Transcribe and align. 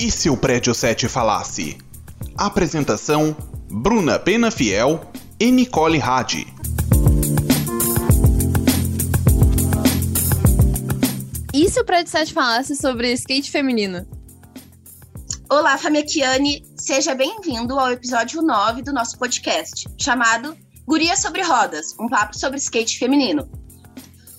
E 0.00 0.10
se 0.10 0.30
o 0.30 0.36
Prédio 0.36 0.74
7 0.74 1.08
falasse? 1.08 1.76
Apresentação: 2.34 3.36
Bruna 3.70 4.18
Pena 4.18 4.50
Fiel 4.50 4.98
e 5.38 5.50
Nicole 5.50 6.00
Hadi. 6.00 6.46
E 11.52 11.68
se 11.68 11.78
o 11.78 11.84
Prédio 11.84 12.10
7 12.10 12.32
falasse 12.32 12.74
sobre 12.76 13.12
skate 13.12 13.50
feminino? 13.50 14.06
Olá, 15.50 15.76
família 15.76 16.06
Kiane, 16.06 16.64
seja 16.78 17.14
bem-vindo 17.14 17.78
ao 17.78 17.92
episódio 17.92 18.40
9 18.40 18.80
do 18.80 18.94
nosso 18.94 19.18
podcast, 19.18 19.86
chamado 19.98 20.56
Guria 20.86 21.14
sobre 21.14 21.42
Rodas, 21.42 21.94
um 22.00 22.08
papo 22.08 22.38
sobre 22.38 22.56
skate 22.56 22.98
feminino. 22.98 23.46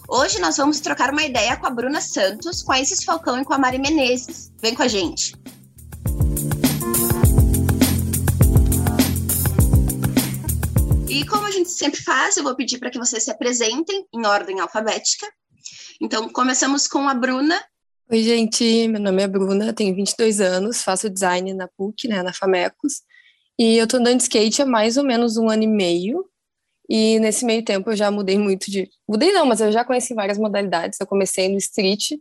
Hoje 0.09 0.39
nós 0.39 0.57
vamos 0.57 0.79
trocar 0.79 1.11
uma 1.11 1.23
ideia 1.23 1.55
com 1.55 1.67
a 1.67 1.69
Bruna 1.69 2.01
Santos, 2.01 2.63
com 2.63 2.71
a 2.71 2.81
Isis 2.81 3.03
Falcão 3.03 3.39
e 3.39 3.45
com 3.45 3.53
a 3.53 3.59
Mari 3.59 3.77
Menezes. 3.77 4.51
Vem 4.59 4.73
com 4.73 4.81
a 4.81 4.87
gente! 4.87 5.39
E 11.11 11.25
como 11.25 11.45
a 11.45 11.51
gente 11.51 11.69
sempre 11.69 12.01
faz, 12.01 12.37
eu 12.37 12.43
vou 12.43 12.55
pedir 12.55 12.79
para 12.79 12.89
que 12.89 12.97
vocês 12.97 13.23
se 13.23 13.29
apresentem 13.29 14.07
em 14.13 14.25
ordem 14.25 14.61
alfabética. 14.61 15.27
Então, 16.01 16.29
começamos 16.29 16.87
com 16.87 17.05
a 17.05 17.13
Bruna. 17.13 17.61
Oi, 18.09 18.23
gente, 18.23 18.87
meu 18.87 19.01
nome 19.01 19.21
é 19.21 19.27
Bruna, 19.27 19.73
tenho 19.73 19.93
22 19.93 20.39
anos, 20.39 20.81
faço 20.81 21.09
design 21.09 21.53
na 21.53 21.67
PUC, 21.67 22.07
né, 22.07 22.23
na 22.23 22.31
Famecos, 22.31 23.01
e 23.59 23.75
eu 23.75 23.85
tô 23.87 23.97
andando 23.97 24.17
de 24.17 24.23
skate 24.23 24.61
há 24.61 24.65
mais 24.65 24.95
ou 24.95 25.03
menos 25.03 25.35
um 25.35 25.49
ano 25.49 25.63
e 25.63 25.67
meio, 25.67 26.25
e 26.89 27.19
nesse 27.19 27.43
meio 27.43 27.63
tempo 27.65 27.91
eu 27.91 27.95
já 27.95 28.09
mudei 28.09 28.37
muito 28.37 28.71
de... 28.71 28.89
Mudei 29.05 29.33
não, 29.33 29.45
mas 29.45 29.59
eu 29.59 29.69
já 29.69 29.83
conheci 29.83 30.13
várias 30.13 30.37
modalidades, 30.37 30.97
eu 30.97 31.07
comecei 31.07 31.49
no 31.49 31.57
street, 31.57 32.11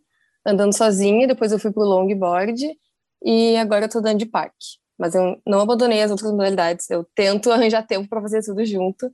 andando 0.44 0.76
sozinha, 0.76 1.28
depois 1.28 1.52
eu 1.52 1.60
fui 1.60 1.70
pro 1.70 1.84
longboard, 1.84 2.68
e 3.24 3.56
agora 3.56 3.84
eu 3.84 3.88
tô 3.88 4.00
andando 4.00 4.18
de 4.18 4.26
parque. 4.26 4.79
Mas 5.00 5.14
eu 5.14 5.40
não 5.46 5.60
abandonei 5.60 6.02
as 6.02 6.10
outras 6.10 6.30
modalidades, 6.30 6.90
eu 6.90 7.06
tento 7.14 7.50
arranjar 7.50 7.86
tempo 7.86 8.06
para 8.06 8.20
fazer 8.20 8.42
tudo 8.44 8.62
junto, 8.66 9.10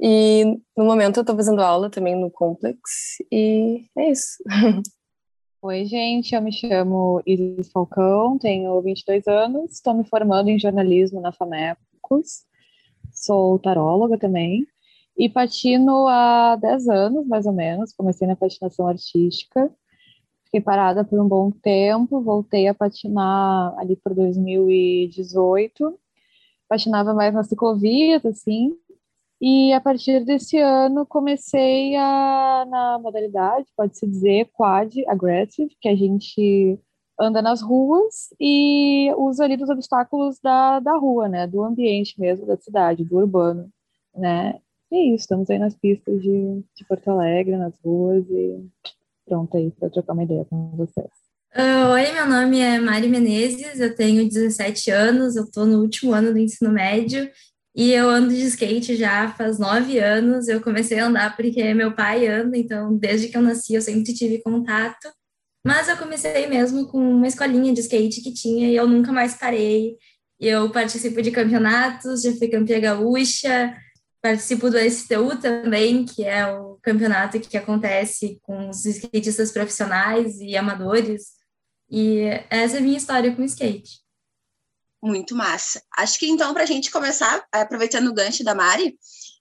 e 0.00 0.44
no 0.76 0.84
momento 0.84 1.18
eu 1.18 1.24
tô 1.24 1.34
fazendo 1.34 1.60
aula 1.60 1.90
também 1.90 2.14
no 2.14 2.30
Complex, 2.30 3.16
e 3.32 3.84
é 3.98 4.08
isso. 4.08 4.36
Oi, 5.62 5.84
gente, 5.84 6.32
eu 6.32 6.40
me 6.40 6.52
chamo 6.52 7.20
Isis 7.26 7.72
Falcão, 7.72 8.38
tenho 8.38 8.80
22 8.80 9.26
anos, 9.26 9.72
estou 9.72 9.94
me 9.94 10.04
formando 10.08 10.48
em 10.48 10.60
jornalismo 10.60 11.20
na 11.20 11.32
FAMECOS, 11.32 12.44
sou 13.12 13.58
taróloga 13.58 14.16
também, 14.16 14.64
e 15.18 15.28
patino 15.28 16.06
há 16.06 16.54
10 16.54 16.88
anos, 16.88 17.26
mais 17.26 17.46
ou 17.46 17.52
menos, 17.52 17.92
comecei 17.92 18.28
na 18.28 18.36
patinação 18.36 18.86
artística, 18.86 19.74
fiquei 20.56 20.60
parada 20.60 21.04
por 21.04 21.20
um 21.20 21.28
bom 21.28 21.50
tempo, 21.50 22.20
voltei 22.20 22.66
a 22.68 22.74
patinar 22.74 23.74
ali 23.78 23.96
por 23.96 24.14
2018, 24.14 25.98
patinava 26.68 27.12
mais 27.14 27.34
nas 27.34 27.48
ciclovias, 27.48 28.24
assim, 28.24 28.74
e 29.40 29.72
a 29.72 29.80
partir 29.80 30.24
desse 30.24 30.58
ano 30.58 31.04
comecei 31.04 31.94
a, 31.96 32.66
na 32.68 32.98
modalidade, 32.98 33.66
pode-se 33.76 34.06
dizer, 34.06 34.48
quad 34.52 34.94
aggressive, 35.06 35.76
que 35.80 35.88
a 35.88 35.96
gente 35.96 36.78
anda 37.18 37.42
nas 37.42 37.60
ruas 37.62 38.28
e 38.40 39.12
usa 39.16 39.44
ali 39.44 39.56
dos 39.56 39.68
obstáculos 39.68 40.38
da, 40.40 40.80
da 40.80 40.96
rua, 40.96 41.28
né, 41.28 41.46
do 41.46 41.62
ambiente 41.62 42.18
mesmo, 42.20 42.46
da 42.46 42.56
cidade, 42.56 43.04
do 43.04 43.16
urbano, 43.16 43.68
né. 44.14 44.58
E 44.90 44.96
é 44.96 45.14
isso, 45.14 45.22
estamos 45.24 45.50
aí 45.50 45.58
nas 45.58 45.74
pistas 45.74 46.22
de, 46.22 46.64
de 46.74 46.84
Porto 46.88 47.08
Alegre, 47.10 47.56
nas 47.56 47.78
ruas 47.80 48.24
e 48.30 48.64
pronto 49.26 49.56
aí 49.56 49.70
para 49.72 49.90
trocar 49.90 50.12
uma 50.12 50.22
ideia 50.22 50.44
com 50.44 50.70
vocês. 50.76 51.10
Uh, 51.54 51.90
oi, 51.92 52.12
meu 52.12 52.28
nome 52.28 52.60
é 52.60 52.78
Mari 52.78 53.08
Menezes, 53.08 53.80
eu 53.80 53.94
tenho 53.94 54.28
17 54.28 54.90
anos, 54.90 55.36
eu 55.36 55.44
estou 55.44 55.66
no 55.66 55.80
último 55.80 56.12
ano 56.12 56.32
do 56.32 56.38
ensino 56.38 56.70
médio 56.70 57.30
e 57.74 57.92
eu 57.92 58.08
ando 58.08 58.34
de 58.34 58.42
skate 58.42 58.96
já 58.96 59.28
faz 59.32 59.58
nove 59.58 59.98
anos. 59.98 60.48
Eu 60.48 60.62
comecei 60.62 60.98
a 60.98 61.06
andar 61.06 61.36
porque 61.36 61.74
meu 61.74 61.94
pai 61.94 62.26
anda, 62.26 62.56
então 62.56 62.96
desde 62.96 63.28
que 63.28 63.36
eu 63.36 63.42
nasci 63.42 63.74
eu 63.74 63.82
sempre 63.82 64.14
tive 64.14 64.42
contato. 64.42 65.08
Mas 65.66 65.88
eu 65.88 65.96
comecei 65.96 66.46
mesmo 66.46 66.86
com 66.86 66.98
uma 66.98 67.26
escolinha 67.26 67.74
de 67.74 67.80
skate 67.80 68.22
que 68.22 68.32
tinha 68.32 68.70
e 68.70 68.76
eu 68.76 68.86
nunca 68.86 69.12
mais 69.12 69.34
parei. 69.34 69.96
Eu 70.38 70.70
participo 70.70 71.20
de 71.20 71.30
campeonatos, 71.30 72.22
já 72.22 72.32
fui 72.36 72.48
campeã 72.48 72.80
gaúcha, 72.80 73.74
participo 74.26 74.68
do 74.68 74.78
STU 74.78 75.40
também, 75.40 76.04
que 76.04 76.24
é 76.24 76.44
o 76.48 76.78
campeonato 76.82 77.38
que 77.38 77.56
acontece 77.56 78.40
com 78.42 78.70
os 78.70 78.84
skatistas 78.84 79.52
profissionais 79.52 80.40
e 80.40 80.56
amadores. 80.56 81.34
E 81.88 82.22
essa 82.50 82.76
é 82.76 82.78
a 82.78 82.82
minha 82.82 82.98
história 82.98 83.34
com 83.34 83.44
skate. 83.44 84.00
Muito 85.00 85.36
massa. 85.36 85.80
Acho 85.96 86.18
que 86.18 86.28
então, 86.28 86.52
para 86.52 86.64
a 86.64 86.66
gente 86.66 86.90
começar, 86.90 87.46
aproveitando 87.52 88.08
o 88.08 88.14
gancho 88.14 88.42
da 88.42 88.56
Mari, 88.56 88.96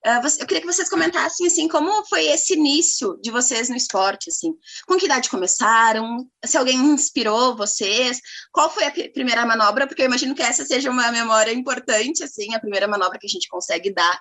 eh, 0.06 0.22
eu 0.40 0.45
queria 0.45 0.62
que 0.62 0.72
vocês 0.72 0.88
comentassem 0.88 1.47
assim 1.47 1.68
como 1.68 2.06
foi 2.06 2.28
esse 2.28 2.53
início 2.53 3.18
de 3.24 3.31
vocês 3.31 3.68
no 3.69 3.75
esporte, 3.75 4.29
assim, 4.29 4.53
com 4.85 4.97
que 4.97 5.06
idade 5.06 5.31
começaram, 5.31 6.28
se 6.45 6.57
alguém 6.57 6.78
inspirou 6.78 7.57
vocês, 7.57 8.19
qual 8.51 8.72
foi 8.72 8.84
a 8.84 8.91
primeira 8.91 9.44
manobra, 9.47 9.88
porque 9.88 10.03
eu 10.03 10.06
imagino 10.06 10.35
que 10.35 10.44
essa 10.44 10.63
seja 10.63 10.91
uma 10.91 11.12
memória 11.12 11.51
importante, 11.51 12.24
assim, 12.24 12.53
a 12.53 12.59
primeira 12.59 12.88
manobra 12.88 13.18
que 13.18 13.25
a 13.25 13.29
gente 13.29 13.47
consegue 13.47 13.91
dar. 13.91 14.19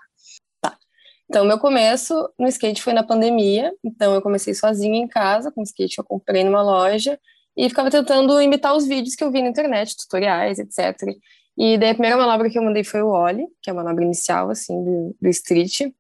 Então, 1.29 1.45
meu 1.45 1.59
começo 1.59 2.29
no 2.39 2.47
skate 2.49 2.83
foi 2.83 2.93
na 2.93 3.03
pandemia, 3.03 3.73
então 3.83 4.15
eu 4.15 4.23
comecei 4.23 4.55
sozinha 4.55 4.99
em 4.99 5.09
casa, 5.09 5.51
com 5.51 5.63
skate 5.63 5.99
eu 5.99 6.05
comprei 6.05 6.45
numa 6.45 6.63
loja, 6.63 7.19
e 7.57 7.69
ficava 7.69 7.91
tentando 7.91 8.41
imitar 8.41 8.75
os 8.77 8.87
vídeos 8.87 9.15
que 9.15 9.25
eu 9.25 9.31
vi 9.31 9.41
na 9.41 9.49
internet, 9.49 9.97
tutoriais, 9.97 10.59
etc. 10.59 11.17
E 11.57 11.79
daí 11.79 11.91
a 11.91 11.95
primeira 11.95 12.17
manobra 12.17 12.51
que 12.51 12.59
eu 12.59 12.63
mandei 12.63 12.83
foi 12.85 13.03
o 13.03 13.09
Ollie, 13.09 13.47
que 13.63 13.71
é 13.71 13.73
a 13.73 13.77
manobra 13.77 14.05
inicial, 14.05 14.51
assim, 14.51 14.75
do, 14.85 15.17
do 15.21 15.29
street. 15.29 15.93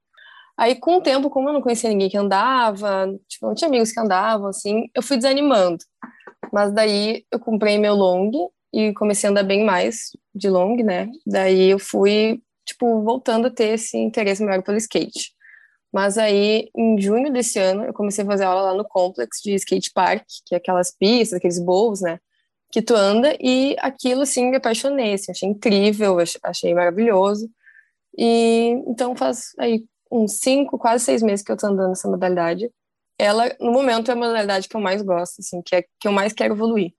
Aí, 0.56 0.76
com 0.76 0.96
o 0.98 1.00
tempo, 1.00 1.30
como 1.30 1.48
eu 1.48 1.52
não 1.52 1.62
conhecia 1.62 1.90
ninguém 1.90 2.08
que 2.08 2.16
andava, 2.16 3.06
tipo, 3.28 3.46
não 3.46 3.54
tinha 3.54 3.68
amigos 3.68 3.92
que 3.92 4.00
andavam, 4.00 4.48
assim, 4.48 4.88
eu 4.94 5.02
fui 5.02 5.16
desanimando. 5.16 5.78
Mas 6.52 6.72
daí 6.72 7.24
eu 7.30 7.40
comprei 7.40 7.78
meu 7.78 7.94
long 7.94 8.30
e 8.72 8.92
comecei 8.94 9.28
a 9.28 9.30
andar 9.30 9.42
bem 9.44 9.64
mais 9.64 10.10
de 10.34 10.48
long, 10.48 10.76
né? 10.76 11.08
Daí 11.26 11.70
eu 11.70 11.78
fui, 11.78 12.40
tipo, 12.64 13.02
voltando 13.02 13.48
a 13.48 13.50
ter 13.50 13.74
esse 13.74 13.96
interesse 13.96 14.42
maior 14.42 14.62
pelo 14.62 14.78
skate. 14.78 15.32
Mas 15.92 16.18
aí, 16.18 16.70
em 16.76 17.00
junho 17.00 17.32
desse 17.32 17.58
ano, 17.58 17.84
eu 17.84 17.92
comecei 17.92 18.24
a 18.24 18.26
fazer 18.26 18.44
aula 18.44 18.72
lá 18.72 18.74
no 18.74 18.84
Complex 18.84 19.40
de 19.40 19.54
Skate 19.54 19.92
Park, 19.92 20.24
que 20.44 20.54
é 20.54 20.58
aquelas 20.58 20.90
pistas, 20.90 21.34
aqueles 21.34 21.60
bowls, 21.60 22.00
né? 22.00 22.18
Que 22.72 22.82
tu 22.82 22.96
anda, 22.96 23.36
e 23.40 23.76
aquilo, 23.78 24.22
assim, 24.22 24.50
me 24.50 24.56
apaixonei, 24.56 25.14
assim, 25.14 25.30
achei 25.30 25.48
incrível, 25.48 26.16
achei 26.42 26.74
maravilhoso. 26.74 27.48
E 28.18 28.70
então 28.88 29.14
faz 29.14 29.52
aí 29.56 29.84
uns 30.10 30.38
cinco, 30.38 30.78
quase 30.78 31.04
seis 31.04 31.22
meses 31.22 31.44
que 31.44 31.52
eu 31.52 31.56
tô 31.56 31.66
andando 31.68 31.90
nessa 31.90 32.08
modalidade. 32.08 32.68
Ela, 33.16 33.54
no 33.60 33.70
momento, 33.70 34.10
é 34.10 34.14
a 34.14 34.16
modalidade 34.16 34.68
que 34.68 34.76
eu 34.76 34.80
mais 34.80 35.00
gosto, 35.00 35.40
assim, 35.40 35.62
que 35.62 35.76
é 35.76 35.82
que 36.00 36.08
eu 36.08 36.12
mais 36.12 36.32
quero 36.32 36.54
evoluir. 36.54 36.92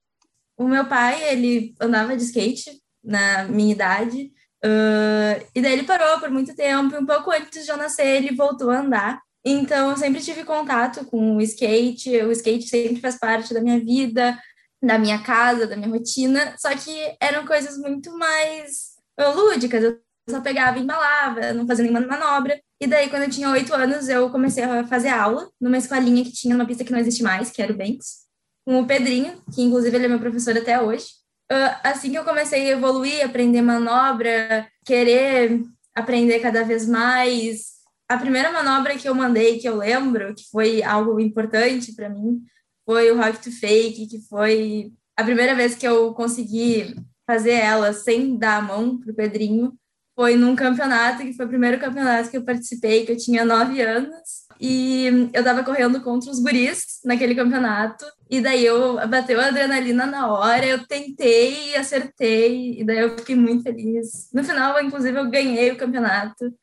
O 0.57 0.63
meu 0.65 0.87
pai, 0.87 1.21
ele 1.33 1.75
andava 1.81 2.15
de 2.15 2.23
skate 2.23 2.81
na 3.03 3.43
minha 3.43 3.73
idade, 3.73 4.31
Uh, 4.65 5.45
e 5.53 5.61
daí 5.61 5.73
ele 5.73 5.83
parou 5.83 6.19
por 6.19 6.31
muito 6.31 6.55
tempo, 6.55 6.95
e 6.95 6.97
um 6.97 7.05
pouco 7.05 7.29
antes 7.29 7.65
de 7.65 7.71
eu 7.71 7.77
nascer, 7.77 8.07
ele 8.07 8.35
voltou 8.35 8.71
a 8.71 8.79
andar. 8.79 9.21
Então, 9.45 9.91
eu 9.91 9.97
sempre 9.97 10.21
tive 10.21 10.43
contato 10.43 11.05
com 11.05 11.35
o 11.35 11.41
skate, 11.41 12.09
o 12.23 12.31
skate 12.31 12.67
sempre 12.67 12.99
faz 12.99 13.19
parte 13.19 13.53
da 13.53 13.61
minha 13.61 13.79
vida, 13.79 14.35
da 14.81 14.97
minha 14.97 15.21
casa, 15.21 15.67
da 15.67 15.75
minha 15.75 15.89
rotina, 15.89 16.55
só 16.57 16.75
que 16.75 17.15
eram 17.21 17.45
coisas 17.45 17.77
muito 17.77 18.17
mais 18.17 18.95
lúdicas. 19.35 19.83
Eu 19.83 19.99
só 20.27 20.41
pegava 20.41 20.79
e 20.79 20.81
embalava, 20.81 21.53
não 21.53 21.67
fazia 21.67 21.83
nenhuma 21.83 22.05
manobra. 22.05 22.59
E 22.81 22.87
daí, 22.87 23.07
quando 23.09 23.23
eu 23.23 23.29
tinha 23.29 23.49
oito 23.51 23.73
anos, 23.73 24.09
eu 24.09 24.31
comecei 24.31 24.63
a 24.63 24.85
fazer 24.87 25.09
aula 25.09 25.47
numa 25.61 25.77
escolinha 25.77 26.23
que 26.23 26.31
tinha 26.31 26.55
numa 26.55 26.65
pista 26.65 26.83
que 26.83 26.91
não 26.91 26.99
existe 26.99 27.21
mais, 27.21 27.51
que 27.51 27.61
era 27.61 27.71
o 27.71 27.77
Banks, 27.77 28.25
com 28.65 28.79
o 28.81 28.87
Pedrinho, 28.87 29.41
que 29.53 29.61
inclusive 29.61 29.95
ele 29.95 30.05
é 30.05 30.09
meu 30.09 30.19
professor 30.19 30.57
até 30.57 30.81
hoje. 30.81 31.05
Ah, 31.49 31.79
assim 31.83 32.11
que 32.11 32.17
eu 32.17 32.23
comecei 32.23 32.67
a 32.67 32.77
evoluir, 32.77 33.23
aprender 33.23 33.61
manobra, 33.61 34.67
querer 34.85 35.61
aprender 35.93 36.39
cada 36.39 36.63
vez 36.63 36.87
mais, 36.87 37.75
a 38.09 38.17
primeira 38.17 38.51
manobra 38.51 38.97
que 38.97 39.07
eu 39.07 39.15
mandei, 39.15 39.59
que 39.59 39.67
eu 39.67 39.77
lembro, 39.77 40.33
que 40.35 40.43
foi 40.51 40.83
algo 40.83 41.19
importante 41.19 41.93
para 41.95 42.09
mim, 42.09 42.43
foi 42.85 43.11
o 43.11 43.17
Rock 43.17 43.41
to 43.41 43.51
Fake, 43.51 44.07
que 44.07 44.21
foi 44.27 44.91
a 45.17 45.23
primeira 45.23 45.55
vez 45.55 45.75
que 45.75 45.87
eu 45.87 46.13
consegui 46.13 46.95
fazer 47.25 47.53
ela 47.53 47.93
sem 47.93 48.37
dar 48.37 48.57
a 48.57 48.61
mão 48.61 48.99
pro 48.99 49.15
Pedrinho. 49.15 49.73
Foi 50.15 50.35
num 50.35 50.55
campeonato, 50.55 51.23
que 51.23 51.33
foi 51.33 51.45
o 51.45 51.49
primeiro 51.49 51.79
campeonato 51.79 52.29
que 52.29 52.37
eu 52.37 52.45
participei, 52.45 53.05
que 53.05 53.11
eu 53.11 53.17
tinha 53.17 53.43
nove 53.43 53.81
anos. 53.81 54.44
E 54.59 55.29
eu 55.33 55.43
tava 55.43 55.63
correndo 55.63 56.01
contra 56.01 56.31
os 56.31 56.39
guris 56.39 56.99
naquele 57.03 57.35
campeonato. 57.35 58.05
E 58.29 58.41
daí 58.41 58.65
eu 58.65 58.95
bateu 59.07 59.39
a 59.39 59.47
adrenalina 59.47 60.05
na 60.05 60.31
hora, 60.31 60.65
eu 60.65 60.85
tentei, 60.87 61.75
acertei, 61.75 62.79
e 62.79 62.83
daí 62.83 62.99
eu 62.99 63.17
fiquei 63.17 63.35
muito 63.35 63.63
feliz. 63.63 64.29
No 64.33 64.43
final, 64.43 64.81
inclusive, 64.81 65.17
eu 65.17 65.29
ganhei 65.29 65.71
o 65.71 65.77
campeonato. 65.77 66.53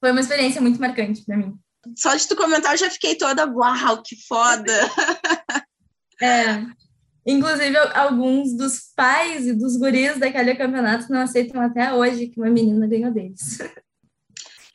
Foi 0.00 0.10
uma 0.10 0.20
experiência 0.20 0.60
muito 0.60 0.80
marcante 0.80 1.24
para 1.24 1.36
mim. 1.36 1.54
Só 1.96 2.14
de 2.14 2.26
tu 2.26 2.36
comentar, 2.36 2.72
eu 2.72 2.78
já 2.78 2.90
fiquei 2.90 3.14
toda, 3.14 3.46
uau, 3.46 4.02
que 4.02 4.16
foda! 4.26 4.72
É. 6.22 6.62
Inclusive, 7.26 7.78
alguns 7.94 8.54
dos 8.54 8.92
pais 8.94 9.46
e 9.46 9.54
dos 9.54 9.78
guris 9.78 10.18
daquele 10.18 10.54
campeonato 10.54 11.10
não 11.10 11.20
aceitam 11.20 11.58
até 11.60 11.94
hoje 11.94 12.26
que 12.26 12.38
uma 12.38 12.50
menina 12.50 12.86
ganhou 12.86 13.10
deles. 13.10 13.58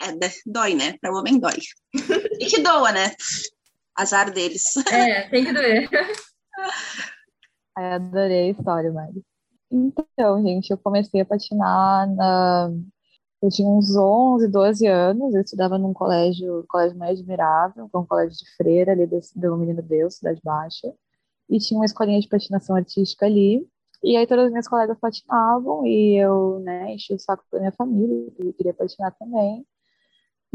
É, 0.05 0.31
dói, 0.45 0.75
né? 0.75 0.97
Para 1.01 1.13
o 1.13 1.17
homem 1.17 1.39
dói. 1.39 1.57
E 2.39 2.45
que 2.45 2.61
doa, 2.61 2.91
né? 2.91 3.11
Azar 3.95 4.31
deles. 4.31 4.75
É, 4.91 5.29
tem 5.29 5.45
que 5.45 5.53
doer. 5.53 5.89
Ai, 7.77 7.93
adorei 7.93 8.49
a 8.49 8.51
história, 8.51 8.91
Mari. 8.91 9.23
Então, 9.71 10.41
gente, 10.41 10.69
eu 10.69 10.77
comecei 10.77 11.21
a 11.21 11.25
patinar 11.25 12.13
na... 12.15 12.71
Eu 13.41 13.49
tinha 13.49 13.67
uns 13.67 13.95
11, 13.95 14.47
12 14.47 14.87
anos, 14.87 15.35
eu 15.35 15.41
estudava 15.41 15.77
num 15.77 15.93
colégio, 15.93 16.65
colégio 16.67 16.97
mais 16.97 17.19
admirável, 17.19 17.87
que 17.89 17.95
é 17.95 17.99
um 17.99 18.05
colégio 18.05 18.37
de 18.37 18.55
freira 18.55 18.91
ali 18.91 19.05
do, 19.05 19.19
do 19.35 19.57
Menino 19.57 19.81
Deus, 19.81 20.15
Cidade 20.15 20.39
Baixa, 20.43 20.93
e 21.49 21.59
tinha 21.59 21.77
uma 21.77 21.85
escolinha 21.85 22.19
de 22.19 22.27
patinação 22.27 22.75
artística 22.75 23.25
ali, 23.25 23.67
e 24.03 24.17
aí 24.17 24.25
todas 24.25 24.45
as 24.45 24.51
minhas 24.51 24.67
colegas 24.67 24.97
patinavam, 24.99 25.85
e 25.85 26.15
eu, 26.15 26.59
né, 26.61 26.93
enchi 26.93 27.13
o 27.13 27.19
saco 27.19 27.43
da 27.51 27.59
minha 27.59 27.71
família, 27.73 28.31
eu 28.39 28.53
queria 28.53 28.73
patinar 28.73 29.15
também, 29.19 29.65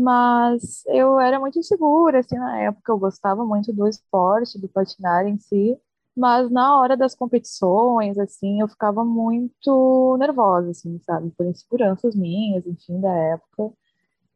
mas 0.00 0.85
eu 0.87 1.20
era 1.20 1.38
muito 1.38 1.58
insegura, 1.58 2.20
assim, 2.20 2.37
na 2.37 2.58
época 2.61 2.93
eu 2.93 2.99
gostava 2.99 3.44
muito 3.44 3.73
do 3.73 3.87
esporte, 3.87 4.58
do 4.58 4.69
patinar 4.69 5.26
em 5.26 5.38
si, 5.38 5.79
mas 6.17 6.50
na 6.50 6.79
hora 6.81 6.97
das 6.97 7.14
competições, 7.14 8.19
assim, 8.19 8.61
eu 8.61 8.69
ficava 8.69 9.05
muito 9.05 10.17
nervosa, 10.19 10.70
assim, 10.70 10.99
sabe, 11.00 11.31
por 11.37 11.47
inseguranças 11.47 12.14
minhas, 12.17 12.67
enfim, 12.67 13.00
da 13.00 13.12
época, 13.12 13.73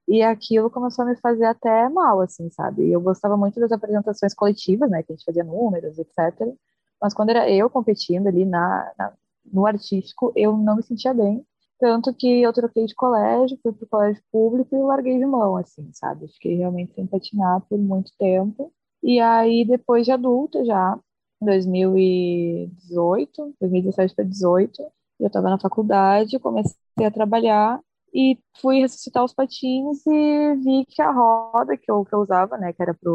e 0.09 0.23
aquilo 0.23 0.71
começou 0.71 1.05
a 1.05 1.09
me 1.09 1.17
fazer 1.17 1.47
até 1.47 1.89
mal, 1.89 2.21
assim, 2.21 2.51
sabe, 2.51 2.91
eu 2.91 3.01
gostava 3.01 3.37
muito 3.37 3.59
das 3.61 3.73
apresentações 3.73 4.35
coletivas, 4.35 4.91
né, 4.91 5.03
que 5.03 5.13
a 5.13 5.17
gente 5.17 5.25
fazia 5.25 5.45
números, 5.45 5.99
etc., 5.99 6.55
mas 7.01 7.15
quando 7.15 7.31
era 7.31 7.51
eu 7.51 7.71
competindo 7.71 8.27
ali 8.29 8.45
na, 8.45 8.93
na 8.99 9.13
no 9.53 9.67
artístico, 9.67 10.33
eu 10.37 10.57
não 10.57 10.77
me 10.77 10.83
sentia 10.83 11.13
bem, 11.15 11.47
tanto 11.79 12.15
que 12.15 12.43
eu 12.43 12.53
troquei 12.53 12.87
de 12.87 12.95
colégio, 12.95 13.59
fui 13.63 13.73
para 13.73 13.85
o 13.85 13.89
colégio 13.89 14.23
público 14.33 14.75
e 14.77 14.83
larguei 14.83 15.19
de 15.19 15.27
mão, 15.27 15.57
assim, 15.57 15.91
sabe? 15.93 16.29
Fiquei 16.29 16.57
realmente 16.57 16.95
sem 16.95 17.07
patinar 17.07 17.61
por 17.69 17.79
muito 17.79 18.13
tempo. 18.19 18.73
E 19.03 19.21
aí, 19.21 19.65
depois 19.67 20.05
de 20.07 20.13
adulta, 20.13 20.65
já, 20.65 20.99
2018, 21.41 23.55
2017 23.61 24.15
para 24.15 24.25
2018, 24.25 24.83
eu 25.21 25.27
estava 25.27 25.51
na 25.51 25.59
faculdade, 25.59 26.39
comecei 26.39 26.77
a 27.05 27.11
trabalhar 27.11 27.81
e 28.15 28.39
fui 28.61 28.81
ressuscitar 28.81 29.25
os 29.25 29.35
patins 29.35 30.07
e 30.07 30.55
vi 30.57 30.87
que 30.87 31.03
a 31.03 31.11
roda 31.11 31.77
que 31.77 31.91
eu, 31.91 32.05
que 32.05 32.15
eu 32.15 32.21
usava, 32.21 32.57
né, 32.57 32.73
que 32.73 32.83
era 32.83 32.95
para 32.95 33.11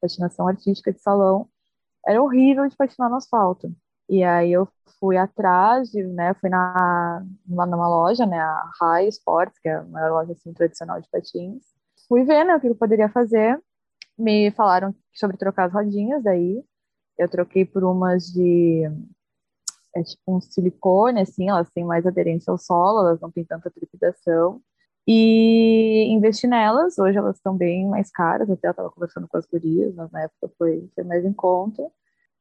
patinação 0.00 0.46
artística 0.48 0.92
de 0.92 1.00
salão, 1.00 1.48
era 2.06 2.22
horrível 2.22 2.68
de 2.68 2.76
patinar 2.76 3.10
no 3.10 3.16
asfalto. 3.16 3.74
E 4.08 4.22
aí 4.22 4.52
eu 4.52 4.68
fui 5.00 5.16
atrás, 5.16 5.92
né, 5.92 6.34
fui 6.34 6.48
na, 6.48 7.24
numa 7.46 7.88
loja, 7.88 8.24
né, 8.26 8.38
a 8.38 8.70
High 8.80 9.08
Sports, 9.08 9.58
que 9.58 9.68
é 9.68 9.76
a 9.76 9.84
maior 9.84 10.10
loja 10.12 10.32
assim, 10.32 10.52
tradicional 10.52 11.00
de 11.00 11.08
patins. 11.10 11.64
Fui 12.08 12.24
ver, 12.24 12.44
né, 12.44 12.56
o 12.56 12.60
que 12.60 12.68
eu 12.68 12.74
poderia 12.74 13.08
fazer. 13.08 13.60
Me 14.18 14.50
falaram 14.52 14.94
sobre 15.14 15.36
trocar 15.36 15.66
as 15.66 15.72
rodinhas, 15.72 16.22
daí 16.22 16.62
eu 17.18 17.28
troquei 17.28 17.64
por 17.64 17.84
umas 17.84 18.26
de 18.26 18.84
é 19.94 20.02
tipo 20.02 20.36
um 20.36 20.40
silicone, 20.40 21.20
assim, 21.22 21.48
elas 21.48 21.70
têm 21.70 21.84
mais 21.84 22.06
aderência 22.06 22.50
ao 22.50 22.58
solo, 22.58 23.00
elas 23.00 23.20
não 23.20 23.30
têm 23.30 23.44
tanta 23.44 23.70
trepidação. 23.70 24.60
E 25.06 26.06
investi 26.12 26.46
nelas, 26.46 26.98
hoje 26.98 27.16
elas 27.16 27.36
estão 27.36 27.56
bem 27.56 27.88
mais 27.88 28.10
caras, 28.10 28.50
até 28.50 28.68
eu 28.68 28.72
estava 28.72 28.90
conversando 28.90 29.28
com 29.28 29.36
as 29.38 29.46
gurias, 29.46 29.94
mas 29.94 30.10
na 30.10 30.22
época 30.22 30.52
foi, 30.58 30.90
foi 30.94 31.04
mais 31.04 31.24
em 31.24 31.32
conta 31.32 31.82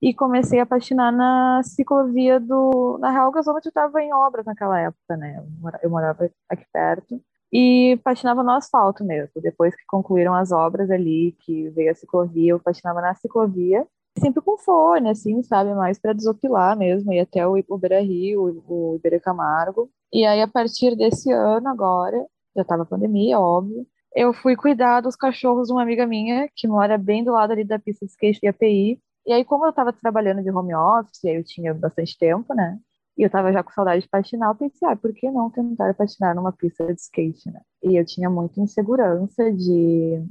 e 0.01 0.13
comecei 0.13 0.59
a 0.59 0.65
patinar 0.65 1.12
na 1.12 1.62
ciclovia 1.63 2.39
do. 2.39 2.97
Na 3.00 3.12
real, 3.12 3.30
o 3.30 3.31
gasômetro 3.31 3.69
estava 3.69 4.01
em 4.01 4.13
obras 4.13 4.45
naquela 4.45 4.80
época, 4.80 5.18
né? 5.18 5.44
Eu 5.81 5.89
morava 5.89 6.30
aqui 6.50 6.65
perto. 6.71 7.21
E 7.51 8.00
patinava 8.03 8.44
no 8.44 8.51
asfalto 8.51 9.03
mesmo. 9.03 9.42
Depois 9.42 9.75
que 9.75 9.83
concluíram 9.88 10.33
as 10.33 10.51
obras 10.51 10.92
ali, 10.92 11.36
que 11.39 11.69
veio 11.69 11.92
a 11.92 11.95
ciclovia, 11.95 12.51
eu 12.51 12.59
patinava 12.59 13.01
na 13.01 13.15
ciclovia. 13.15 13.88
Sempre 14.18 14.42
com 14.42 14.57
fone, 14.57 15.09
assim, 15.09 15.44
sabe? 15.44 15.74
Mais 15.74 16.00
para 16.00 16.13
desopilar 16.13 16.77
mesmo, 16.77 17.12
e 17.13 17.19
até 17.19 17.45
o 17.48 17.57
Ibeira 17.57 18.01
Rio, 18.01 18.63
o 18.68 18.95
Iberê 18.95 19.19
Camargo. 19.19 19.89
E 20.12 20.25
aí, 20.25 20.41
a 20.41 20.48
partir 20.48 20.95
desse 20.95 21.31
ano, 21.31 21.68
agora, 21.68 22.25
já 22.56 22.62
estava 22.62 22.86
pandemia, 22.86 23.39
óbvio, 23.39 23.86
eu 24.15 24.33
fui 24.33 24.56
cuidar 24.56 25.01
dos 25.01 25.18
cachorros 25.18 25.68
de 25.68 25.74
uma 25.74 25.83
amiga 25.83 26.07
minha, 26.07 26.50
que 26.56 26.68
mora 26.68 26.98
bem 26.98 27.24
do 27.24 27.33
lado 27.33 27.51
ali 27.51 27.65
da 27.65 27.77
pista 27.77 28.06
de 28.06 28.12
skate 28.12 28.39
de 28.39 28.48
API, 28.48 28.98
e 29.25 29.33
aí, 29.33 29.45
como 29.45 29.66
eu 29.66 29.69
estava 29.72 29.92
trabalhando 29.94 30.44
de 30.44 30.50
home 30.51 30.74
office, 30.75 31.25
aí 31.25 31.36
eu 31.36 31.44
tinha 31.44 31.74
bastante 31.74 32.18
tempo, 32.18 32.54
né? 32.54 32.80
E 33.18 33.24
eu 33.24 33.27
estava 33.27 33.51
já 33.51 33.63
com 33.63 33.72
saudade 33.72 34.01
de 34.04 34.10
patinar, 34.10 34.50
eu 34.51 34.56
pensei, 34.56 34.88
ah, 34.88 34.95
por 34.95 35.13
que 35.13 35.30
não 35.31 35.50
tentar 35.50 35.94
patinar 35.94 36.36
numa 36.36 36.51
pista 36.51 36.86
de 36.94 37.00
skate, 37.01 37.50
né? 37.51 37.62
E 37.83 37.95
eu 38.00 38.06
tinha 38.06 38.30
muita 38.30 38.60
insegurança 38.62 39.51
de 39.54 40.22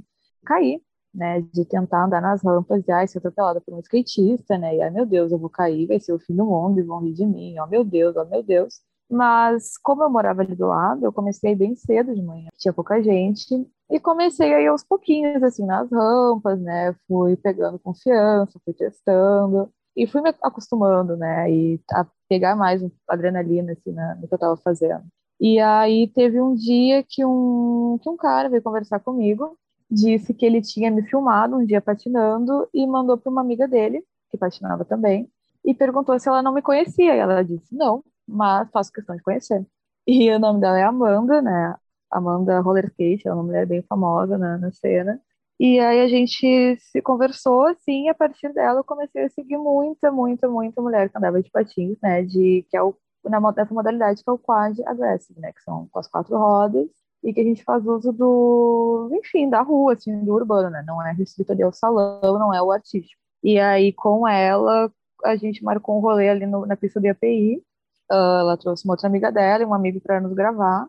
cair, 0.46 0.80
né? 1.14 1.40
De 1.52 1.64
tentar 1.64 2.04
andar 2.04 2.20
nas 2.20 2.42
rampas 2.42 2.82
e, 2.86 2.92
ai, 2.92 3.06
ser 3.08 3.18
atropelada 3.18 3.60
por 3.60 3.74
um 3.74 3.80
skatista, 3.80 4.58
né? 4.58 4.76
E, 4.76 4.82
ai, 4.82 4.90
meu 4.90 5.06
Deus, 5.06 5.32
eu 5.32 5.38
vou 5.38 5.50
cair, 5.50 5.86
vai 5.86 5.98
ser 6.00 6.12
o 6.12 6.18
fim 6.20 6.34
do 6.36 6.44
mundo 6.46 6.78
e 6.80 6.82
vão 6.82 7.00
rir 7.00 7.14
de 7.14 7.26
mim, 7.26 7.58
ó, 7.58 7.66
meu 7.66 7.84
Deus, 7.84 8.16
ó, 8.16 8.24
meu 8.24 8.42
Deus. 8.42 8.80
Mas, 9.10 9.76
como 9.78 10.02
eu 10.02 10.10
morava 10.10 10.42
ali 10.42 10.54
do 10.54 10.66
lado, 10.66 11.04
eu 11.04 11.12
comecei 11.12 11.54
bem 11.54 11.76
cedo 11.76 12.14
de 12.14 12.22
manhã, 12.22 12.48
tinha 12.58 12.72
pouca 12.72 13.02
gente, 13.02 13.66
e 13.90 14.00
comecei 14.00 14.52
aí 14.54 14.66
aos 14.66 14.82
pouquinhos, 14.82 15.42
assim, 15.42 15.64
nas 15.64 15.90
rampas, 15.90 16.60
né? 16.60 16.94
Fui 17.06 17.36
pegando 17.36 17.78
confiança, 17.78 18.58
fui 18.64 18.72
testando, 18.74 19.70
e 19.96 20.06
fui 20.06 20.20
me 20.20 20.34
acostumando, 20.42 21.16
né? 21.16 21.50
E 21.50 21.80
a 21.92 22.06
pegar 22.28 22.56
mais 22.56 22.82
adrenalina, 23.08 23.72
assim, 23.72 23.94
no 24.20 24.26
que 24.26 24.34
eu 24.34 24.38
tava 24.38 24.56
fazendo. 24.56 25.04
E 25.40 25.60
aí 25.60 26.08
teve 26.08 26.40
um 26.40 26.54
dia 26.54 27.04
que 27.06 27.24
um, 27.24 27.98
que 28.02 28.08
um 28.08 28.16
cara 28.16 28.48
veio 28.48 28.62
conversar 28.62 29.00
comigo, 29.00 29.58
disse 29.90 30.32
que 30.34 30.46
ele 30.46 30.60
tinha 30.62 30.90
me 30.90 31.02
filmado 31.02 31.56
um 31.56 31.64
dia 31.64 31.80
patinando 31.80 32.68
e 32.72 32.86
mandou 32.86 33.16
para 33.18 33.30
uma 33.30 33.42
amiga 33.42 33.68
dele, 33.68 34.02
que 34.30 34.38
patinava 34.38 34.84
também, 34.84 35.28
e 35.64 35.74
perguntou 35.74 36.18
se 36.18 36.28
ela 36.28 36.42
não 36.42 36.52
me 36.52 36.62
conhecia. 36.62 37.14
E 37.14 37.18
ela 37.18 37.42
disse, 37.42 37.74
não, 37.74 38.02
mas 38.26 38.70
faço 38.70 38.92
questão 38.92 39.16
de 39.16 39.22
conhecer. 39.22 39.64
E 40.06 40.30
o 40.30 40.38
nome 40.38 40.60
dela 40.60 40.78
é 40.78 40.82
Amanda, 40.82 41.40
né? 41.42 41.74
Amanda 42.10 42.60
Roller 42.60 42.86
Skate, 42.86 43.28
é 43.28 43.32
uma 43.32 43.42
mulher 43.42 43.66
bem 43.66 43.82
famosa 43.82 44.38
na, 44.38 44.58
na 44.58 44.72
cena. 44.72 45.20
E 45.58 45.78
aí 45.80 46.00
a 46.00 46.08
gente 46.08 46.76
se 46.80 47.00
conversou, 47.02 47.66
assim, 47.66 48.06
e 48.06 48.08
a 48.08 48.14
partir 48.14 48.52
dela 48.52 48.80
eu 48.80 48.84
comecei 48.84 49.24
a 49.24 49.30
seguir 49.30 49.56
muita, 49.56 50.10
muita, 50.10 50.48
muita 50.48 50.82
mulher 50.82 51.08
que 51.08 51.16
andava 51.16 51.42
de 51.42 51.50
patins, 51.50 51.96
né? 52.02 52.22
De, 52.22 52.66
que 52.70 52.76
é 52.76 52.82
o, 52.82 52.94
na, 53.24 53.40
nessa 53.52 53.72
modalidade 53.74 54.22
que 54.22 54.28
é 54.30 54.32
o 54.32 54.38
quad 54.38 54.78
aggressive, 54.86 55.40
né? 55.40 55.52
Que 55.52 55.62
são 55.62 55.88
com 55.90 55.98
as 55.98 56.08
quatro 56.08 56.36
rodas 56.36 56.88
e 57.22 57.32
que 57.32 57.40
a 57.40 57.44
gente 57.44 57.64
faz 57.64 57.86
uso 57.86 58.12
do, 58.12 59.08
enfim, 59.12 59.48
da 59.48 59.62
rua, 59.62 59.94
assim, 59.94 60.24
do 60.24 60.34
urbano, 60.34 60.70
né? 60.70 60.84
Não 60.86 61.04
é 61.04 61.12
restrito 61.12 61.52
ali 61.52 61.62
ao 61.62 61.72
salão, 61.72 62.38
não 62.38 62.52
é 62.52 62.60
o 62.62 62.70
artístico. 62.70 63.20
E 63.42 63.58
aí, 63.58 63.92
com 63.92 64.26
ela, 64.28 64.92
a 65.24 65.36
gente 65.36 65.64
marcou 65.64 65.96
um 65.96 66.00
rolê 66.00 66.28
ali 66.28 66.46
no, 66.46 66.66
na 66.66 66.76
pista 66.76 67.00
do 67.00 67.08
API, 67.08 67.62
ela 68.10 68.56
trouxe 68.56 68.84
uma 68.84 68.94
outra 68.94 69.08
amiga 69.08 69.30
dela 69.32 69.62
e 69.62 69.66
um 69.66 69.74
amigo 69.74 70.00
para 70.00 70.20
nos 70.20 70.32
gravar. 70.34 70.88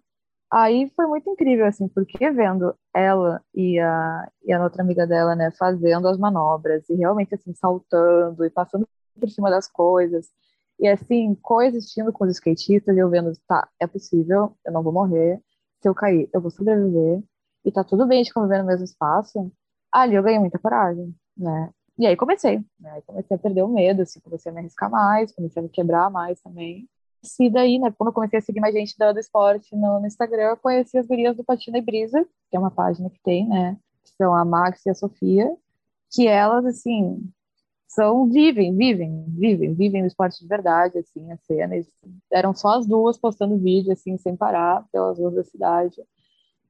Aí 0.51 0.89
foi 0.95 1.07
muito 1.07 1.29
incrível, 1.29 1.65
assim, 1.65 1.87
porque 1.89 2.31
vendo 2.31 2.75
ela 2.93 3.41
e 3.53 3.79
a, 3.79 4.31
e 4.43 4.53
a 4.53 4.63
outra 4.63 4.83
amiga 4.83 5.05
dela, 5.07 5.35
né, 5.35 5.51
fazendo 5.57 6.07
as 6.07 6.17
manobras 6.17 6.87
e 6.89 6.95
realmente, 6.95 7.35
assim, 7.35 7.53
saltando 7.53 8.45
e 8.45 8.49
passando 8.49 8.87
por 9.19 9.29
cima 9.29 9.49
das 9.49 9.67
coisas. 9.67 10.29
E, 10.79 10.87
assim, 10.87 11.35
coexistindo 11.35 12.11
com 12.13 12.25
os 12.25 12.31
skatistas 12.33 12.95
e 12.95 12.99
eu 12.99 13.09
vendo, 13.09 13.31
tá, 13.47 13.67
é 13.79 13.87
possível, 13.87 14.55
eu 14.65 14.71
não 14.73 14.83
vou 14.83 14.93
morrer. 14.93 15.41
Se 15.81 15.89
eu 15.89 15.95
cair, 15.95 16.29
eu 16.33 16.41
vou 16.41 16.51
sobreviver. 16.51 17.23
E 17.65 17.71
tá 17.71 17.83
tudo 17.83 18.05
bem 18.07 18.23
de 18.23 18.33
conviver 18.33 18.59
no 18.59 18.65
mesmo 18.65 18.85
espaço. 18.85 19.51
Ali 19.91 20.15
eu 20.15 20.23
ganhei 20.23 20.39
muita 20.39 20.59
coragem, 20.59 21.15
né? 21.37 21.71
E 21.97 22.05
aí 22.07 22.15
comecei, 22.17 22.59
né? 22.79 22.91
Aí 22.91 23.01
comecei 23.03 23.35
a 23.37 23.39
perder 23.39 23.63
o 23.63 23.67
medo, 23.69 24.01
assim, 24.01 24.19
comecei 24.19 24.51
a 24.51 24.53
me 24.53 24.59
arriscar 24.61 24.89
mais, 24.91 25.31
comecei 25.33 25.59
a 25.61 25.63
me 25.63 25.69
quebrar 25.69 26.09
mais 26.09 26.41
também 26.41 26.87
conheci 27.25 27.49
daí, 27.49 27.79
né? 27.79 27.91
Quando 27.97 28.09
eu 28.09 28.13
comecei 28.13 28.39
a 28.39 28.41
seguir 28.41 28.59
mais 28.59 28.73
gente 28.73 28.95
do, 28.97 29.19
esporte 29.19 29.75
no, 29.75 29.99
no, 29.99 30.05
Instagram, 30.05 30.49
eu 30.49 30.57
conheci 30.57 30.97
as 30.97 31.07
gurias 31.07 31.35
do 31.35 31.43
Patina 31.43 31.79
e 31.79 31.81
Brisa, 31.81 32.23
que 32.49 32.55
é 32.55 32.59
uma 32.59 32.71
página 32.71 33.09
que 33.09 33.19
tem, 33.23 33.47
né? 33.47 33.77
Que 34.03 34.11
são 34.15 34.33
a 34.33 34.45
Max 34.45 34.85
e 34.85 34.89
a 34.89 34.93
Sofia, 34.93 35.51
que 36.11 36.27
elas, 36.27 36.65
assim, 36.65 37.19
são, 37.87 38.29
vivem, 38.29 38.75
vivem, 38.75 39.25
vivem, 39.29 39.73
vivem 39.73 40.01
no 40.01 40.07
esporte 40.07 40.39
de 40.39 40.47
verdade, 40.47 40.99
assim, 40.99 41.31
a 41.31 41.37
cena. 41.37 41.75
Eram 42.31 42.53
só 42.53 42.77
as 42.77 42.85
duas 42.85 43.17
postando 43.17 43.57
vídeo, 43.57 43.91
assim, 43.91 44.17
sem 44.17 44.35
parar, 44.35 44.85
pelas 44.91 45.17
ruas 45.17 45.33
da 45.35 45.43
cidade. 45.43 46.01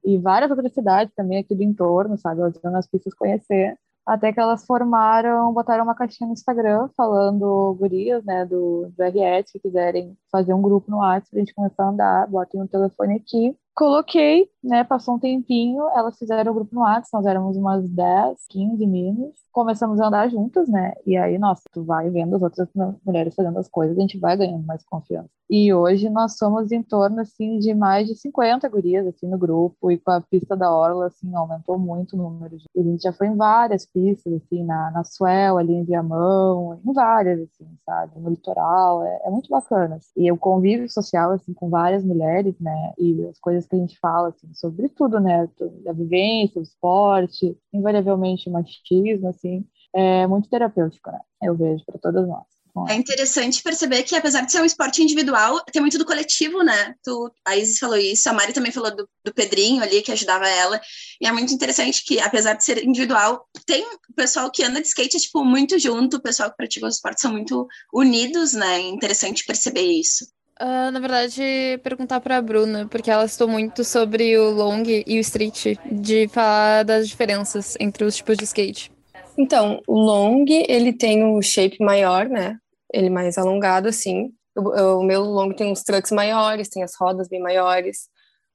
E 0.04 0.18
várias 0.18 0.52
outras 0.52 0.74
cidades 0.74 1.14
também 1.16 1.40
aqui 1.40 1.56
do 1.56 1.64
entorno, 1.64 2.18
sabe? 2.18 2.42
Elas 2.42 2.56
iam 2.64 2.72
nas 2.72 2.88
pistas 2.88 3.14
conhecer. 3.14 3.78
Até 4.06 4.32
que 4.32 4.40
elas 4.40 4.64
formaram, 4.66 5.52
botaram 5.52 5.84
uma 5.84 5.96
caixinha 5.96 6.28
no 6.28 6.34
Instagram 6.34 6.90
falando 6.96 7.74
gurias, 7.80 8.24
né, 8.24 8.46
do, 8.46 8.92
do 8.96 9.04
RS 9.04 9.52
que 9.52 9.60
quiserem 9.60 10.16
fazer 10.36 10.54
um 10.54 10.62
grupo 10.62 10.92
no 10.92 10.98
WhatsApp 10.98 11.30
pra 11.32 11.40
gente 11.40 11.54
começar 11.54 11.86
a 11.86 11.90
andar, 11.90 12.28
botem 12.28 12.62
um 12.62 12.68
telefone 12.68 13.16
aqui. 13.16 13.56
Coloquei, 13.74 14.50
né, 14.64 14.86
passou 14.86 15.16
um 15.16 15.20
tempinho, 15.20 15.84
elas 15.90 16.18
fizeram 16.18 16.50
o 16.52 16.56
grupo 16.56 16.74
no 16.74 16.82
WhatsApp, 16.82 17.10
nós 17.14 17.26
éramos 17.26 17.58
umas 17.58 17.90
10, 17.90 18.46
15 18.50 18.88
meninas, 18.88 19.34
começamos 19.52 20.00
a 20.00 20.08
andar 20.08 20.30
juntas, 20.30 20.70
né, 20.70 20.94
e 21.06 21.18
aí, 21.18 21.38
nossa, 21.38 21.64
tu 21.74 21.84
vai 21.84 22.10
vendo 22.10 22.38
as 22.38 22.42
outras 22.42 22.70
mulheres 23.06 23.36
fazendo 23.36 23.60
as 23.60 23.68
coisas, 23.68 23.98
a 23.98 24.02
gente 24.02 24.18
vai 24.18 24.38
ganhando 24.38 24.66
mais 24.66 24.82
confiança. 24.86 25.30
E 25.50 25.72
hoje 25.72 26.10
nós 26.10 26.38
somos 26.38 26.72
em 26.72 26.82
torno, 26.82 27.22
assim, 27.22 27.60
de 27.60 27.74
mais 27.76 28.08
de 28.08 28.16
50 28.16 28.68
gurias, 28.68 29.06
assim, 29.06 29.28
no 29.28 29.38
grupo, 29.38 29.92
e 29.92 29.98
com 29.98 30.10
a 30.10 30.22
pista 30.22 30.56
da 30.58 30.72
Orla, 30.74 31.06
assim, 31.08 31.34
aumentou 31.36 31.78
muito 31.78 32.16
o 32.16 32.18
número 32.18 32.58
de... 32.58 32.66
A 32.76 32.82
gente 32.82 33.04
já 33.04 33.14
foi 33.14 33.28
em 33.28 33.36
várias 33.36 33.86
pistas, 33.86 34.34
assim, 34.34 34.64
na, 34.64 34.90
na 34.90 35.04
Suel, 35.04 35.58
ali 35.58 35.74
em 35.74 35.84
Viamão, 35.84 36.80
em 36.84 36.94
várias, 36.94 37.42
assim, 37.42 37.68
sabe, 37.86 38.20
no 38.20 38.30
litoral, 38.30 39.04
é, 39.06 39.22
é 39.26 39.30
muito 39.30 39.50
bacana. 39.50 40.00
O 40.32 40.38
convívio 40.38 40.90
social, 40.90 41.32
assim, 41.32 41.54
com 41.54 41.70
várias 41.70 42.04
mulheres, 42.04 42.60
né, 42.60 42.94
e 42.98 43.26
as 43.28 43.40
coisas 43.40 43.68
que 43.68 43.76
a 43.76 43.80
gente 43.80 43.98
fala, 44.00 44.30
assim, 44.30 44.54
sobre 44.54 44.90
tudo, 44.90 45.20
né, 45.20 45.50
da 45.84 45.94
vivência, 45.94 46.60
o 46.60 46.64
esporte, 46.64 47.58
invariavelmente 47.74 48.50
o 48.50 48.54
machismo, 48.54 49.28
assim, 49.30 49.66
é 49.94 50.28
muito 50.28 50.50
terapêutico, 50.50 51.12
né, 51.12 51.20
eu 51.44 51.56
vejo 51.56 51.84
para 51.86 52.00
todas 52.00 52.28
nós. 52.28 52.55
É 52.90 52.96
interessante 52.96 53.64
perceber 53.64 54.04
que, 54.04 54.16
apesar 54.16 54.42
de 54.42 54.52
ser 54.52 54.62
um 54.62 54.66
esporte 54.66 55.02
individual, 55.02 55.64
tem 55.72 55.82
muito 55.82 55.98
do 55.98 56.06
coletivo, 56.06 56.62
né? 56.62 56.94
Tu, 57.04 57.32
a 57.46 57.56
Isis 57.56 57.80
falou 57.80 57.96
isso, 57.96 58.30
a 58.30 58.34
Mari 58.34 58.52
também 58.52 58.72
falou 58.72 58.94
do, 58.94 59.08
do 59.24 59.34
Pedrinho 59.34 59.82
ali, 59.82 60.02
que 60.02 60.12
ajudava 60.12 60.48
ela. 60.48 60.82
E 61.22 61.26
é 61.26 61.32
muito 61.32 61.54
interessante 61.54 62.04
que, 62.04 62.20
apesar 62.20 62.54
de 62.54 62.66
ser 62.66 62.84
individual, 62.84 63.48
tem 63.66 63.84
o 63.84 64.14
pessoal 64.14 64.52
que 64.52 64.64
anda 64.64 64.82
de 64.82 64.88
skate, 64.88 65.16
é, 65.16 65.20
tipo, 65.20 65.46
muito 65.46 65.80
junto, 65.80 66.18
o 66.18 66.22
pessoal 66.22 66.50
que 66.50 66.58
pratica 66.58 66.86
os 66.86 66.96
esportes 66.96 67.22
são 67.22 67.32
muito 67.32 67.66
unidos, 67.94 68.54
né? 68.54 68.82
É 68.82 68.90
interessante 68.90 69.46
perceber 69.46 69.84
isso. 69.84 70.26
Uh, 70.60 70.90
na 70.90 71.00
verdade, 71.00 71.42
perguntar 71.84 72.22
para 72.22 72.38
a 72.38 72.42
Bruna, 72.42 72.88
porque 72.90 73.12
ela 73.12 73.28
citou 73.28 73.48
muito 73.48 73.84
sobre 73.84 74.38
o 74.38 74.52
long 74.52 74.84
e 74.86 75.18
o 75.18 75.22
street, 75.22 75.78
de 75.92 76.30
falar 76.30 76.84
das 76.84 77.08
diferenças 77.08 77.76
entre 77.80 78.06
os 78.06 78.16
tipos 78.16 78.38
de 78.38 78.46
skate. 78.46 78.92
Então, 79.38 79.82
o 79.86 80.00
long, 80.00 80.46
ele 80.48 80.94
tem 80.94 81.24
o 81.26 81.42
shape 81.42 81.84
maior, 81.84 82.30
né? 82.30 82.58
Ele 82.94 83.10
mais 83.10 83.38
alongado, 83.38 83.88
assim. 83.88 84.32
O, 84.56 85.00
o 85.00 85.04
meu 85.04 85.24
long 85.24 85.52
tem 85.52 85.72
uns 85.72 85.84
trucks 85.84 86.12
maiores, 86.12 86.70
tem 86.70 86.84
as 86.84 86.96
rodas 86.96 87.28
bem 87.28 87.42
maiores. 87.42 88.08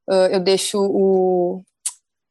Uh, 0.09 0.33
eu 0.33 0.41
deixo 0.41 0.79
o, 0.81 1.63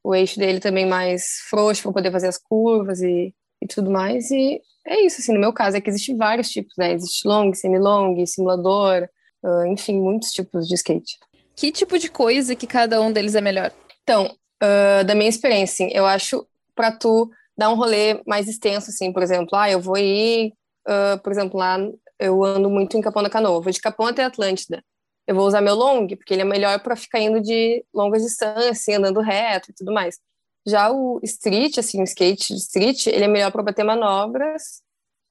o 0.02 0.14
eixo 0.14 0.38
dele 0.38 0.60
também 0.60 0.86
mais 0.86 1.38
frouxo 1.48 1.82
para 1.82 1.92
poder 1.92 2.12
fazer 2.12 2.28
as 2.28 2.38
curvas 2.38 3.00
e, 3.00 3.34
e 3.62 3.66
tudo 3.66 3.90
mais. 3.90 4.30
E 4.30 4.60
é 4.86 5.04
isso, 5.04 5.20
assim, 5.20 5.32
no 5.32 5.40
meu 5.40 5.52
caso 5.52 5.76
é 5.76 5.80
que 5.80 5.88
existem 5.88 6.16
vários 6.16 6.48
tipos, 6.48 6.74
né? 6.76 6.92
Existe 6.92 7.26
long, 7.26 7.52
semi-long, 7.54 8.24
simulador, 8.26 9.08
uh, 9.44 9.66
enfim, 9.66 10.00
muitos 10.00 10.30
tipos 10.30 10.66
de 10.66 10.74
skate. 10.74 11.18
Que 11.54 11.70
tipo 11.70 11.98
de 11.98 12.10
coisa 12.10 12.56
que 12.56 12.66
cada 12.66 13.00
um 13.00 13.12
deles 13.12 13.34
é 13.34 13.40
melhor? 13.40 13.70
Então, 14.02 14.34
uh, 14.62 15.04
da 15.04 15.14
minha 15.14 15.28
experiência, 15.28 15.86
assim, 15.86 15.94
eu 15.94 16.06
acho 16.06 16.46
para 16.74 16.90
tu 16.90 17.30
dar 17.56 17.70
um 17.70 17.76
rolê 17.76 18.22
mais 18.26 18.48
extenso, 18.48 18.90
assim, 18.90 19.12
por 19.12 19.22
exemplo, 19.22 19.50
ah, 19.54 19.70
eu 19.70 19.80
vou 19.80 19.98
ir 19.98 20.54
uh, 20.88 21.20
por 21.22 21.32
exemplo, 21.32 21.58
lá 21.58 21.78
eu 22.18 22.44
ando 22.44 22.68
muito 22.68 22.96
em 22.96 23.00
Capão 23.00 23.22
da 23.22 23.30
Canoa, 23.30 23.60
vou 23.60 23.72
de 23.72 23.80
Capão 23.80 24.06
até 24.06 24.24
Atlântida. 24.24 24.84
Eu 25.26 25.34
vou 25.34 25.46
usar 25.46 25.60
meu 25.60 25.74
long, 25.74 26.06
porque 26.08 26.34
ele 26.34 26.42
é 26.42 26.44
melhor 26.44 26.80
para 26.82 26.96
ficar 26.96 27.20
indo 27.20 27.40
de 27.40 27.84
longas 27.94 28.22
distâncias, 28.22 28.78
assim, 28.78 28.94
andando 28.94 29.20
reto 29.20 29.70
e 29.70 29.74
tudo 29.74 29.92
mais. 29.92 30.18
Já 30.66 30.90
o 30.90 31.20
street, 31.22 31.78
assim, 31.78 32.00
o 32.00 32.04
skate 32.04 32.52
de 32.54 32.60
street, 32.60 33.06
ele 33.06 33.24
é 33.24 33.28
melhor 33.28 33.50
para 33.50 33.62
bater 33.62 33.84
manobras, 33.84 34.82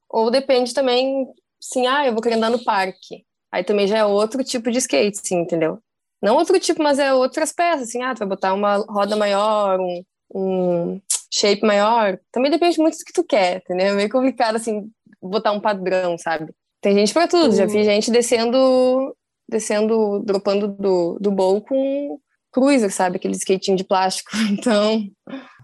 ou 0.08 0.30
depende 0.30 0.74
também, 0.74 1.26
assim, 1.62 1.86
ah, 1.86 2.06
eu 2.06 2.12
vou 2.12 2.22
querer 2.22 2.36
andar 2.36 2.50
no 2.50 2.64
parque. 2.64 3.24
Aí 3.52 3.62
também 3.64 3.86
já 3.86 3.98
é 3.98 4.04
outro 4.04 4.42
tipo 4.42 4.70
de 4.70 4.78
skate, 4.78 5.18
sim, 5.22 5.36
entendeu? 5.40 5.78
Não 6.22 6.36
outro 6.36 6.58
tipo, 6.58 6.82
mas 6.82 6.98
é 6.98 7.12
outras 7.14 7.52
peças, 7.52 7.88
assim, 7.88 8.02
ah, 8.02 8.14
tu 8.14 8.18
vai 8.18 8.28
botar 8.28 8.52
uma 8.54 8.76
roda 8.76 9.16
maior, 9.16 9.78
um, 9.80 10.04
um 10.34 11.00
shape 11.32 11.62
maior. 11.62 12.18
Também 12.32 12.50
depende 12.50 12.78
muito 12.78 12.98
do 12.98 13.04
que 13.04 13.12
tu 13.12 13.24
quer, 13.24 13.58
entendeu? 13.58 13.88
É 13.88 13.92
meio 13.92 14.10
complicado, 14.10 14.56
assim, 14.56 14.90
botar 15.22 15.52
um 15.52 15.60
padrão, 15.60 16.16
sabe? 16.18 16.52
Tem 16.80 16.94
gente 16.94 17.12
para 17.12 17.28
tudo. 17.28 17.50
Uhum. 17.50 17.56
Já 17.56 17.66
vi 17.66 17.84
gente 17.84 18.10
descendo, 18.10 19.14
descendo, 19.48 20.22
dropando 20.24 20.68
do, 20.68 21.18
do 21.20 21.30
bowl 21.30 21.60
com 21.60 22.18
cruiser, 22.52 22.90
sabe? 22.90 23.16
Aquele 23.16 23.34
skatinho 23.34 23.76
de 23.76 23.84
plástico. 23.84 24.30
Então. 24.50 25.06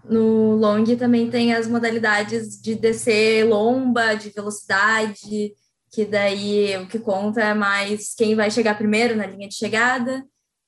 No 0.09 0.55
long 0.55 0.85
também 0.95 1.29
tem 1.29 1.53
as 1.53 1.67
modalidades 1.67 2.61
de 2.61 2.75
descer 2.75 3.45
lomba, 3.45 4.13
de 4.13 4.29
velocidade, 4.29 5.53
que 5.91 6.05
daí 6.05 6.77
o 6.77 6.87
que 6.87 6.99
conta 6.99 7.41
é 7.41 7.53
mais 7.53 8.13
quem 8.15 8.33
vai 8.33 8.49
chegar 8.49 8.77
primeiro 8.77 9.15
na 9.15 9.25
linha 9.25 9.49
de 9.49 9.55
chegada. 9.55 10.23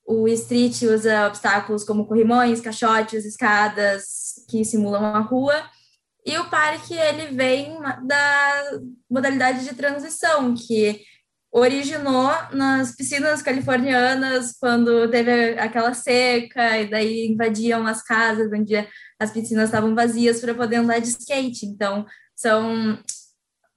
O 0.05 0.27
street 0.27 0.81
usa 0.81 1.27
obstáculos 1.27 1.83
como 1.83 2.05
corrimões, 2.05 2.59
caixotes, 2.59 3.25
escadas 3.25 4.43
que 4.49 4.65
simulam 4.65 5.05
a 5.05 5.19
rua. 5.19 5.53
E 6.25 6.37
o 6.37 6.49
parque 6.49 6.93
ele 6.93 7.27
vem 7.35 7.79
da 8.05 8.79
modalidade 9.09 9.63
de 9.63 9.73
transição, 9.73 10.53
que 10.53 11.01
originou 11.51 12.29
nas 12.53 12.95
piscinas 12.95 13.41
californianas, 13.41 14.55
quando 14.59 15.09
teve 15.09 15.57
aquela 15.59 15.93
seca, 15.93 16.77
e 16.77 16.89
daí 16.89 17.27
invadiam 17.27 17.87
as 17.87 18.03
casas 18.03 18.51
onde 18.53 18.75
as 19.19 19.31
piscinas 19.31 19.65
estavam 19.65 19.95
vazias 19.95 20.39
para 20.39 20.53
poder 20.53 20.77
andar 20.77 20.99
de 20.99 21.09
skate. 21.09 21.65
Então, 21.65 22.05
são 22.35 22.99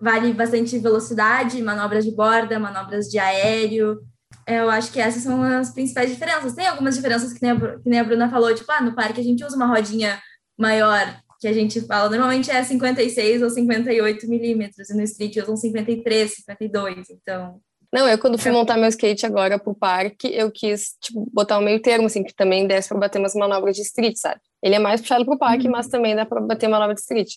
vale 0.01 0.33
bastante 0.33 0.77
velocidade, 0.79 1.63
manobras 1.63 2.05
de 2.05 2.11
borda, 2.11 2.59
manobras 2.59 3.07
de 3.07 3.19
aéreo. 3.19 4.01
Eu 4.47 4.69
acho 4.69 4.91
que 4.93 5.01
essas 5.01 5.23
são 5.23 5.43
as 5.43 5.71
principais 5.71 6.11
diferenças. 6.11 6.55
Tem 6.55 6.67
algumas 6.67 6.97
diferenças 6.97 7.33
que 7.33 7.41
nem 7.41 7.53
a, 7.53 7.57
que 7.79 7.89
nem 7.89 8.01
a 8.01 8.05
Bruna 8.05 8.29
falou, 8.29 8.53
tipo, 8.53 8.71
ah, 8.73 8.81
no 8.81 8.97
parque 8.97 9.21
a 9.21 9.25
gente 9.25 9.45
usa 9.45 9.55
uma 9.57 9.67
rodinha 9.67 10.21
maior 10.59 11.07
que 11.43 11.49
a 11.49 11.53
gente 11.53 11.81
fala, 11.81 12.09
normalmente 12.09 12.53
é 12.53 12.63
56 12.63 13.43
ou 13.43 13.51
58 13.51 14.29
milímetros, 14.29 14.89
e 14.89 14.95
no 14.95 15.03
street 15.03 15.39
usam 15.39 15.57
53, 15.57 16.35
52, 16.37 17.11
então... 17.11 17.61
Não, 17.93 18.09
eu 18.09 18.17
quando 18.17 18.39
fui 18.39 18.53
é. 18.53 18.55
montar 18.55 18.77
meu 18.77 18.89
skate 18.89 19.27
agora 19.27 19.59
pro 19.59 19.75
parque, 19.75 20.29
eu 20.29 20.53
quis, 20.53 20.97
tipo, 21.01 21.29
botar 21.33 21.59
um 21.59 21.63
meio 21.63 21.83
termo, 21.83 22.07
assim, 22.07 22.23
que 22.23 22.33
também 22.33 22.67
desse 22.67 22.89
pra 22.89 22.97
bater 22.97 23.19
umas 23.19 23.35
manobras 23.35 23.75
de 23.75 23.83
street, 23.83 24.17
sabe? 24.17 24.41
Ele 24.63 24.77
é 24.77 24.79
mais 24.79 25.01
puxado 25.01 25.25
pro 25.25 25.37
parque, 25.37 25.67
uhum. 25.67 25.73
mas 25.73 25.89
também 25.89 26.15
dá 26.15 26.25
pra 26.25 26.41
bater 26.41 26.69
manobra 26.69 26.95
de 26.95 27.01
street. 27.01 27.35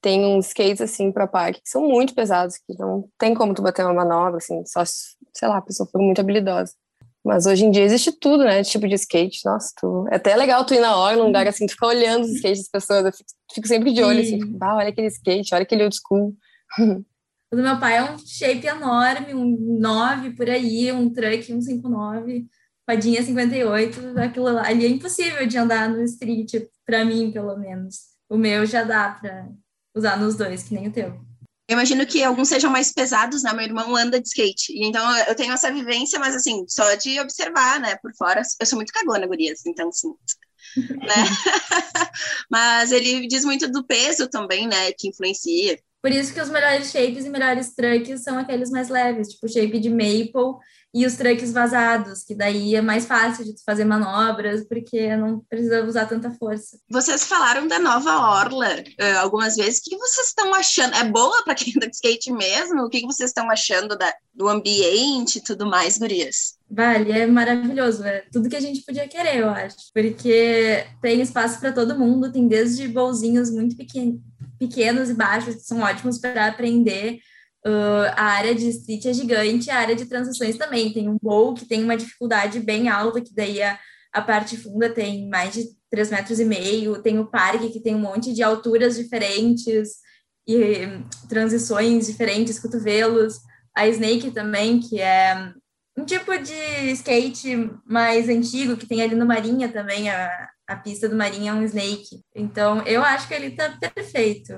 Tem 0.00 0.24
uns 0.24 0.46
skates, 0.46 0.80
assim, 0.80 1.12
pra 1.12 1.26
parque, 1.26 1.60
que 1.60 1.68
são 1.68 1.86
muito 1.86 2.14
pesados, 2.14 2.56
que 2.56 2.76
não 2.78 3.06
tem 3.18 3.34
como 3.34 3.52
tu 3.52 3.60
bater 3.60 3.84
uma 3.84 3.92
manobra, 3.92 4.38
assim, 4.38 4.64
só, 4.64 4.82
sei 4.86 5.48
lá, 5.48 5.58
a 5.58 5.62
pessoa 5.62 5.86
for 5.92 6.00
muito 6.00 6.20
habilidosa. 6.20 6.72
Mas 7.24 7.46
hoje 7.46 7.64
em 7.64 7.70
dia 7.70 7.82
existe 7.82 8.12
tudo, 8.12 8.44
né? 8.44 8.62
Tipo 8.62 8.86
de 8.86 8.94
skate. 8.96 9.40
Nossa, 9.44 9.72
tu... 9.80 10.06
é 10.10 10.16
até 10.16 10.36
legal 10.36 10.64
tu 10.64 10.74
ir 10.74 10.80
na 10.80 10.96
hora, 10.96 11.16
num 11.16 11.26
lugar 11.26 11.46
assim, 11.48 11.66
tu 11.66 11.72
ficar 11.72 11.86
olhando 11.86 12.24
os 12.24 12.32
skates 12.32 12.58
das 12.58 12.68
pessoas. 12.68 13.06
Eu 13.06 13.12
fico, 13.12 13.30
fico 13.54 13.66
sempre 13.66 13.92
de 13.92 14.02
olho, 14.02 14.20
assim, 14.20 14.38
tipo, 14.38 14.58
ah, 14.62 14.76
olha 14.76 14.88
aquele 14.88 15.06
skate, 15.06 15.54
olha 15.54 15.62
aquele 15.62 15.84
old 15.84 15.96
school. 15.96 16.36
O 17.52 17.56
do 17.56 17.62
meu 17.62 17.78
pai 17.78 17.98
é 17.98 18.02
um 18.02 18.18
shape 18.18 18.66
enorme, 18.66 19.32
um 19.32 19.78
9 19.78 20.30
por 20.32 20.50
aí, 20.50 20.90
um 20.90 21.08
truck, 21.08 21.52
um 21.52 21.60
59, 21.60 22.46
rodinha 22.90 23.22
58. 23.22 24.18
Aquilo 24.18 24.48
ali 24.58 24.84
é 24.84 24.88
impossível 24.88 25.46
de 25.46 25.56
andar 25.56 25.88
no 25.88 26.02
street, 26.02 26.66
para 26.84 27.04
mim, 27.04 27.30
pelo 27.30 27.56
menos. 27.56 27.98
O 28.28 28.36
meu 28.36 28.66
já 28.66 28.82
dá 28.82 29.08
para 29.10 29.48
usar 29.94 30.18
nos 30.18 30.34
dois, 30.34 30.64
que 30.64 30.74
nem 30.74 30.88
o 30.88 30.92
teu. 30.92 31.14
Eu 31.66 31.74
imagino 31.74 32.06
que 32.06 32.22
alguns 32.22 32.48
sejam 32.48 32.70
mais 32.70 32.92
pesados, 32.92 33.42
né? 33.42 33.52
Meu 33.52 33.64
irmão 33.64 33.96
anda 33.96 34.20
de 34.20 34.28
skate. 34.28 34.72
E 34.72 34.86
então 34.86 35.16
eu 35.26 35.34
tenho 35.34 35.52
essa 35.52 35.72
vivência, 35.72 36.18
mas 36.18 36.34
assim, 36.36 36.64
só 36.68 36.94
de 36.94 37.18
observar, 37.20 37.80
né? 37.80 37.96
Por 37.96 38.14
fora, 38.14 38.42
eu 38.60 38.66
sou 38.66 38.76
muito 38.76 38.92
cagona, 38.92 39.26
gurias. 39.26 39.64
Então, 39.66 39.88
assim, 39.88 40.12
né? 40.76 41.14
mas 42.50 42.92
ele 42.92 43.26
diz 43.26 43.44
muito 43.44 43.70
do 43.70 43.82
peso 43.82 44.28
também, 44.28 44.68
né? 44.68 44.92
Que 44.92 45.08
influencia. 45.08 45.78
Por 46.02 46.12
isso 46.12 46.34
que 46.34 46.40
os 46.40 46.50
melhores 46.50 46.90
shapes 46.90 47.24
e 47.24 47.30
melhores 47.30 47.74
trucks 47.74 48.22
são 48.22 48.38
aqueles 48.38 48.70
mais 48.70 48.90
leves, 48.90 49.28
tipo 49.28 49.48
shape 49.48 49.78
de 49.80 49.88
maple 49.88 50.58
e 50.94 51.04
os 51.04 51.16
trucks 51.16 51.50
vazados, 51.50 52.22
que 52.22 52.36
daí 52.36 52.76
é 52.76 52.80
mais 52.80 53.04
fácil 53.04 53.44
de 53.44 53.54
fazer 53.66 53.84
manobras, 53.84 54.64
porque 54.68 55.16
não 55.16 55.40
precisa 55.40 55.82
usar 55.84 56.06
tanta 56.06 56.30
força. 56.30 56.78
Vocês 56.88 57.24
falaram 57.24 57.66
da 57.66 57.80
nova 57.80 58.16
Orla 58.16 58.76
uh, 58.76 59.18
algumas 59.18 59.56
vezes. 59.56 59.80
O 59.80 59.82
que 59.82 59.96
vocês 59.98 60.28
estão 60.28 60.54
achando? 60.54 60.94
É 60.94 61.02
boa 61.02 61.42
para 61.42 61.56
quem 61.56 61.72
anda 61.76 61.88
de 61.88 61.96
skate 61.96 62.32
mesmo? 62.32 62.82
O 62.82 62.88
que 62.88 63.00
vocês 63.00 63.30
estão 63.30 63.50
achando 63.50 63.98
da, 63.98 64.14
do 64.32 64.48
ambiente 64.48 65.38
e 65.38 65.42
tudo 65.42 65.66
mais, 65.66 65.98
gurias? 65.98 66.54
Vale, 66.70 67.10
é 67.10 67.26
maravilhoso. 67.26 68.04
É 68.04 68.24
tudo 68.32 68.48
que 68.48 68.56
a 68.56 68.60
gente 68.60 68.84
podia 68.84 69.08
querer, 69.08 69.38
eu 69.38 69.50
acho. 69.50 69.76
Porque 69.92 70.86
tem 71.02 71.20
espaço 71.20 71.58
para 71.58 71.72
todo 71.72 71.98
mundo, 71.98 72.30
tem 72.30 72.46
desde 72.46 72.86
bolzinhos 72.86 73.50
muito 73.50 73.76
pequenos, 73.76 74.20
pequenos 74.60 75.10
e 75.10 75.14
baixos, 75.14 75.56
que 75.56 75.62
são 75.62 75.80
ótimos 75.80 76.18
para 76.18 76.46
aprender 76.46 77.18
Uh, 77.66 78.12
a 78.14 78.24
área 78.24 78.54
de 78.54 78.68
street 78.68 79.06
é 79.06 79.12
gigante, 79.14 79.70
a 79.70 79.78
área 79.78 79.96
de 79.96 80.04
transições 80.04 80.58
também. 80.58 80.92
Tem 80.92 81.08
um 81.08 81.16
bowl 81.20 81.54
que 81.54 81.64
tem 81.64 81.82
uma 81.82 81.96
dificuldade 81.96 82.60
bem 82.60 82.88
alta, 82.88 83.22
que 83.22 83.34
daí 83.34 83.62
a, 83.62 83.78
a 84.12 84.20
parte 84.20 84.56
funda 84.56 84.90
tem 84.90 85.28
mais 85.28 85.54
de 85.54 85.64
3 85.90 86.10
metros 86.10 86.38
e 86.40 86.44
meio. 86.44 87.02
Tem 87.02 87.18
o 87.18 87.26
parque, 87.26 87.70
que 87.70 87.80
tem 87.80 87.94
um 87.94 88.00
monte 88.00 88.34
de 88.34 88.42
alturas 88.42 88.96
diferentes 88.96 89.96
e 90.46 90.88
transições 91.28 92.06
diferentes, 92.06 92.58
cotovelos. 92.58 93.38
A 93.74 93.88
Snake 93.88 94.30
também, 94.30 94.78
que 94.78 95.00
é 95.00 95.52
um 95.96 96.04
tipo 96.04 96.36
de 96.36 96.92
skate 96.92 97.70
mais 97.86 98.28
antigo 98.28 98.76
que 98.76 98.86
tem 98.86 99.00
ali 99.00 99.14
no 99.14 99.24
Marinha 99.24 99.68
também, 99.70 100.10
a, 100.10 100.48
a 100.66 100.76
pista 100.76 101.08
do 101.08 101.16
Marinha 101.16 101.52
é 101.52 101.54
um 101.54 101.64
Snake. 101.64 102.20
Então, 102.34 102.82
eu 102.82 103.02
acho 103.02 103.26
que 103.26 103.34
ele 103.34 103.52
tá 103.52 103.70
perfeito. 103.94 104.52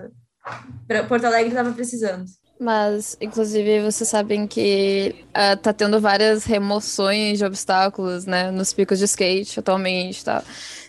Porto 1.09 1.25
Alegre 1.25 1.51
estava 1.51 1.73
precisando. 1.73 2.25
Mas, 2.59 3.17
inclusive, 3.21 3.83
vocês 3.83 4.09
sabem 4.09 4.47
que 4.47 5.15
uh, 5.29 5.57
tá 5.61 5.73
tendo 5.73 6.01
várias 6.01 6.45
remoções 6.45 7.39
de 7.39 7.45
obstáculos, 7.45 8.25
né, 8.25 8.51
nos 8.51 8.73
picos 8.73 8.99
de 8.99 9.05
skate 9.05 9.61
atualmente, 9.61 10.25
tá? 10.25 10.43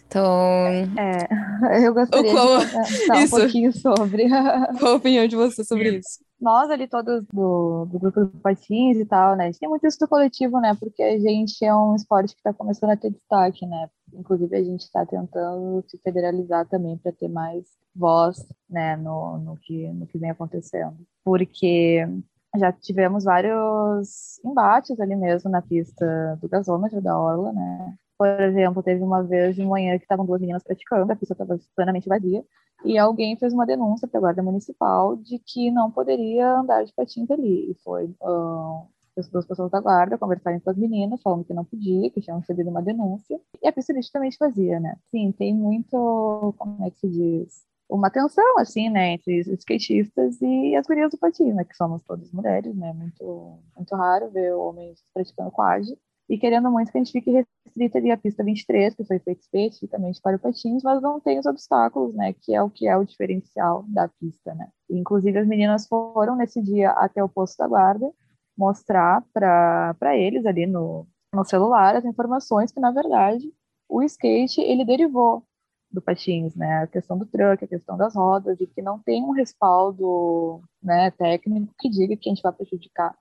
Então. 0.08 0.66
É, 0.98 1.28
eu 1.86 1.94
gostaria 1.94 2.32
qual... 2.32 2.60
de 2.60 2.72
comentar 2.72 3.18
um 3.18 3.30
pouquinho 3.30 3.74
sobre. 3.74 4.28
Qual 4.80 4.94
a 4.94 4.96
opinião 4.96 5.28
de 5.28 5.36
você 5.36 5.64
sobre 5.64 5.98
isso? 5.98 6.26
Nós 6.40 6.70
ali 6.70 6.88
todos 6.88 7.26
do, 7.34 7.86
do 7.86 8.00
grupo 8.00 8.22
do 8.22 8.40
Patins 8.40 8.98
e 8.98 9.06
tal, 9.06 9.36
né? 9.36 9.44
A 9.44 9.48
gente 9.48 9.60
tem 9.60 9.68
muito 9.68 9.86
isso 9.86 10.00
do 10.00 10.08
coletivo, 10.08 10.60
né? 10.60 10.76
Porque 10.80 11.02
a 11.02 11.20
gente 11.20 11.64
é 11.66 11.76
um 11.76 11.96
esporte 11.96 12.34
que 12.34 12.40
está 12.40 12.54
começando 12.54 12.92
a 12.92 12.98
ter 12.98 13.12
destaque, 13.12 13.66
né? 13.66 13.90
Inclusive 14.14 14.56
a 14.56 14.64
gente 14.64 14.82
está 14.82 15.06
tentando 15.06 15.84
se 15.88 15.98
federalizar 16.00 16.68
também 16.68 16.98
para 16.98 17.12
ter 17.12 17.28
mais 17.28 17.66
voz, 17.96 18.46
né? 18.70 18.96
No, 18.96 19.38
no, 19.38 19.58
que, 19.58 19.88
no 19.94 20.08
que 20.08 20.18
vem 20.18 20.30
acontecendo. 20.30 20.98
Porque 21.24 22.08
já 22.58 22.72
tivemos 22.72 23.24
vários 23.24 24.40
embates 24.44 25.00
ali 25.00 25.16
mesmo 25.16 25.50
na 25.50 25.62
pista 25.62 26.38
do 26.42 26.48
gasômetro 26.48 27.02
da 27.02 27.18
Orla, 27.18 27.52
né? 27.52 27.96
Por 28.18 28.28
exemplo, 28.28 28.82
teve 28.82 29.04
uma 29.04 29.22
vez 29.24 29.56
de 29.56 29.64
manhã 29.64 29.98
que 29.98 30.06
estavam 30.06 30.26
duas 30.26 30.42
meninas 30.42 30.64
praticando, 30.64 31.12
a 31.12 31.16
pista 31.16 31.34
estava 31.34 31.60
plenamente 31.76 32.10
vazia, 32.10 32.44
e 32.84 32.98
alguém 32.98 33.38
fez 33.38 33.54
uma 33.54 33.66
denúncia 33.66 34.08
para 34.08 34.18
a 34.20 34.22
Guarda 34.22 34.42
Municipal 34.42 35.16
de 35.16 35.40
que 35.40 35.70
não 35.72 35.92
poderia 35.92 36.60
andar 36.60 36.84
de 36.84 36.94
patins 36.94 37.30
ali. 37.30 37.72
E 37.72 37.76
foi 37.84 38.06
uh, 38.22 38.88
as 39.20 39.30
duas 39.30 39.46
pessoas 39.46 39.72
da 39.72 39.80
guarda 39.80 40.18
conversarem 40.18 40.60
com 40.60 40.70
as 40.70 40.78
meninas, 40.78 41.22
falando 41.22 41.46
que 41.46 41.54
não 41.54 41.66
podia, 41.66 42.10
que 42.10 42.22
tinham 42.22 42.40
recebido 42.40 42.70
uma 42.70 42.82
denúncia, 42.82 43.40
e 43.62 43.68
a 43.68 43.74
pista 43.74 43.94
nitidamente 43.94 44.38
vazia, 44.40 44.80
né? 44.80 44.98
Sim, 45.12 45.32
tem 45.32 45.54
muito, 45.54 46.54
como 46.58 46.84
é 46.86 46.92
que 46.92 47.00
se 47.00 47.10
diz? 47.10 47.66
Uma 47.90 48.10
tensão, 48.10 48.60
assim, 48.60 48.90
né, 48.90 49.14
entre 49.14 49.40
os 49.42 49.48
skatistas 49.48 50.42
e 50.42 50.76
as 50.76 50.86
gurias 50.86 51.12
do 51.12 51.18
patins, 51.18 51.56
né, 51.56 51.64
que 51.64 51.76
somos 51.76 52.04
todas 52.04 52.32
mulheres, 52.34 52.76
né, 52.76 52.92
muito, 52.94 53.60
muito 53.76 53.96
raro 53.96 54.30
ver 54.30 54.54
homens 54.54 55.00
praticando 55.14 55.52
quad, 55.52 55.88
e 56.30 56.38
querendo 56.38 56.70
muito 56.70 56.92
que 56.92 56.98
a 56.98 57.02
gente 57.02 57.14
fique 57.14 57.32
restrita 57.32 57.98
ali 57.98 58.12
à 58.12 58.18
pista 58.18 58.44
23, 58.44 58.94
que 58.94 59.06
foi 59.06 59.20
feita 59.20 59.40
especificamente 59.40 60.22
para 60.22 60.36
o 60.36 60.40
patins, 60.40 60.84
mas 60.84 61.02
não 61.02 61.22
tem 61.22 61.40
os 61.40 61.46
obstáculos, 61.46 62.14
né, 62.14 62.34
que 62.34 62.54
é 62.54 62.62
o 62.62 62.70
que 62.70 62.88
é 62.88 62.98
o 62.98 63.06
diferencial 63.06 63.86
da 63.88 64.10
pista, 64.10 64.54
né. 64.54 64.68
inclusive 64.90 65.40
as 65.40 65.48
meninas 65.48 65.88
foram 65.88 66.36
nesse 66.36 66.62
dia 66.62 66.92
até 66.92 67.24
o 67.24 67.30
posto 67.30 67.58
da 67.58 67.68
guarda 67.70 68.12
mostrar 68.58 69.24
para 69.34 70.18
eles 70.18 70.46
ali 70.46 70.66
no, 70.66 71.08
no 71.34 71.46
celular 71.46 71.96
as 71.96 72.06
informações 72.06 72.72
que 72.72 72.80
na 72.80 72.92
verdade 72.92 73.54
o 73.88 74.02
skate 74.04 74.62
ele 74.62 74.84
derivou 74.86 75.44
do 75.90 76.02
patins, 76.02 76.54
né, 76.56 76.84
a 76.84 76.88
questão 76.88 77.18
do 77.18 77.26
truck, 77.26 77.64
a 77.64 77.68
questão 77.68 77.98
das 77.98 78.16
rodas 78.16 78.60
e 78.60 78.68
que 78.68 78.82
não 78.82 79.00
tem 79.00 79.24
um 79.24 79.32
respaldo, 79.32 80.62
né, 80.84 81.12
técnico 81.12 81.74
que 81.80 81.90
diga 81.90 82.18
que 82.18 82.30
a 82.30 82.34
gente 82.34 82.44
vai 82.44 82.52
prejudicar 82.52 83.16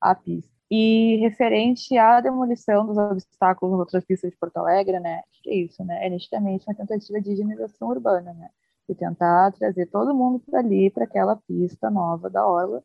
a 0.00 0.14
pista. 0.14 0.50
E 0.70 1.16
referente 1.18 1.96
à 1.96 2.20
demolição 2.20 2.86
dos 2.86 2.96
obstáculos 2.96 3.72
nas 3.72 3.80
outras 3.80 4.04
pistas 4.04 4.30
de 4.30 4.36
Porto 4.36 4.56
Alegre, 4.56 4.98
né? 4.98 5.22
Que 5.42 5.50
é 5.50 5.54
isso, 5.54 5.84
né? 5.84 6.04
É 6.04 6.10
nitidamente 6.10 6.66
uma 6.68 6.74
tentativa 6.74 7.20
de 7.20 7.30
higienização 7.32 7.88
urbana, 7.88 8.32
né? 8.34 8.50
De 8.88 8.94
tentar 8.94 9.52
trazer 9.52 9.86
todo 9.86 10.14
mundo 10.14 10.40
para 10.40 10.58
ali, 10.58 10.90
para 10.90 11.04
aquela 11.04 11.36
pista 11.36 11.88
nova 11.88 12.28
da 12.28 12.44
Orla 12.46 12.82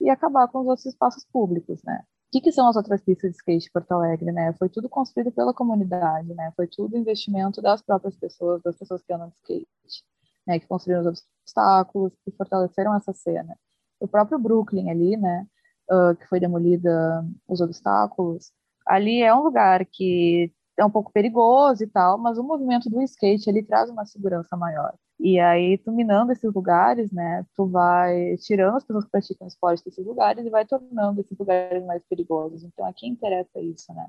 e 0.00 0.10
acabar 0.10 0.48
com 0.48 0.60
os 0.60 0.66
outros 0.66 0.86
espaços 0.86 1.24
públicos, 1.32 1.82
né? 1.84 2.00
O 2.28 2.32
que, 2.32 2.40
que 2.40 2.52
são 2.52 2.68
as 2.68 2.76
outras 2.76 3.00
pistas 3.00 3.30
de 3.30 3.36
skate 3.36 3.66
de 3.66 3.70
Porto 3.70 3.92
Alegre, 3.92 4.32
né? 4.32 4.52
Foi 4.58 4.68
tudo 4.68 4.88
construído 4.88 5.30
pela 5.30 5.54
comunidade, 5.54 6.34
né? 6.34 6.52
Foi 6.56 6.66
tudo 6.66 6.96
investimento 6.96 7.62
das 7.62 7.80
próprias 7.82 8.16
pessoas, 8.16 8.60
das 8.62 8.76
pessoas 8.76 9.02
que 9.02 9.12
andam 9.12 9.28
de 9.28 9.36
skate, 9.36 10.04
né? 10.46 10.58
Que 10.58 10.66
construíram 10.66 11.02
os 11.02 11.22
obstáculos, 11.42 12.12
que 12.24 12.32
fortaleceram 12.32 12.94
essa 12.96 13.12
cena. 13.12 13.56
O 14.00 14.08
próprio 14.08 14.38
Brooklyn 14.38 14.90
ali, 14.90 15.16
né? 15.16 15.46
uh, 15.90 16.16
que 16.16 16.26
foi 16.26 16.40
demolida 16.40 17.24
os 17.48 17.60
obstáculos, 17.60 18.52
ali 18.86 19.22
é 19.22 19.34
um 19.34 19.42
lugar 19.42 19.84
que 19.86 20.52
é 20.78 20.84
um 20.84 20.90
pouco 20.90 21.12
perigoso 21.12 21.84
e 21.84 21.86
tal, 21.86 22.18
mas 22.18 22.38
o 22.38 22.42
movimento 22.42 22.90
do 22.90 23.02
skate 23.02 23.48
ele 23.48 23.62
traz 23.62 23.88
uma 23.90 24.04
segurança 24.06 24.56
maior. 24.56 24.94
E 25.20 25.38
aí, 25.38 25.78
tu 25.78 25.92
minando 25.92 26.32
esses 26.32 26.52
lugares, 26.52 27.10
né, 27.12 27.44
tu 27.54 27.66
vai 27.66 28.36
tirando 28.38 28.76
as 28.76 28.84
pessoas 28.84 29.04
que 29.04 29.10
praticam 29.10 29.46
esporte 29.46 29.84
desses 29.84 30.04
lugares 30.04 30.44
e 30.44 30.50
vai 30.50 30.66
tornando 30.66 31.20
esses 31.20 31.38
lugares 31.38 31.84
mais 31.84 32.02
perigosos. 32.08 32.64
Então, 32.64 32.84
a 32.86 32.92
quem 32.92 33.10
interessa 33.10 33.60
isso, 33.60 33.92
né? 33.94 34.06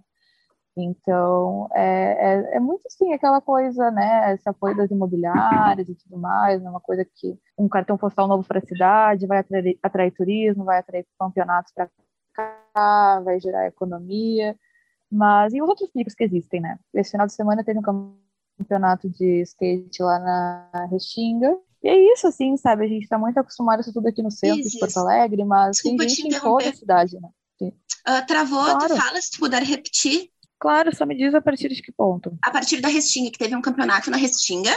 Então, 0.78 1.70
é, 1.74 2.54
é, 2.54 2.58
é, 2.58 2.60
muito 2.60 2.84
sim 2.90 3.14
aquela 3.14 3.40
coisa, 3.40 3.90
né? 3.92 4.34
Esse 4.34 4.50
apoio 4.50 4.76
das 4.76 4.92
imobiliárias 4.92 5.88
e 5.88 5.96
tudo 5.96 6.18
mais, 6.18 6.62
é 6.64 6.70
uma 6.70 6.82
coisa 6.82 7.06
que 7.06 7.40
um 7.58 7.70
cartão 7.70 7.98
postal 7.98 8.28
novo 8.28 8.46
para 8.46 8.60
a 8.60 8.66
cidade 8.66 9.26
vai 9.26 9.40
atrair, 9.40 9.80
atrair 9.82 10.12
turismo, 10.12 10.66
vai 10.66 10.80
atrair 10.80 11.08
campeonatos 11.18 11.72
para 11.74 11.90
cá, 12.34 13.22
vai 13.22 13.40
gerar 13.40 13.68
economia. 13.68 14.58
Mas 15.12 15.54
e 15.54 15.62
os 15.62 15.70
outros 15.70 15.90
picos 15.92 16.14
que 16.16 16.24
existem, 16.26 16.62
né? 16.62 16.78
Esse 16.94 17.12
final 17.12 17.28
de 17.28 17.34
semana 17.34 17.64
teve 17.64 17.80
um 17.80 17.82
campeonato 17.82 18.26
de 19.10 19.42
skate 19.42 20.02
lá 20.02 20.20
na 20.20 20.88
Restinga. 20.92 21.56
E 21.84 21.88
é 21.88 22.14
isso, 22.14 22.28
assim, 22.28 22.58
sabe? 22.58 22.86
A 22.86 22.88
gente 22.88 23.04
está 23.04 23.18
muito 23.18 23.38
acostumado 23.40 23.80
a 23.80 23.82
isso 23.82 23.94
tudo 23.94 24.08
aqui 24.08 24.24
no 24.24 24.32
centro 24.32 24.68
de 24.68 24.80
Porto 24.80 24.98
Alegre, 24.98 25.44
mas 25.46 25.78
Desculpa 25.78 25.98
tem 26.00 26.10
gente 26.10 26.36
em 26.36 26.40
toda 26.40 26.70
a 26.70 26.74
cidade, 26.74 27.20
né? 27.20 27.30
Uh, 28.08 28.26
travou, 28.28 28.64
claro. 28.64 28.88
tu 28.88 28.96
fala, 28.96 29.22
se 29.22 29.32
tu 29.32 29.40
puder 29.40 29.64
repetir. 29.64 30.30
Claro, 30.60 30.96
só 30.96 31.06
me 31.06 31.16
diz 31.16 31.34
a 31.34 31.42
partir 31.42 31.70
de 31.70 31.82
que 31.82 31.92
ponto. 31.92 32.38
A 32.44 32.52
partir 32.52 32.80
da 32.80 32.88
Restinga, 32.88 33.32
que 33.32 33.38
teve 33.38 33.56
um 33.56 33.62
campeonato 33.62 34.12
na 34.12 34.18
Restinga. 34.18 34.72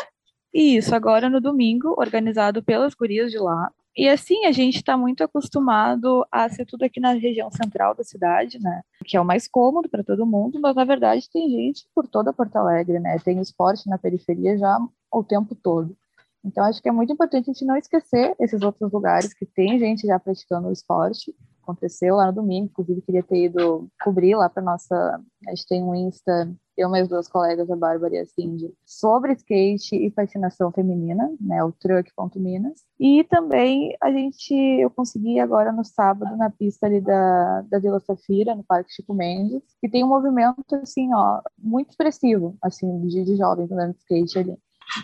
Isso, 0.53 0.95
agora 0.95 1.29
no 1.29 1.41
domingo, 1.41 1.95
organizado 1.99 2.63
pelas 2.63 2.95
gurias 2.95 3.31
de 3.31 3.39
lá. 3.39 3.71
E 3.97 4.09
assim, 4.09 4.45
a 4.45 4.53
gente 4.53 4.77
está 4.77 4.97
muito 4.97 5.25
acostumado 5.25 6.25
a 6.31 6.49
ser 6.49 6.65
tudo 6.65 6.85
aqui 6.85 7.01
na 7.01 7.13
região 7.13 7.51
central 7.51 7.95
da 7.95 8.05
cidade, 8.05 8.59
né? 8.61 8.83
Que 9.05 9.17
é 9.17 9.21
o 9.21 9.25
mais 9.25 9.49
cômodo 9.49 9.89
para 9.89 10.05
todo 10.05 10.27
mundo, 10.27 10.61
mas 10.61 10.77
na 10.77 10.85
verdade 10.85 11.29
tem 11.31 11.51
gente 11.51 11.89
por 11.95 12.07
toda 12.07 12.33
Porto 12.33 12.57
Alegre, 12.57 13.01
né? 13.01 13.19
Tem 13.19 13.41
esporte 13.41 13.89
na 13.89 13.99
periferia 13.99 14.57
já 14.57 14.79
o 15.13 15.25
tempo 15.25 15.55
todo. 15.55 15.97
Então 16.45 16.65
acho 16.65 16.81
que 16.81 16.89
é 16.89 16.93
muito 16.93 17.13
importante 17.13 17.51
a 17.51 17.53
gente 17.53 17.65
não 17.65 17.77
esquecer 17.77 18.35
esses 18.39 18.63
outros 18.63 18.93
lugares 18.93 19.35
que 19.35 19.45
tem 19.45 19.79
gente 19.79 20.07
já 20.07 20.19
praticando 20.19 20.69
o 20.69 20.73
esporte 20.73 21.35
aconteceu 21.69 22.17
lá 22.17 22.27
no 22.27 22.33
domingo, 22.33 22.67
inclusive 22.67 23.03
queria 23.03 23.23
ter 23.23 23.45
ido 23.45 23.89
cobrir 24.03 24.35
lá 24.35 24.49
para 24.49 24.63
nossa, 24.63 25.21
a 25.47 25.51
gente 25.51 25.67
tem 25.69 25.83
um 25.83 25.95
Insta, 25.95 26.51
eu 26.77 26.89
e 26.89 26.93
meus 26.93 27.09
duas 27.09 27.29
colegas, 27.29 27.71
a 27.71 27.77
Bárbara 27.77 28.15
e 28.15 28.19
a 28.19 28.25
Cindy, 28.25 28.73
sobre 28.87 29.33
skate 29.33 29.97
e 29.97 30.11
patinação 30.11 30.73
feminina, 30.73 31.31
né, 31.41 31.63
o 31.63 31.73
truck.minas, 31.73 32.85
e 32.99 33.25
também 33.25 33.97
a 34.01 34.11
gente, 34.11 34.55
eu 34.55 34.89
consegui 34.91 35.39
agora 35.39 35.73
no 35.73 35.85
sábado 35.85 36.37
na 36.37 36.51
pista 36.51 36.87
ali 36.87 37.01
da, 37.01 37.63
da 37.63 37.79
Vila 37.79 38.01
Safira, 38.01 38.55
no 38.55 38.65
Parque 38.65 38.93
Chico 38.93 39.13
Mendes, 39.13 39.63
que 39.81 39.89
tem 39.89 40.05
um 40.05 40.09
movimento, 40.09 40.75
assim, 40.77 41.13
ó, 41.15 41.41
muito 41.59 41.91
expressivo, 41.91 42.57
assim, 42.63 43.07
de, 43.07 43.25
de 43.25 43.37
jovens 43.37 43.71
andando 43.71 43.93
de 43.93 43.99
skate 43.99 44.39
ali. 44.39 44.57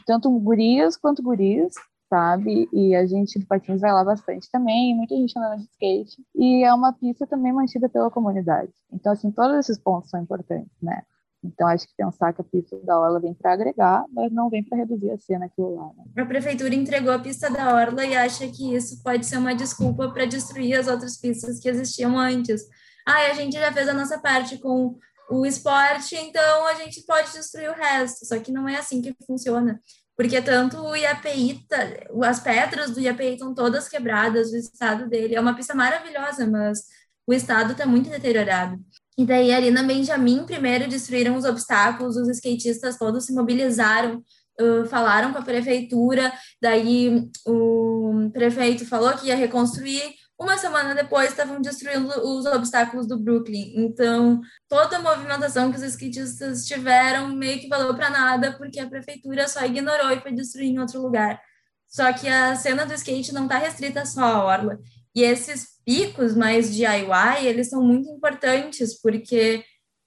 Tanto 0.07 0.31
gurias 0.31 0.96
quanto 0.96 1.22
guris, 1.22 1.74
sabe? 2.14 2.68
E 2.72 2.94
a 2.94 3.05
gente 3.07 3.40
do 3.40 3.46
Patins 3.46 3.81
vai 3.81 3.92
lá 3.92 4.05
bastante 4.05 4.48
também, 4.48 4.94
muita 4.94 5.16
gente 5.16 5.37
andando 5.37 5.59
de 5.59 5.68
skate. 5.72 6.24
E 6.37 6.62
é 6.62 6.72
uma 6.72 6.92
pista 6.92 7.27
também 7.27 7.53
mantida 7.53 7.88
pela 7.88 8.09
comunidade. 8.09 8.72
Então, 8.92 9.12
assim, 9.12 9.33
todos 9.33 9.57
esses 9.59 9.77
pontos 9.77 10.11
são 10.11 10.22
importantes, 10.22 10.70
né? 10.81 11.03
Então, 11.42 11.66
acho 11.66 11.87
que 11.88 11.92
pensar 11.96 12.33
que 12.33 12.40
a 12.40 12.44
pista 12.44 12.79
da 12.85 12.98
Orla 12.98 13.20
vem 13.20 13.35
para 13.35 13.53
agregar, 13.53 14.05
mas 14.12 14.33
não 14.33 14.48
vem 14.48 14.62
para 14.62 14.79
reduzir 14.79 15.11
a 15.11 15.18
cena 15.18 15.46
aquilo 15.46 15.74
lá. 15.74 15.90
Né? 15.96 16.22
A 16.22 16.24
prefeitura 16.24 16.74
entregou 16.74 17.12
a 17.12 17.18
pista 17.18 17.50
da 17.50 17.74
Orla 17.74 18.07
e 18.07 18.16
acha 18.16 18.46
que 18.46 18.74
isso 18.74 19.03
pode 19.03 19.27
ser 19.27 19.37
uma 19.37 19.55
desculpa 19.55 20.09
para 20.11 20.24
destruir 20.24 20.79
as 20.79 20.87
outras 20.87 21.18
pistas 21.18 21.59
que 21.59 21.68
existiam 21.68 22.16
antes. 22.16 22.62
Ah, 23.07 23.31
a 23.31 23.35
gente 23.35 23.59
já 23.59 23.72
fez 23.72 23.88
a 23.88 23.92
nossa 23.92 24.18
parte 24.18 24.57
com 24.59 24.96
o 25.31 25.44
esporte, 25.44 26.14
então 26.16 26.66
a 26.66 26.74
gente 26.74 27.05
pode 27.05 27.33
destruir 27.33 27.70
o 27.70 27.74
resto. 27.74 28.24
Só 28.24 28.38
que 28.38 28.53
não 28.53 28.68
é 28.68 28.77
assim 28.77 29.03
que 29.03 29.14
funciona 29.27 29.79
porque 30.16 30.40
tanto 30.40 30.79
o 30.79 30.96
IAPI, 30.96 31.66
tá, 31.68 31.79
as 32.24 32.40
pedras 32.40 32.90
do 32.90 33.00
IAPI 33.00 33.33
estão 33.33 33.55
todas 33.55 33.88
quebradas, 33.88 34.53
o 34.53 34.57
estado 34.57 35.09
dele 35.09 35.35
é 35.35 35.40
uma 35.40 35.55
pista 35.55 35.74
maravilhosa, 35.74 36.46
mas 36.46 36.79
o 37.27 37.33
estado 37.33 37.72
está 37.72 37.87
muito 37.87 38.11
deteriorado. 38.11 38.79
E 39.16 39.24
daí 39.24 39.53
ali 39.53 39.70
na 39.70 39.83
Benjamin, 39.83 40.44
primeiro 40.44 40.88
destruíram 40.88 41.37
os 41.37 41.44
obstáculos, 41.44 42.16
os 42.16 42.29
skatistas 42.29 42.98
todos 42.98 43.24
se 43.24 43.33
mobilizaram, 43.33 44.22
uh, 44.61 44.87
falaram 44.87 45.33
com 45.33 45.38
a 45.38 45.42
prefeitura, 45.42 46.33
daí 46.61 47.29
o 47.46 48.31
prefeito 48.33 48.87
falou 48.87 49.12
que 49.12 49.29
ia 49.29 49.37
reconstruir, 49.37 50.14
uma 50.38 50.59
semana 50.59 50.94
depois, 50.94 51.31
estavam 51.31 51.61
destruindo 51.61 52.09
os 52.09 52.44
obstáculos 52.47 53.07
do 53.07 53.18
Brooklyn. 53.18 53.73
Então, 53.77 54.40
toda 54.68 54.97
a 54.97 55.03
movimentação 55.03 55.70
que 55.70 55.77
os 55.77 55.83
skatistas 55.83 56.66
tiveram 56.66 57.29
meio 57.29 57.61
que 57.61 57.68
valeu 57.68 57.94
para 57.94 58.11
nada, 58.11 58.53
porque 58.57 58.81
a 58.81 58.88
prefeitura 58.88 59.47
só 59.47 59.64
ignorou 59.64 60.11
e 60.11 60.20
foi 60.20 60.33
destruir 60.33 60.70
em 60.70 60.79
outro 60.79 61.01
lugar. 61.01 61.40
Só 61.88 62.12
que 62.12 62.29
a 62.29 62.57
cena 62.57 62.85
do 62.85 62.94
skate 62.94 63.33
não 63.33 63.44
está 63.44 63.59
restrita 63.59 64.05
só 64.05 64.25
à 64.25 64.44
orla. 64.44 64.81
E 65.14 65.23
esses 65.23 65.75
picos 65.85 66.35
mais 66.35 66.75
DIY, 66.75 67.44
eles 67.44 67.70
são 67.70 67.81
muito 67.81 68.09
importantes, 68.09 69.01
porque 69.01 69.64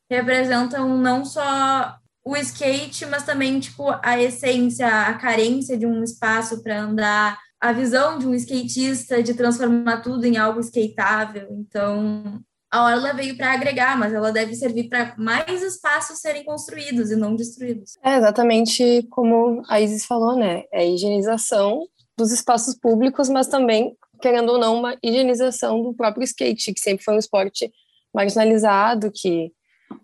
representam 0.09 0.97
não 0.97 1.23
só 1.23 1.95
o 2.25 2.35
skate, 2.35 3.05
mas 3.05 3.23
também, 3.23 3.57
tipo, 3.57 3.89
a 4.03 4.21
essência, 4.21 4.85
a 4.85 5.13
carência 5.13 5.77
de 5.77 5.85
um 5.85 6.03
espaço 6.03 6.61
para 6.61 6.81
andar, 6.81 7.39
a 7.59 7.71
visão 7.71 8.19
de 8.19 8.27
um 8.27 8.33
skatista 8.35 9.21
de 9.21 9.33
transformar 9.33 10.01
tudo 10.01 10.25
em 10.25 10.37
algo 10.37 10.59
skateável. 10.59 11.47
Então, 11.51 12.41
a 12.69 12.85
Orla 12.85 13.13
veio 13.13 13.37
para 13.37 13.53
agregar, 13.53 13.97
mas 13.97 14.13
ela 14.13 14.31
deve 14.31 14.53
servir 14.55 14.89
para 14.89 15.15
mais 15.17 15.63
espaços 15.63 16.19
serem 16.19 16.43
construídos 16.43 17.11
e 17.11 17.15
não 17.15 17.35
destruídos. 17.35 17.97
É 18.03 18.17
exatamente 18.17 19.07
como 19.09 19.63
a 19.69 19.79
Isis 19.79 20.05
falou, 20.05 20.35
né? 20.35 20.63
É 20.71 20.81
a 20.81 20.85
higienização 20.85 21.87
dos 22.17 22.31
espaços 22.31 22.75
públicos, 22.75 23.29
mas 23.29 23.47
também, 23.47 23.95
querendo 24.21 24.51
ou 24.51 24.59
não, 24.59 24.75
uma 24.75 24.97
higienização 25.01 25.81
do 25.81 25.93
próprio 25.93 26.23
skate, 26.23 26.73
que 26.73 26.79
sempre 26.79 27.03
foi 27.03 27.15
um 27.15 27.19
esporte 27.19 27.71
marginalizado, 28.13 29.11
que, 29.13 29.51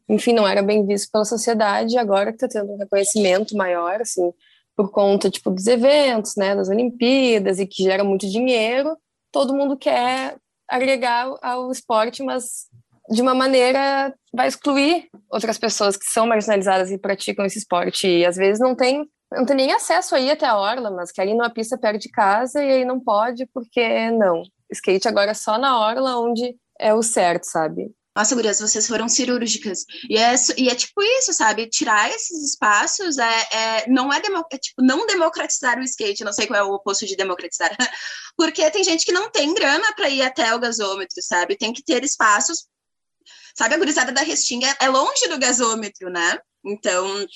enfim, 0.08 0.34
não 0.34 0.48
era 0.48 0.62
bem 0.62 0.86
visto 0.86 1.12
pela 1.12 1.26
sociedade, 1.26 1.98
agora 1.98 2.32
que 2.32 2.44
está 2.44 2.48
tendo 2.48 2.72
um 2.72 2.78
reconhecimento 2.78 3.58
maior, 3.58 4.02
assim, 4.02 4.32
por 4.76 4.92
conta, 4.92 5.30
tipo, 5.30 5.50
dos 5.52 5.68
eventos, 5.68 6.36
né, 6.36 6.56
das 6.56 6.70
Olimpíadas, 6.70 7.60
e 7.60 7.68
que 7.68 7.84
gera 7.84 8.04
muito 8.04 8.28
dinheiro, 8.30 8.98
todo 9.32 9.54
mundo 9.54 9.78
quer 9.78 10.38
agregar 10.68 11.34
ao 11.42 11.72
esporte, 11.72 12.24
mas 12.24 12.68
de 13.10 13.22
uma 13.22 13.36
maneira 13.36 14.14
vai 14.34 14.48
excluir 14.48 15.08
outras 15.30 15.58
pessoas 15.58 15.98
que 15.98 16.06
são 16.06 16.26
marginalizadas 16.26 16.90
e 16.90 16.98
praticam 16.98 17.46
esse 17.46 17.60
esporte 17.60 18.08
e 18.08 18.26
às 18.26 18.38
vezes 18.38 18.60
não 18.60 18.76
tem 18.76 19.06
não 19.32 19.46
tem 19.46 19.56
nem 19.56 19.74
acesso 19.74 20.14
aí 20.14 20.30
até 20.30 20.46
a 20.46 20.56
orla, 20.56 20.92
mas 20.92 21.12
querem 21.12 21.34
ir 21.34 21.38
numa 21.38 21.50
pista 21.50 21.76
perto 21.76 22.00
de 22.00 22.10
casa 22.10 22.64
e 22.64 22.72
aí 22.72 22.86
não 22.86 23.00
pode 23.00 23.48
porque 23.48 24.12
não. 24.12 24.44
Skate 24.72 25.08
agora 25.08 25.32
é 25.32 25.34
só 25.34 25.58
na 25.58 25.80
orla 25.80 26.20
onde 26.20 26.56
é 26.80 26.94
o 26.94 27.02
certo, 27.02 27.46
sabe? 27.46 27.92
Nossa, 28.16 28.36
gurias, 28.36 28.60
vocês 28.60 28.88
foram 28.88 29.10
cirúrgicas. 29.10 29.86
E 30.08 30.18
é, 30.18 30.36
e 30.58 30.70
é 30.70 30.76
tipo 30.76 31.02
isso, 31.02 31.34
sabe? 31.34 31.68
Tirar 31.68 32.10
esses 32.12 32.52
espaços 32.52 33.18
é, 33.18 33.48
é 33.52 33.90
não 33.90 34.14
é, 34.14 34.22
é 34.52 34.58
tipo 34.58 34.84
não 34.84 35.08
democratizar 35.08 35.80
o 35.80 35.84
skate, 35.84 36.24
não 36.24 36.32
sei 36.32 36.46
qual 36.46 36.60
é 36.60 36.64
o 36.64 36.74
oposto 36.74 37.08
de 37.08 37.16
democratizar. 37.16 37.76
Porque 38.38 38.70
tem 38.70 38.84
gente 38.84 39.04
que 39.04 39.12
não 39.12 39.32
tem 39.32 39.54
grana 39.54 39.92
para 39.96 40.10
ir 40.10 40.22
até 40.22 40.54
o 40.54 40.60
gasômetro, 40.60 41.22
sabe? 41.22 41.58
Tem 41.58 41.74
que 41.74 41.84
ter 41.84 42.04
espaços. 42.04 42.68
Sabe, 43.56 43.76
a 43.76 43.78
gurizada 43.78 44.12
da 44.12 44.22
Restinga 44.22 44.76
é 44.80 44.90
longe 44.90 45.28
do 45.28 45.38
gasômetro, 45.38 46.10
né? 46.10 46.40
Então, 46.66 47.28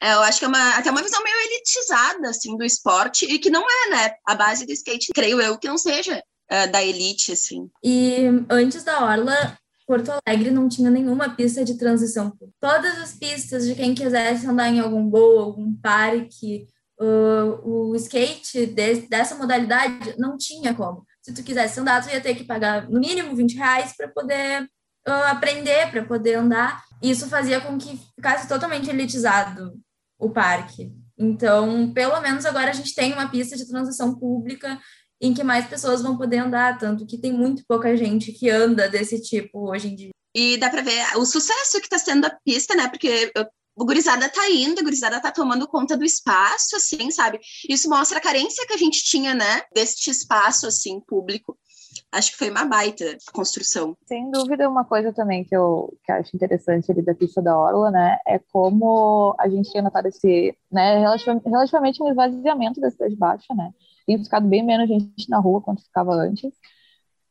é, 0.00 0.12
eu 0.12 0.20
acho 0.20 0.38
que 0.38 0.44
é 0.44 0.48
uma, 0.48 0.76
até 0.76 0.90
uma 0.90 1.02
visão 1.02 1.22
meio 1.22 1.36
elitizada, 1.36 2.28
assim, 2.28 2.56
do 2.56 2.64
esporte, 2.64 3.24
e 3.24 3.38
que 3.38 3.50
não 3.50 3.64
é, 3.68 3.90
né? 3.90 4.14
A 4.26 4.34
base 4.34 4.66
do 4.66 4.72
skate, 4.72 5.12
creio 5.14 5.40
eu, 5.40 5.58
que 5.58 5.66
não 5.66 5.78
seja 5.78 6.22
uh, 6.52 6.70
da 6.70 6.82
elite, 6.84 7.32
assim. 7.32 7.68
E 7.82 8.26
antes 8.48 8.84
da 8.84 9.04
Orla, 9.04 9.58
Porto 9.86 10.10
Alegre 10.26 10.50
não 10.50 10.68
tinha 10.68 10.90
nenhuma 10.90 11.30
pista 11.30 11.64
de 11.64 11.76
transição. 11.76 12.32
Todas 12.58 12.98
as 12.98 13.12
pistas 13.12 13.66
de 13.66 13.74
quem 13.74 13.94
quisesse 13.94 14.46
andar 14.46 14.68
em 14.68 14.80
algum 14.80 15.08
boa, 15.08 15.42
algum 15.42 15.74
parque, 15.74 16.66
uh, 17.00 17.68
o 17.68 17.94
skate 17.96 18.66
de, 18.66 19.06
dessa 19.08 19.34
modalidade 19.34 20.14
não 20.18 20.36
tinha 20.36 20.74
como. 20.74 21.04
Se 21.22 21.32
tu 21.32 21.42
quisesse 21.42 21.78
andar, 21.80 22.02
tu 22.02 22.10
ia 22.10 22.20
ter 22.20 22.34
que 22.34 22.44
pagar 22.44 22.88
no 22.88 23.00
mínimo 23.00 23.36
20 23.36 23.56
reais 23.56 23.94
para 23.96 24.08
poder 24.08 24.62
uh, 25.06 25.24
aprender, 25.30 25.90
para 25.90 26.04
poder 26.04 26.34
andar. 26.34 26.82
Isso 27.02 27.28
fazia 27.28 27.60
com 27.60 27.76
que 27.78 27.98
ficasse 28.16 28.48
totalmente 28.48 28.88
elitizado 28.88 29.78
o 30.18 30.30
parque. 30.30 30.92
Então, 31.16 31.92
pelo 31.92 32.20
menos 32.20 32.44
agora 32.44 32.70
a 32.70 32.74
gente 32.74 32.94
tem 32.94 33.12
uma 33.12 33.28
pista 33.28 33.56
de 33.56 33.68
transição 33.68 34.14
pública 34.18 34.80
em 35.24 35.32
que 35.32 35.42
mais 35.42 35.66
pessoas 35.66 36.02
vão 36.02 36.18
poder 36.18 36.38
andar, 36.38 36.76
tanto 36.76 37.06
que 37.06 37.16
tem 37.16 37.32
muito 37.32 37.64
pouca 37.66 37.96
gente 37.96 38.30
que 38.30 38.50
anda 38.50 38.90
desse 38.90 39.22
tipo 39.22 39.70
hoje 39.70 39.88
em 39.88 39.94
dia. 39.94 40.10
E 40.34 40.58
dá 40.58 40.68
para 40.68 40.82
ver 40.82 41.16
o 41.16 41.24
sucesso 41.24 41.78
que 41.78 41.86
está 41.86 41.98
sendo 41.98 42.26
a 42.26 42.38
pista, 42.44 42.74
né? 42.74 42.88
Porque 42.88 43.32
o 43.74 43.86
gurizada 43.86 44.28
tá 44.28 44.50
indo, 44.50 44.80
a 44.80 44.82
gurizada 44.82 45.18
tá 45.20 45.30
tomando 45.30 45.66
conta 45.66 45.96
do 45.96 46.04
espaço, 46.04 46.76
assim, 46.76 47.10
sabe? 47.10 47.40
Isso 47.66 47.88
mostra 47.88 48.18
a 48.18 48.20
carência 48.20 48.66
que 48.66 48.74
a 48.74 48.76
gente 48.76 49.02
tinha, 49.02 49.32
né? 49.32 49.62
Deste 49.74 50.10
espaço, 50.10 50.66
assim, 50.66 51.00
público. 51.00 51.56
Acho 52.12 52.32
que 52.32 52.38
foi 52.38 52.50
uma 52.50 52.66
baita 52.66 53.16
construção. 53.32 53.96
Sem 54.06 54.30
dúvida, 54.30 54.68
uma 54.68 54.84
coisa 54.84 55.10
também 55.10 55.42
que 55.42 55.56
eu 55.56 55.96
que 56.04 56.12
acho 56.12 56.36
interessante 56.36 56.92
ali 56.92 57.00
da 57.00 57.14
pista 57.14 57.40
da 57.40 57.58
Orla, 57.58 57.90
né? 57.90 58.18
É 58.26 58.38
como 58.52 59.34
a 59.38 59.48
gente 59.48 59.70
tinha 59.70 59.82
notado 59.82 60.06
esse, 60.06 60.54
né? 60.70 60.98
Relativamente 61.46 62.02
um 62.02 62.10
esvaziamento 62.10 62.78
da 62.78 62.90
cidade 62.90 63.16
baixa, 63.16 63.54
né? 63.54 63.70
Tem 64.06 64.22
ficado 64.22 64.46
bem 64.46 64.62
menos 64.64 64.88
gente 64.88 65.28
na 65.28 65.38
rua 65.38 65.60
quanto 65.60 65.82
ficava 65.82 66.12
antes, 66.12 66.52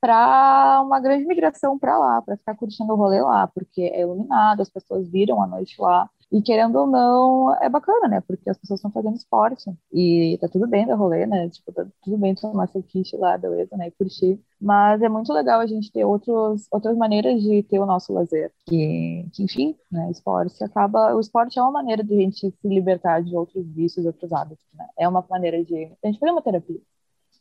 para 0.02 0.82
uma 0.82 1.00
grande 1.00 1.26
migração 1.26 1.80
para 1.80 1.98
lá, 1.98 2.22
para 2.22 2.36
ficar 2.38 2.56
curtindo 2.56 2.92
o 2.94 2.96
rolê 2.96 3.22
lá, 3.22 3.48
porque 3.48 3.82
é 3.84 4.02
iluminado, 4.02 4.62
as 4.62 4.70
pessoas 4.70 5.08
viram 5.10 5.42
a 5.42 5.48
noite 5.48 5.76
lá. 5.80 6.10
E 6.34 6.42
querendo 6.42 6.76
ou 6.80 6.88
não, 6.88 7.56
é 7.62 7.70
bacana, 7.70 8.08
né? 8.08 8.20
Porque 8.22 8.50
as 8.50 8.58
pessoas 8.58 8.80
estão 8.80 8.90
fazendo 8.92 9.16
esporte. 9.16 9.70
E 9.94 10.36
tá 10.42 10.48
tudo 10.50 10.68
bem 10.68 10.88
da 10.88 10.96
rolê, 10.96 11.28
né? 11.28 11.48
Tipo, 11.50 11.72
tá 11.72 11.86
tudo 12.02 12.18
bem 12.18 12.34
tomar 12.34 12.68
seu 12.70 12.82
kit 12.82 13.16
lá, 13.18 13.38
beleza, 13.38 13.78
né? 13.78 13.90
E 13.90 13.92
curtir. 13.92 14.42
Mas 14.60 15.04
é 15.04 15.10
muito 15.10 15.32
legal 15.32 15.60
a 15.60 15.68
gente 15.68 15.92
ter 15.92 16.04
outros, 16.04 16.68
outras 16.72 16.98
maneiras 16.98 17.40
de 17.40 17.62
ter 17.62 17.78
o 17.78 17.86
nosso 17.86 18.12
lazer. 18.12 18.52
Que, 18.66 19.30
que 19.32 19.44
enfim, 19.44 19.76
né? 19.92 20.10
Esporte 20.10 20.64
acaba. 20.64 21.16
O 21.16 21.20
esporte 21.20 21.60
é 21.60 21.62
uma 21.62 21.72
maneira 21.72 22.04
de 22.04 22.16
a 22.16 22.18
gente 22.18 22.40
se 22.52 22.68
libertar 22.68 23.22
de 23.22 23.36
outros 23.36 23.64
vícios, 23.68 24.04
outros 24.04 24.32
hábitos, 24.32 24.66
né? 24.74 24.88
É 24.98 25.08
uma 25.08 25.24
maneira 25.30 25.64
de. 25.64 25.92
A 26.04 26.08
gente 26.08 26.20
fazer 26.20 26.32
uma 26.32 26.42
terapia 26.42 26.80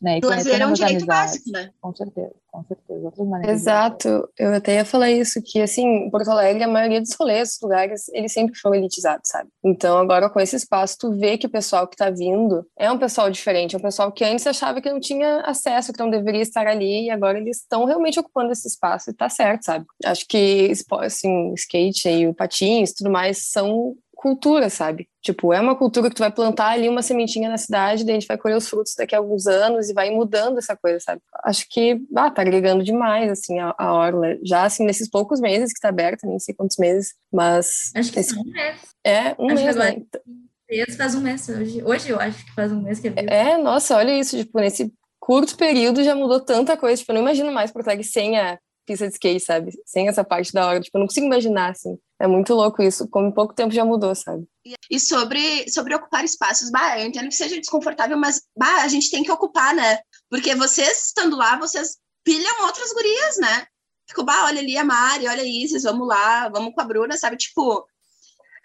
né? 0.03 0.19
E 0.19 0.27
lazer 0.27 0.61
é 0.61 0.67
um 0.67 0.73
direito 0.73 1.07
básico, 1.07 1.51
né? 1.51 1.71
Com 1.81 1.95
certeza, 1.95 2.33
com 2.51 2.65
certeza. 2.65 3.05
Outras 3.05 3.29
maneiras 3.29 3.61
Exato. 3.61 4.29
Eu 4.37 4.53
até 4.55 4.75
ia 4.75 4.85
falar 4.85 5.11
isso, 5.11 5.41
que 5.45 5.63
assim, 5.63 6.11
Porto 6.11 6.31
Alegre, 6.31 6.65
a 6.65 6.69
maioria 6.69 7.01
dos 7.01 7.15
rolês, 7.15 7.59
lugares, 7.63 8.09
eles 8.09 8.33
sempre 8.33 8.59
foram 8.59 8.77
elitizados, 8.77 9.29
sabe? 9.29 9.49
Então 9.65 9.97
agora 9.99 10.29
com 10.29 10.41
esse 10.41 10.57
espaço, 10.57 10.97
tu 10.99 11.13
vê 11.13 11.39
que 11.39 11.47
o 11.47 11.51
pessoal 11.51 11.87
que 11.87 11.97
tá 11.97 12.11
vindo 12.11 12.67
é 12.77 12.91
um 12.91 12.99
pessoal 12.99 13.31
diferente, 13.31 13.77
é 13.77 13.79
um 13.79 13.83
pessoal 13.83 14.11
que 14.11 14.25
antes 14.25 14.47
achava 14.47 14.81
que 14.81 14.91
não 14.91 14.99
tinha 15.01 15.41
acesso, 15.43 15.93
que 15.93 16.01
não 16.01 16.11
deveria 16.11 16.43
estar 16.43 16.67
ali, 16.67 17.05
e 17.05 17.11
agora 17.11 17.39
eles 17.39 17.59
estão 17.59 17.85
realmente 17.85 18.19
ocupando 18.19 18.51
esse 18.51 18.67
espaço 18.67 19.11
e 19.11 19.15
tá 19.15 19.29
certo, 19.29 19.65
sabe? 19.65 19.87
Acho 20.05 20.27
que, 20.27 20.73
assim, 21.01 21.55
skate 21.55 22.09
e 22.09 22.27
o 22.27 22.35
patins 22.35 22.93
tudo 22.93 23.11
mais 23.11 23.51
são 23.51 23.95
cultura, 24.23 24.71
sabe? 24.71 25.09
Tipo, 25.21 25.53
é 25.53 25.61
uma 25.61 25.75
cultura 25.75 26.09
que 26.09 26.15
tu 26.15 26.21
vai 26.21 26.31
plantar 26.31 26.69
ali 26.69 26.89
uma 26.89 27.03
sementinha 27.03 27.49
na 27.49 27.59
cidade, 27.59 28.05
daí 28.05 28.13
a 28.13 28.21
gente 28.21 28.29
vai 28.29 28.39
colher 28.39 28.57
os 28.57 28.69
frutos 28.69 28.95
daqui 28.97 29.17
a 29.17 29.19
alguns 29.19 29.49
anos 29.49 29.91
e 29.91 29.93
vai 29.93 30.11
mudando 30.11 30.59
essa 30.59 30.77
coisa, 30.77 31.01
sabe? 31.01 31.21
Acho 31.45 31.67
que, 31.69 32.01
ah, 32.17 32.31
tá 32.31 32.41
agregando 32.43 32.85
demais, 32.85 33.29
assim, 33.29 33.59
a, 33.59 33.75
a 33.77 33.93
Orla. 33.93 34.39
Já, 34.45 34.63
assim, 34.63 34.87
nesses 34.87 35.11
poucos 35.11 35.41
meses 35.41 35.73
que 35.73 35.81
tá 35.81 35.89
aberta, 35.89 36.27
nem 36.27 36.39
sei 36.39 36.55
quantos 36.55 36.77
meses, 36.79 37.15
mas... 37.33 37.91
Acho 37.97 38.13
que 38.13 38.21
esse... 38.21 38.39
um 38.39 38.45
mês. 38.45 38.81
É, 39.05 39.35
um 39.39 39.47
acho 39.47 39.55
mês, 39.57 39.77
agora... 39.77 39.91
né? 39.91 40.87
Faz 40.97 41.15
um 41.15 41.21
mês 41.21 41.49
hoje. 41.49 41.83
Hoje 41.85 42.09
eu 42.09 42.21
acho 42.21 42.47
que 42.47 42.55
faz 42.55 42.73
um 42.73 42.81
mês 42.81 43.01
que 43.01 43.09
é 43.09 43.15
É, 43.27 43.59
nossa, 43.59 43.97
olha 43.97 44.17
isso, 44.17 44.37
tipo, 44.37 44.59
nesse 44.61 44.93
curto 45.21 45.57
período 45.57 46.03
já 46.03 46.15
mudou 46.15 46.41
tanta 46.41 46.77
coisa, 46.77 46.97
tipo, 46.97 47.11
eu 47.11 47.15
não 47.15 47.23
imagino 47.23 47.53
mais 47.53 47.73
Porto 47.73 47.89
Alegre 47.89 48.05
sem 48.05 48.39
a 48.39 48.59
pista 48.87 49.07
de 49.07 49.15
skate, 49.15 49.41
sabe? 49.41 49.73
Sem 49.85 50.09
essa 50.09 50.25
parte 50.25 50.53
da 50.53 50.67
hora, 50.67 50.81
tipo, 50.81 50.97
eu 50.97 51.01
não 51.01 51.07
consigo 51.07 51.27
imaginar, 51.27 51.71
assim. 51.71 51.99
É 52.23 52.27
muito 52.29 52.55
louco 52.55 52.81
isso, 52.81 53.09
como 53.09 53.27
em 53.27 53.33
pouco 53.33 53.53
tempo 53.53 53.75
já 53.75 53.85
mudou, 53.85 54.15
sabe? 54.15 54.47
E 54.89 55.01
sobre, 55.01 55.69
sobre 55.69 55.93
ocupar 55.93 56.25
espaços, 56.25 56.71
bah, 56.71 57.01
eu 57.01 57.09
entendo 57.09 57.27
que 57.27 57.35
seja 57.35 57.59
desconfortável, 57.59 58.17
mas 58.17 58.43
bah, 58.57 58.83
a 58.83 58.87
gente 58.87 59.11
tem 59.11 59.25
que 59.25 59.33
ocupar, 59.33 59.75
né? 59.75 59.99
Porque 60.31 60.55
vocês 60.55 61.07
estando 61.07 61.37
lá, 61.37 61.59
vocês 61.59 61.97
pilham 62.23 62.65
outras 62.65 62.93
gurias, 62.93 63.39
né? 63.39 63.67
Fico, 64.09 64.23
bah, 64.23 64.45
olha 64.45 64.61
ali 64.61 64.79
a 64.79 64.85
Mari, 64.85 65.27
olha 65.27 65.43
a 65.43 65.45
Isis, 65.45 65.83
vamos 65.83 66.07
lá, 66.07 66.49
vamos 66.49 66.73
com 66.73 66.81
a 66.81 66.85
Bruna, 66.85 67.17
sabe? 67.17 67.37
Tipo, 67.37 67.85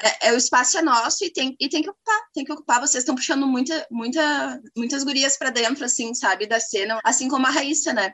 é, 0.04 0.28
é, 0.28 0.34
o 0.34 0.38
espaço 0.38 0.78
é 0.78 0.84
nosso 0.84 1.26
e 1.26 1.34
tem, 1.34 1.56
e 1.60 1.68
tem 1.68 1.82
que 1.82 1.90
ocupar, 1.90 2.22
tem 2.36 2.46
que 2.46 2.54
ocupar. 2.54 2.80
Vocês 2.80 3.02
estão 3.02 3.16
puxando 3.16 3.48
muita, 3.48 3.88
muita, 3.90 4.62
muitas 4.78 5.04
gurias 5.04 5.36
para 5.36 5.50
dentro, 5.50 5.84
assim, 5.84 6.14
sabe, 6.14 6.46
da 6.46 6.60
cena, 6.60 7.00
assim 7.04 7.28
como 7.28 7.48
a 7.48 7.50
Raíssa, 7.50 7.92
né? 7.92 8.14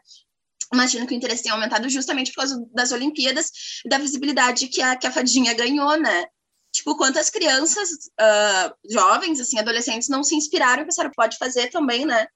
Imagino 0.72 1.08
que 1.08 1.14
o 1.14 1.18
interesse 1.18 1.44
tenha 1.44 1.56
aumentado 1.56 1.90
justamente 1.90 2.32
por 2.32 2.42
causa 2.42 2.64
das 2.74 2.92
Olimpíadas 2.92 3.52
e 3.86 3.90
da 3.90 3.98
visibilidade 3.98 4.68
que 4.68 4.82
a, 4.82 4.96
que 4.96 5.08
a 5.08 5.12
fadinha 5.12 5.54
ganhou, 5.54 5.98
né? 5.98 6.26
Tipo, 6.72 6.98
quantas 6.98 7.30
crianças, 7.30 7.90
uh, 8.20 8.74
jovens, 8.90 9.40
assim, 9.40 9.60
adolescentes, 9.60 10.10
não 10.10 10.24
se 10.24 10.36
inspiraram 10.36 10.82
e 10.82 10.86
pensaram, 10.86 11.12
pode 11.16 11.38
fazer 11.38 11.70
também, 11.70 12.06
né? 12.06 12.28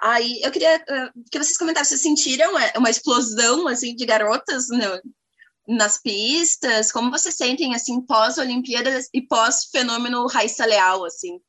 Aí, 0.00 0.40
eu 0.44 0.52
queria 0.52 0.76
uh, 0.76 1.24
que 1.30 1.38
vocês 1.38 1.58
comentassem, 1.58 1.98
vocês 1.98 2.02
sentiram 2.02 2.56
é, 2.56 2.72
uma 2.76 2.88
explosão, 2.88 3.66
assim, 3.66 3.96
de 3.96 4.06
garotas 4.06 4.68
no, 4.68 5.02
nas 5.76 6.00
pistas? 6.00 6.92
Como 6.92 7.10
vocês 7.10 7.34
sentem, 7.34 7.74
assim, 7.74 8.00
pós-Olimpíadas 8.00 9.08
e 9.12 9.22
pós-fenômeno 9.22 10.26
Raíssa 10.28 10.64
Leal, 10.64 11.04
assim? 11.04 11.40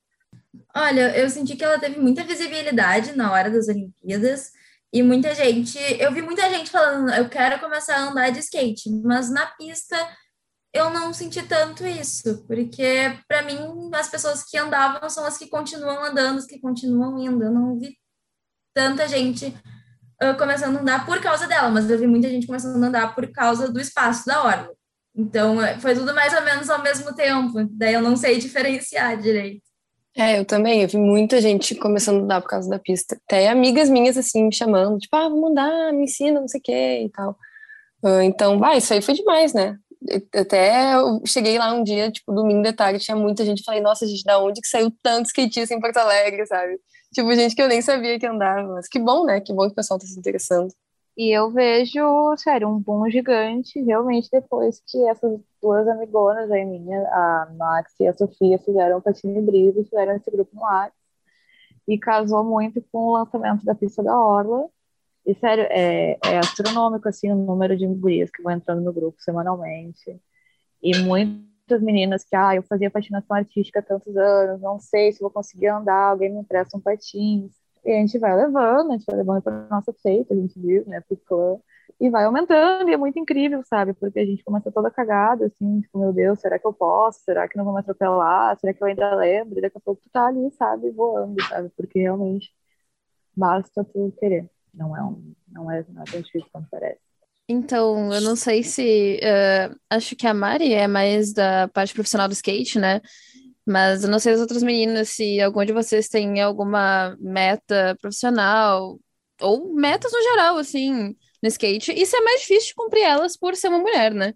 Olha, 0.75 1.15
eu 1.15 1.29
senti 1.29 1.55
que 1.55 1.63
ela 1.63 1.79
teve 1.79 1.99
muita 1.99 2.23
visibilidade 2.23 3.15
na 3.15 3.31
hora 3.31 3.51
das 3.51 3.67
Olimpíadas, 3.67 4.51
e 4.91 5.03
muita 5.03 5.35
gente, 5.35 5.77
eu 5.99 6.11
vi 6.11 6.21
muita 6.21 6.49
gente 6.49 6.71
falando, 6.71 7.13
eu 7.13 7.29
quero 7.29 7.59
começar 7.59 7.95
a 7.95 8.09
andar 8.09 8.31
de 8.31 8.39
skate, 8.39 8.89
mas 9.03 9.29
na 9.29 9.45
pista 9.45 9.95
eu 10.73 10.89
não 10.89 11.13
senti 11.13 11.41
tanto 11.43 11.85
isso, 11.85 12.45
porque 12.47 13.17
para 13.27 13.43
mim 13.43 13.57
as 13.93 14.09
pessoas 14.09 14.43
que 14.43 14.57
andavam 14.57 15.09
são 15.09 15.25
as 15.25 15.37
que 15.37 15.47
continuam 15.47 16.03
andando, 16.03 16.37
as 16.37 16.45
que 16.45 16.59
continuam 16.59 17.19
indo. 17.19 17.43
Eu 17.43 17.51
não 17.51 17.79
vi 17.79 17.97
tanta 18.73 19.07
gente 19.07 19.47
uh, 20.21 20.37
começando 20.37 20.77
a 20.77 20.81
andar 20.81 21.05
por 21.05 21.19
causa 21.21 21.47
dela, 21.47 21.69
mas 21.69 21.89
eu 21.89 21.97
vi 21.97 22.07
muita 22.07 22.29
gente 22.29 22.47
começando 22.47 22.83
a 22.83 22.87
andar 22.87 23.15
por 23.15 23.31
causa 23.31 23.71
do 23.71 23.79
espaço 23.79 24.25
da 24.25 24.43
orla. 24.43 24.71
Então, 25.15 25.61
é, 25.61 25.79
foi 25.79 25.95
tudo 25.95 26.13
mais 26.13 26.33
ou 26.33 26.41
menos 26.41 26.69
ao 26.69 26.81
mesmo 26.81 27.13
tempo. 27.15 27.67
Daí 27.71 27.93
eu 27.93 28.01
não 28.01 28.15
sei 28.15 28.37
diferenciar 28.37 29.17
direito. 29.19 29.68
É, 30.19 30.37
eu 30.37 30.45
também. 30.45 30.81
Eu 30.81 30.87
vi 30.89 30.97
muita 30.97 31.39
gente 31.39 31.73
começando 31.75 32.19
a 32.19 32.23
andar 32.23 32.41
por 32.41 32.49
causa 32.49 32.69
da 32.69 32.77
pista. 32.77 33.15
Até 33.25 33.47
amigas 33.47 33.89
minhas, 33.89 34.17
assim, 34.17 34.45
me 34.45 34.53
chamando. 34.53 34.99
Tipo, 34.99 35.15
ah, 35.15 35.29
vamos 35.29 35.51
andar, 35.51 35.93
me 35.93 36.03
ensina, 36.03 36.41
não 36.41 36.47
sei 36.47 36.59
o 36.59 36.63
quê 36.63 37.03
e 37.05 37.09
tal. 37.09 37.37
Uh, 38.03 38.21
então, 38.23 38.59
vai, 38.59 38.77
isso 38.79 38.93
aí 38.93 39.01
foi 39.01 39.13
demais, 39.13 39.53
né? 39.53 39.77
Até 40.33 40.95
eu 40.95 41.21
cheguei 41.25 41.57
lá 41.57 41.73
um 41.73 41.83
dia, 41.83 42.11
tipo, 42.11 42.33
domingo 42.33 42.63
de 42.63 42.73
tarde, 42.73 42.99
tinha 42.99 43.15
muita 43.15 43.45
gente. 43.45 43.63
Falei, 43.63 43.81
nossa, 43.81 44.05
gente, 44.05 44.23
da 44.25 44.39
onde 44.39 44.61
que 44.61 44.67
saiu 44.67 44.91
tanto 45.01 45.27
skatista 45.27 45.73
em 45.73 45.79
Porto 45.79 45.97
Alegre, 45.97 46.45
sabe? 46.45 46.77
Tipo, 47.13 47.33
gente 47.33 47.55
que 47.55 47.61
eu 47.61 47.67
nem 47.69 47.81
sabia 47.81 48.19
que 48.19 48.25
andava. 48.25 48.73
Mas 48.73 48.89
que 48.89 48.99
bom, 48.99 49.25
né? 49.25 49.39
Que 49.39 49.53
bom 49.53 49.67
que 49.67 49.71
o 49.73 49.75
pessoal 49.75 49.99
tá 49.99 50.05
se 50.05 50.19
interessando. 50.19 50.69
E 51.17 51.35
eu 51.35 51.49
vejo, 51.51 52.35
sério, 52.37 52.69
um 52.69 52.79
boom 52.79 53.09
gigante 53.09 53.81
realmente 53.81 54.29
depois 54.31 54.81
que 54.87 55.05
essas 55.09 55.39
duas 55.61 55.87
amigonas 55.87 56.49
aí 56.51 56.65
minha, 56.65 57.01
a 57.09 57.47
Max 57.57 57.93
e 57.99 58.07
a 58.07 58.13
Sofia, 58.13 58.57
fizeram 58.59 58.97
o 58.97 59.01
Patine 59.01 59.41
Brisa 59.41 59.83
fizeram 59.83 60.15
esse 60.15 60.29
grupo 60.31 60.55
no 60.55 60.65
ar. 60.65 60.91
E 61.87 61.97
casou 61.97 62.43
muito 62.43 62.83
com 62.91 62.99
o 62.99 63.13
lançamento 63.13 63.65
da 63.65 63.73
pista 63.73 64.03
da 64.03 64.17
Orla. 64.17 64.69
E, 65.25 65.33
sério, 65.35 65.65
é, 65.69 66.17
é 66.23 66.37
astronômico, 66.37 67.07
assim, 67.07 67.31
o 67.31 67.35
número 67.35 67.75
de 67.75 67.85
gurias 67.87 68.29
que 68.29 68.41
vão 68.41 68.53
entrando 68.53 68.81
no 68.81 68.93
grupo 68.93 69.21
semanalmente. 69.21 70.19
E 70.81 70.97
muitas 70.99 71.81
meninas 71.81 72.23
que, 72.23 72.35
ah, 72.35 72.55
eu 72.55 72.63
fazia 72.63 72.89
patinação 72.89 73.35
artística 73.35 73.79
há 73.79 73.83
tantos 73.83 74.15
anos, 74.15 74.61
não 74.61 74.79
sei 74.79 75.11
se 75.11 75.19
vou 75.19 75.29
conseguir 75.29 75.67
andar, 75.67 76.11
alguém 76.11 76.31
me 76.31 76.39
empresta 76.39 76.77
um 76.77 76.81
patins. 76.81 77.51
E 77.83 77.91
a 77.91 77.95
gente 77.95 78.17
vai 78.17 78.35
levando, 78.35 78.91
a 78.91 78.97
gente 78.97 79.05
vai 79.05 79.17
levando 79.17 79.41
para 79.41 79.67
nossa 79.69 79.93
feita, 79.93 80.33
a 80.33 80.37
gente 80.37 80.59
diz, 80.59 80.85
né, 80.85 81.01
pro 81.01 81.17
clã, 81.17 81.57
e 81.99 82.09
vai 82.09 82.25
aumentando, 82.25 82.89
e 82.89 82.93
é 82.93 82.97
muito 82.97 83.19
incrível, 83.19 83.61
sabe? 83.63 83.93
Porque 83.93 84.19
a 84.19 84.25
gente 84.25 84.43
começa 84.43 84.71
toda 84.71 84.91
cagada, 84.91 85.45
assim, 85.45 85.81
tipo, 85.81 85.99
meu 85.99 86.11
Deus, 86.13 86.39
será 86.39 86.59
que 86.59 86.65
eu 86.65 86.73
posso? 86.73 87.21
Será 87.21 87.47
que 87.47 87.57
não 87.57 87.65
vou 87.65 87.73
me 87.73 87.79
atropelar? 87.79 88.57
Será 88.59 88.73
que 88.73 88.81
eu 88.81 88.87
ainda 88.87 89.15
lembro? 89.15 89.57
E 89.57 89.61
daqui 89.61 89.77
a 89.77 89.81
pouco 89.81 90.01
tu 90.01 90.09
tá 90.11 90.27
ali, 90.27 90.51
sabe, 90.51 90.89
voando, 90.91 91.41
sabe? 91.43 91.69
Porque 91.75 91.99
realmente 91.99 92.51
basta 93.35 93.83
tu 93.83 94.13
querer. 94.19 94.49
Não 94.73 94.95
é, 94.95 95.03
um, 95.03 95.33
não 95.51 95.71
é, 95.71 95.85
não 95.89 96.01
é 96.01 96.05
tão 96.05 96.21
difícil 96.21 96.47
quanto 96.51 96.67
parece. 96.69 96.99
Então, 97.47 98.13
eu 98.13 98.21
não 98.21 98.35
sei 98.35 98.61
se. 98.61 99.19
Uh, 99.23 99.75
acho 99.89 100.15
que 100.15 100.27
a 100.27 100.33
Mari 100.33 100.71
é 100.71 100.87
mais 100.87 101.33
da 101.33 101.67
parte 101.69 101.93
profissional 101.95 102.27
do 102.27 102.33
skate, 102.33 102.77
né? 102.77 103.01
Mas 103.65 104.03
eu 104.03 104.09
não 104.09 104.19
sei 104.19 104.33
as 104.33 104.39
outras 104.39 104.61
meninas 104.61 105.09
se 105.09 105.41
algum 105.41 105.65
de 105.65 105.73
vocês 105.73 106.07
tem 106.07 106.41
alguma 106.41 107.15
meta 107.19 107.95
profissional 108.01 108.99
ou 109.41 109.73
metas 109.73 110.11
no 110.11 110.21
geral, 110.21 110.57
assim, 110.57 111.15
no 111.41 111.47
skate. 111.47 111.91
E 111.91 112.05
se 112.05 112.15
é 112.15 112.21
mais 112.21 112.41
difícil 112.41 112.69
de 112.69 112.75
cumprir 112.75 113.03
elas 113.03 113.37
por 113.37 113.55
ser 113.55 113.69
uma 113.69 113.79
mulher, 113.79 114.13
né? 114.13 114.33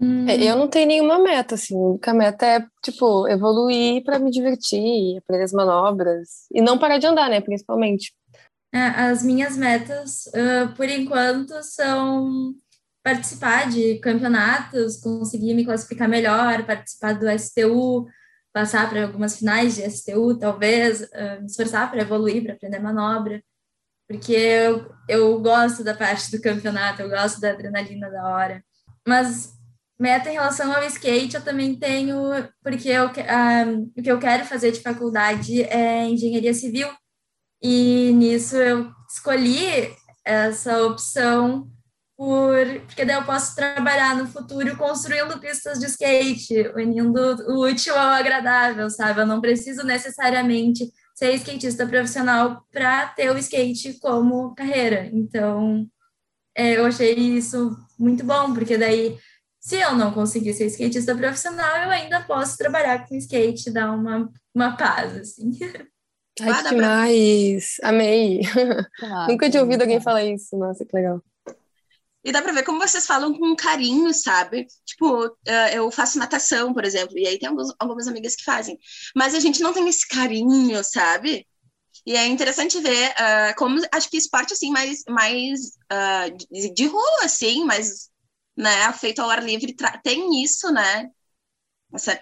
Hum. 0.00 0.28
Eu 0.28 0.56
não 0.56 0.68
tenho 0.68 0.88
nenhuma 0.88 1.18
meta, 1.18 1.54
assim. 1.54 1.74
A 1.74 1.88
única 1.88 2.14
meta 2.14 2.46
é, 2.46 2.66
tipo, 2.82 3.26
evoluir 3.28 4.04
para 4.04 4.18
me 4.18 4.30
divertir, 4.30 5.18
aprender 5.18 5.44
as 5.44 5.52
manobras. 5.52 6.46
E 6.52 6.60
não 6.60 6.78
parar 6.78 6.98
de 6.98 7.06
andar, 7.06 7.30
né, 7.30 7.40
principalmente. 7.40 8.12
É, 8.72 8.78
as 8.78 9.22
minhas 9.22 9.56
metas, 9.56 10.26
uh, 10.26 10.74
por 10.76 10.88
enquanto, 10.88 11.54
são 11.62 12.54
participar 13.02 13.70
de 13.70 13.98
campeonatos, 14.00 14.98
conseguir 14.98 15.54
me 15.54 15.64
classificar 15.64 16.08
melhor, 16.08 16.66
participar 16.66 17.14
do 17.14 17.26
STU, 17.38 18.06
passar 18.52 18.90
para 18.90 19.04
algumas 19.04 19.38
finais 19.38 19.76
de 19.76 19.82
STU, 19.82 20.36
talvez, 20.38 21.02
uh, 21.02 21.40
me 21.40 21.46
esforçar 21.46 21.90
para 21.90 22.02
evoluir, 22.02 22.42
para 22.42 22.54
aprender 22.54 22.80
manobra, 22.80 23.42
porque 24.08 24.32
eu, 24.32 24.90
eu 25.08 25.40
gosto 25.40 25.82
da 25.82 25.94
parte 25.94 26.30
do 26.30 26.40
campeonato, 26.40 27.02
eu 27.02 27.08
gosto 27.08 27.40
da 27.40 27.50
adrenalina 27.50 28.10
da 28.10 28.28
hora. 28.28 28.64
Mas 29.06 29.52
meta 29.98 30.30
em 30.30 30.34
relação 30.34 30.72
ao 30.72 30.84
skate 30.84 31.36
eu 31.36 31.42
também 31.42 31.74
tenho, 31.78 32.18
porque 32.62 32.88
eu, 32.88 33.06
uh, 33.06 33.92
o 33.96 34.02
que 34.02 34.10
eu 34.10 34.18
quero 34.18 34.44
fazer 34.44 34.72
de 34.72 34.80
faculdade 34.80 35.62
é 35.62 36.06
engenharia 36.06 36.54
civil, 36.54 36.88
e 37.62 38.12
nisso 38.12 38.56
eu 38.56 38.90
escolhi 39.10 39.94
essa 40.24 40.82
opção 40.84 41.70
por, 42.16 42.64
porque 42.86 43.04
daí 43.04 43.16
eu 43.16 43.24
posso 43.24 43.54
trabalhar 43.54 44.16
no 44.16 44.26
futuro 44.26 44.76
construindo 44.76 45.38
pistas 45.38 45.78
de 45.78 45.86
skate, 45.86 46.72
unindo 46.74 47.20
o 47.48 47.66
útil 47.66 47.94
ao 47.94 48.08
agradável, 48.08 48.88
sabe? 48.88 49.20
Eu 49.20 49.26
não 49.26 49.40
preciso 49.40 49.84
necessariamente 49.84 50.90
ser 51.16 51.32
skatista 51.36 51.86
profissional 51.86 52.62
para 52.70 53.06
ter 53.08 53.30
o 53.30 53.38
skate 53.38 53.98
como 54.00 54.54
carreira. 54.54 55.08
Então, 55.10 55.88
é, 56.54 56.76
eu 56.76 56.84
achei 56.84 57.14
isso 57.14 57.74
muito 57.98 58.22
bom, 58.22 58.52
porque 58.52 58.76
daí, 58.76 59.18
se 59.58 59.76
eu 59.76 59.94
não 59.94 60.12
conseguir 60.12 60.52
ser 60.52 60.66
skatista 60.66 61.16
profissional, 61.16 61.84
eu 61.84 61.90
ainda 61.90 62.20
posso 62.20 62.58
trabalhar 62.58 63.08
com 63.08 63.16
skate, 63.16 63.70
dar 63.70 63.92
uma, 63.92 64.30
uma 64.54 64.76
paz, 64.76 65.16
assim. 65.16 65.58
Ai, 66.42 66.62
que 66.62 66.68
demais! 66.68 67.76
Amei! 67.82 68.42
Nunca 69.26 69.48
tinha 69.48 69.62
ouvido 69.62 69.80
alguém 69.80 70.00
falar 70.02 70.22
isso. 70.22 70.54
Nossa, 70.58 70.84
que 70.84 70.94
legal. 70.94 71.22
E 72.26 72.32
dá 72.32 72.42
pra 72.42 72.50
ver 72.50 72.64
como 72.64 72.80
vocês 72.80 73.06
falam 73.06 73.32
com 73.32 73.54
carinho, 73.54 74.12
sabe? 74.12 74.66
Tipo, 74.84 75.26
uh, 75.26 75.68
eu 75.72 75.88
faço 75.92 76.18
natação, 76.18 76.74
por 76.74 76.84
exemplo, 76.84 77.16
e 77.16 77.24
aí 77.24 77.38
tem 77.38 77.48
alguns, 77.48 77.72
algumas 77.78 78.08
amigas 78.08 78.34
que 78.34 78.42
fazem. 78.42 78.76
Mas 79.14 79.32
a 79.32 79.38
gente 79.38 79.62
não 79.62 79.72
tem 79.72 79.88
esse 79.88 80.08
carinho, 80.08 80.82
sabe? 80.82 81.46
E 82.04 82.16
é 82.16 82.26
interessante 82.26 82.80
ver 82.80 83.10
uh, 83.10 83.54
como, 83.56 83.80
acho 83.92 84.10
que 84.10 84.16
esporte, 84.16 84.52
assim, 84.52 84.72
mais, 84.72 85.04
mais 85.08 85.60
uh, 85.92 86.36
de, 86.50 86.74
de, 86.74 86.86
rua, 86.86 87.24
assim, 87.24 87.64
mais, 87.64 88.10
né, 88.56 88.92
feito 88.94 89.22
ao 89.22 89.30
ar 89.30 89.44
livre, 89.44 89.72
tem 90.02 90.42
isso, 90.42 90.72
né? 90.72 91.08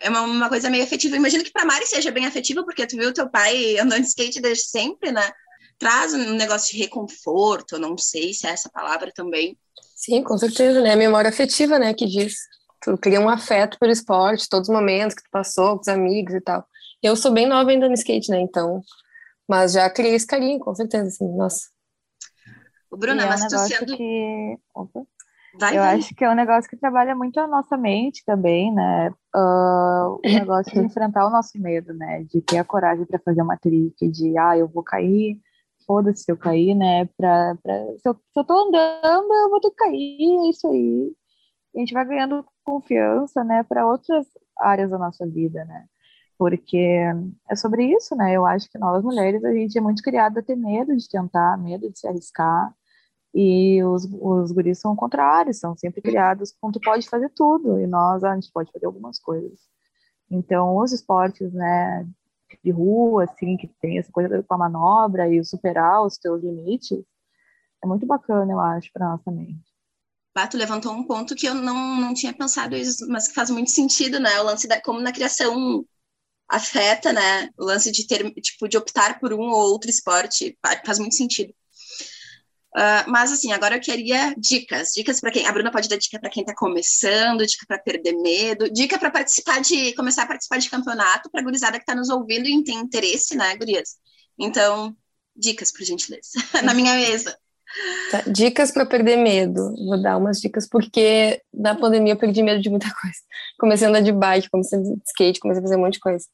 é 0.02 0.10
uma, 0.10 0.20
uma, 0.20 0.48
coisa 0.50 0.68
meio 0.68 0.84
afetiva. 0.84 1.16
Imagino 1.16 1.42
que 1.42 1.50
pra 1.50 1.64
Mari 1.64 1.86
seja 1.86 2.10
bem 2.10 2.26
afetiva, 2.26 2.62
porque 2.62 2.86
tu 2.86 2.98
viu 2.98 3.12
teu 3.14 3.30
pai 3.30 3.78
andando 3.78 4.02
de 4.02 4.08
skate 4.08 4.38
desde 4.38 4.64
sempre, 4.64 5.10
né? 5.10 5.32
Traz 5.78 6.12
um 6.12 6.34
negócio 6.34 6.72
de 6.72 6.78
reconforto, 6.78 7.78
não 7.78 7.96
sei 7.96 8.34
se 8.34 8.46
é 8.46 8.50
essa 8.50 8.68
palavra 8.68 9.10
também. 9.14 9.58
Sim, 10.04 10.22
com 10.22 10.36
certeza, 10.36 10.82
né? 10.82 10.92
A 10.92 10.96
memória 10.96 11.30
afetiva, 11.30 11.78
né, 11.78 11.94
que 11.94 12.04
diz. 12.04 12.34
Tu 12.82 12.98
cria 12.98 13.18
um 13.18 13.28
afeto 13.28 13.78
pelo 13.78 13.90
esporte, 13.90 14.50
todos 14.50 14.68
os 14.68 14.74
momentos 14.74 15.14
que 15.14 15.22
tu 15.22 15.30
passou 15.30 15.76
com 15.76 15.80
os 15.80 15.88
amigos 15.88 16.34
e 16.34 16.42
tal. 16.42 16.62
Eu 17.02 17.16
sou 17.16 17.32
bem 17.32 17.46
nova 17.46 17.70
ainda 17.70 17.88
no 17.88 17.94
skate, 17.94 18.30
né, 18.30 18.38
então... 18.38 18.82
Mas 19.48 19.72
já 19.72 19.88
criei 19.88 20.14
esse 20.14 20.26
carinho, 20.26 20.58
com 20.58 20.74
certeza, 20.74 21.08
assim, 21.08 21.26
nossa. 21.36 21.68
O 22.90 22.98
Bruna, 22.98 23.22
é 23.22 23.26
mas 23.26 23.46
tu 23.46 23.58
sendo... 23.58 23.96
Que... 23.96 24.58
Vai, 25.58 25.76
eu 25.76 25.82
vai. 25.82 25.96
acho 25.96 26.14
que 26.14 26.24
é 26.24 26.30
um 26.30 26.34
negócio 26.34 26.68
que 26.68 26.76
trabalha 26.76 27.14
muito 27.14 27.38
a 27.40 27.46
nossa 27.46 27.76
mente 27.76 28.22
também, 28.26 28.74
né? 28.74 29.10
Uh, 29.34 30.16
o 30.16 30.20
negócio 30.24 30.72
de 30.72 30.80
enfrentar 30.84 31.26
o 31.26 31.30
nosso 31.30 31.58
medo, 31.58 31.94
né? 31.94 32.24
De 32.24 32.42
ter 32.42 32.58
a 32.58 32.64
coragem 32.64 33.06
para 33.06 33.20
fazer 33.20 33.40
uma 33.40 33.56
trick, 33.56 34.06
de, 34.08 34.36
ah, 34.36 34.56
eu 34.56 34.68
vou 34.68 34.82
cair, 34.82 35.38
foda-se 35.86 36.24
se 36.24 36.32
eu 36.32 36.36
cair, 36.36 36.74
né? 36.74 37.06
Pra, 37.16 37.56
pra, 37.62 37.74
se, 37.98 38.08
eu, 38.08 38.14
se 38.14 38.40
eu 38.40 38.44
tô 38.44 38.54
andando, 38.54 39.32
eu 39.32 39.50
vou 39.50 39.60
ter 39.60 39.70
que 39.70 39.76
cair, 39.76 40.46
é 40.46 40.50
isso 40.50 40.66
aí. 40.68 41.12
a 41.76 41.78
gente 41.80 41.94
vai 41.94 42.04
ganhando 42.06 42.46
confiança, 42.64 43.44
né, 43.44 43.62
para 43.64 43.86
outras 43.86 44.26
áreas 44.58 44.90
da 44.90 44.98
nossa 44.98 45.26
vida, 45.26 45.64
né? 45.66 45.86
Porque 46.38 46.78
é 47.50 47.56
sobre 47.56 47.86
isso, 47.94 48.16
né? 48.16 48.34
Eu 48.34 48.46
acho 48.46 48.70
que 48.70 48.78
nós 48.78 49.04
mulheres, 49.04 49.44
a 49.44 49.52
gente 49.52 49.78
é 49.78 49.80
muito 49.80 50.02
criada 50.02 50.40
a 50.40 50.42
ter 50.42 50.56
medo 50.56 50.96
de 50.96 51.08
tentar, 51.08 51.58
medo 51.58 51.90
de 51.90 51.98
se 51.98 52.08
arriscar. 52.08 52.74
E 53.34 53.82
os, 53.84 54.04
os 54.20 54.52
guris 54.52 54.80
são 54.80 54.96
contrários, 54.96 55.58
são 55.58 55.76
sempre 55.76 56.00
criados 56.02 56.52
com 56.60 56.70
tu 56.72 56.80
pode 56.80 57.08
fazer 57.08 57.30
tudo, 57.36 57.80
e 57.80 57.86
nós, 57.86 58.24
a 58.24 58.34
gente 58.34 58.50
pode 58.52 58.70
fazer 58.72 58.86
algumas 58.86 59.18
coisas. 59.18 59.60
Então, 60.30 60.76
os 60.78 60.92
esportes, 60.92 61.52
né, 61.52 62.06
de 62.62 62.70
rua, 62.70 63.24
assim, 63.24 63.56
que 63.56 63.68
tem 63.80 63.98
essa 63.98 64.12
coisa 64.12 64.42
com 64.42 64.54
a 64.54 64.58
manobra 64.58 65.28
e 65.32 65.44
superar 65.44 66.04
os 66.04 66.18
teus 66.18 66.42
limites, 66.42 67.02
é 67.82 67.86
muito 67.86 68.06
bacana, 68.06 68.52
eu 68.52 68.60
acho, 68.60 68.90
para 68.92 69.08
nossa 69.08 69.30
mente. 69.30 69.72
Bato 70.34 70.56
levantou 70.56 70.92
um 70.92 71.06
ponto 71.06 71.34
que 71.34 71.46
eu 71.46 71.54
não, 71.54 72.00
não 72.00 72.12
tinha 72.12 72.32
pensado 72.34 72.74
isso, 72.74 73.06
mas 73.08 73.28
que 73.28 73.34
faz 73.34 73.50
muito 73.50 73.70
sentido, 73.70 74.18
né? 74.18 74.40
O 74.40 74.44
lance 74.44 74.66
da 74.66 74.80
como 74.80 75.00
na 75.00 75.12
criação 75.12 75.84
afeta, 76.48 77.12
né? 77.12 77.50
O 77.56 77.64
lance 77.64 77.92
de 77.92 78.06
ter, 78.06 78.28
tipo, 78.34 78.68
de 78.68 78.76
optar 78.76 79.20
por 79.20 79.32
um 79.32 79.42
ou 79.42 79.70
outro 79.70 79.88
esporte 79.88 80.58
faz 80.84 80.98
muito 80.98 81.14
sentido. 81.14 81.54
Uh, 82.76 83.08
mas 83.08 83.30
assim, 83.30 83.52
agora 83.52 83.76
eu 83.76 83.80
queria 83.80 84.34
dicas, 84.36 84.90
dicas 84.94 85.20
para 85.20 85.30
quem. 85.30 85.46
A 85.46 85.52
Bruna 85.52 85.70
pode 85.70 85.88
dar 85.88 85.96
dica 85.96 86.18
para 86.18 86.28
quem 86.28 86.40
está 86.40 86.52
começando, 86.56 87.46
dica 87.46 87.64
para 87.68 87.78
perder 87.78 88.14
medo, 88.14 88.68
dica 88.68 88.98
para 88.98 89.12
participar 89.12 89.60
de 89.60 89.92
começar 89.94 90.24
a 90.24 90.26
participar 90.26 90.58
de 90.58 90.68
campeonato 90.68 91.30
para 91.30 91.42
gurizada 91.42 91.78
que 91.78 91.84
está 91.84 91.94
nos 91.94 92.08
ouvindo 92.08 92.48
e 92.48 92.64
tem 92.64 92.78
interesse, 92.78 93.36
né, 93.36 93.56
gurias? 93.56 93.90
Então, 94.36 94.92
dicas, 95.36 95.70
por 95.70 95.84
gentileza, 95.84 96.30
na 96.64 96.74
minha 96.74 96.94
mesa. 96.94 97.38
Tá, 98.10 98.22
dicas 98.26 98.72
para 98.72 98.84
perder 98.84 99.16
medo. 99.16 99.72
Vou 99.86 100.00
dar 100.02 100.16
umas 100.16 100.40
dicas 100.40 100.68
porque 100.68 101.40
na 101.52 101.76
pandemia 101.76 102.14
eu 102.14 102.18
perdi 102.18 102.42
medo 102.42 102.60
de 102.60 102.70
muita 102.70 102.90
coisa. 103.00 103.18
Comecei 103.56 103.86
a 103.86 103.90
andar 103.90 104.00
de 104.00 104.12
bike, 104.12 104.50
comecei 104.50 104.78
a 104.78 104.80
andar 104.80 104.96
de 104.96 105.02
skate, 105.06 105.38
comecei 105.38 105.60
a 105.60 105.62
fazer 105.62 105.76
um 105.76 105.80
monte 105.80 105.94
de 105.94 106.00
coisa. 106.00 106.26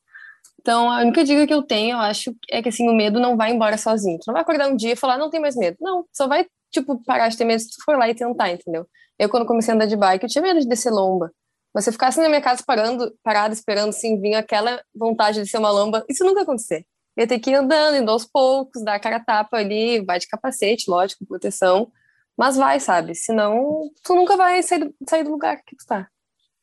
Então, 0.61 0.91
a 0.91 1.01
única 1.01 1.25
dica 1.25 1.47
que 1.47 1.55
eu 1.55 1.63
tenho, 1.63 1.95
eu 1.95 2.01
acho, 2.01 2.35
é 2.51 2.63
que 2.63 2.69
assim, 2.69 2.89
o 2.89 2.95
medo 2.95 3.19
não 3.19 3.37
vai 3.37 3.51
embora 3.51 3.79
sozinho. 3.79 4.19
Tu 4.19 4.25
não 4.27 4.35
vai 4.35 4.43
acordar 4.43 4.69
um 4.69 4.77
dia 4.77 4.93
e 4.93 4.97
falar, 4.97 5.17
não 5.17 5.31
tem 5.31 5.41
mais 5.41 5.57
medo. 5.57 5.77
Não, 5.81 6.05
só 6.13 6.29
vai 6.29 6.47
tipo, 6.71 7.03
parar 7.05 7.29
de 7.29 7.37
ter 7.37 7.45
medo 7.45 7.61
se 7.61 7.71
tu 7.71 7.83
for 7.85 7.97
lá 7.97 8.09
e 8.09 8.15
tentar, 8.15 8.51
entendeu? 8.51 8.87
Eu, 9.19 9.29
quando 9.29 9.47
comecei 9.47 9.73
a 9.73 9.75
andar 9.75 9.87
de 9.87 9.97
bike, 9.97 10.25
eu 10.25 10.29
tinha 10.29 10.43
medo 10.43 10.61
de 10.61 10.69
descer 10.69 10.93
lomba. 10.93 11.33
Mas 11.75 11.85
se 11.85 11.91
eu 11.91 11.93
ficasse 11.93 12.21
na 12.21 12.29
minha 12.29 12.41
casa 12.41 12.63
parando, 12.67 13.13
parada, 13.23 13.55
esperando, 13.55 13.91
assim, 13.91 14.21
vir 14.21 14.35
aquela 14.35 14.83
vontade 14.95 15.39
de 15.39 15.45
descer 15.45 15.59
uma 15.59 15.71
lomba, 15.71 16.05
isso 16.09 16.25
nunca 16.25 16.41
ia 16.41 16.43
acontecer. 16.43 16.85
Eu 17.17 17.23
ia 17.23 17.27
ter 17.27 17.39
que 17.39 17.51
ir 17.51 17.55
andando, 17.55 17.97
indo 17.97 18.11
aos 18.11 18.25
poucos, 18.25 18.85
dar 18.85 18.95
a 18.95 19.01
cara 19.01 19.21
tapa 19.21 19.57
ali, 19.57 20.05
vai 20.05 20.19
de 20.19 20.29
capacete, 20.29 20.91
lógico, 20.91 21.27
proteção, 21.27 21.91
mas 22.37 22.57
vai, 22.57 22.81
sabe? 22.81 23.15
Senão, 23.15 23.91
tu 24.03 24.15
nunca 24.15 24.37
vai 24.37 24.63
sair 24.63 24.85
do, 24.85 24.95
sair 25.09 25.25
do 25.25 25.31
lugar 25.31 25.63
que 25.65 25.77
tu 25.77 25.87
tá. 25.87 26.09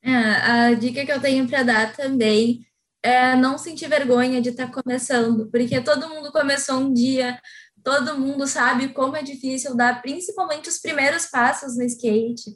É, 0.04 0.12
a 0.12 0.74
dica 0.74 1.06
que 1.06 1.12
eu 1.12 1.22
tenho 1.22 1.48
para 1.48 1.64
dar 1.64 1.96
também 1.96 2.66
é 3.08 3.36
não 3.36 3.58
sentir 3.58 3.88
vergonha 3.88 4.42
de 4.42 4.50
estar 4.50 4.68
tá 4.68 4.82
começando, 4.82 5.50
porque 5.50 5.80
todo 5.80 6.10
mundo 6.10 6.32
começou 6.32 6.78
um 6.78 6.94
dia, 6.94 7.40
todo 7.82 8.20
mundo 8.20 8.46
sabe 8.46 8.90
como 8.90 9.16
é 9.16 9.22
difícil 9.22 9.76
dar, 9.76 10.02
principalmente 10.02 10.68
os 10.68 10.78
primeiros 10.78 11.28
passos 11.28 11.78
no 11.78 11.84
skate. 11.84 12.52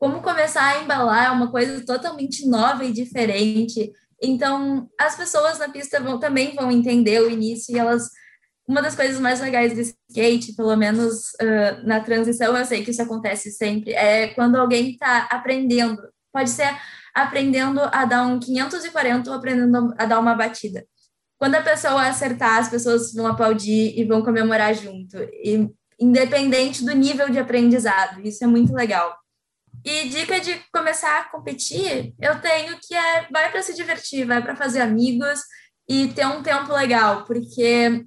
Como 0.00 0.20
começar 0.20 0.64
a 0.64 0.82
embalar 0.82 1.26
é 1.26 1.30
uma 1.30 1.50
coisa 1.52 1.84
totalmente 1.86 2.48
nova 2.48 2.84
e 2.84 2.92
diferente. 2.92 3.92
Então, 4.20 4.88
as 4.98 5.16
pessoas 5.16 5.60
na 5.60 5.68
pista 5.68 6.00
vão, 6.00 6.18
também 6.18 6.52
vão 6.56 6.72
entender 6.72 7.22
o 7.22 7.30
início 7.30 7.74
e 7.74 7.78
elas. 7.78 8.08
Uma 8.66 8.80
das 8.80 8.94
coisas 8.94 9.20
mais 9.20 9.40
legais 9.40 9.74
do 9.74 9.80
skate, 9.80 10.54
pelo 10.54 10.76
menos 10.76 11.32
uh, 11.40 11.84
na 11.86 12.00
transição, 12.00 12.56
eu 12.56 12.64
sei 12.64 12.84
que 12.84 12.92
isso 12.92 13.02
acontece 13.02 13.50
sempre, 13.50 13.92
é 13.92 14.28
quando 14.28 14.56
alguém 14.56 14.92
está 14.92 15.28
aprendendo. 15.30 16.00
Pode 16.32 16.48
ser 16.50 16.72
aprendendo 17.14 17.80
a 17.80 18.04
dar 18.04 18.26
um 18.26 18.38
540 18.38 19.30
ou 19.30 19.36
aprendendo 19.36 19.94
a 19.98 20.06
dar 20.06 20.18
uma 20.18 20.34
batida. 20.34 20.84
Quando 21.38 21.56
a 21.56 21.62
pessoa 21.62 22.06
acertar, 22.06 22.58
as 22.58 22.68
pessoas 22.68 23.12
vão 23.12 23.26
aplaudir 23.26 23.98
e 23.98 24.04
vão 24.04 24.22
comemorar 24.22 24.74
junto, 24.74 25.16
e, 25.18 25.68
independente 25.98 26.84
do 26.84 26.94
nível 26.94 27.28
de 27.28 27.38
aprendizado. 27.38 28.20
Isso 28.20 28.44
é 28.44 28.46
muito 28.46 28.72
legal. 28.72 29.16
E 29.84 30.08
dica 30.08 30.40
de 30.40 30.54
começar 30.72 31.20
a 31.20 31.24
competir, 31.24 32.14
eu 32.20 32.40
tenho 32.40 32.78
que 32.80 32.94
é 32.94 33.26
vai 33.32 33.50
para 33.50 33.62
se 33.62 33.74
divertir, 33.74 34.24
vai 34.24 34.40
para 34.40 34.54
fazer 34.54 34.80
amigos 34.80 35.40
e 35.88 36.08
ter 36.08 36.26
um 36.26 36.42
tempo 36.42 36.72
legal, 36.72 37.24
porque 37.24 38.04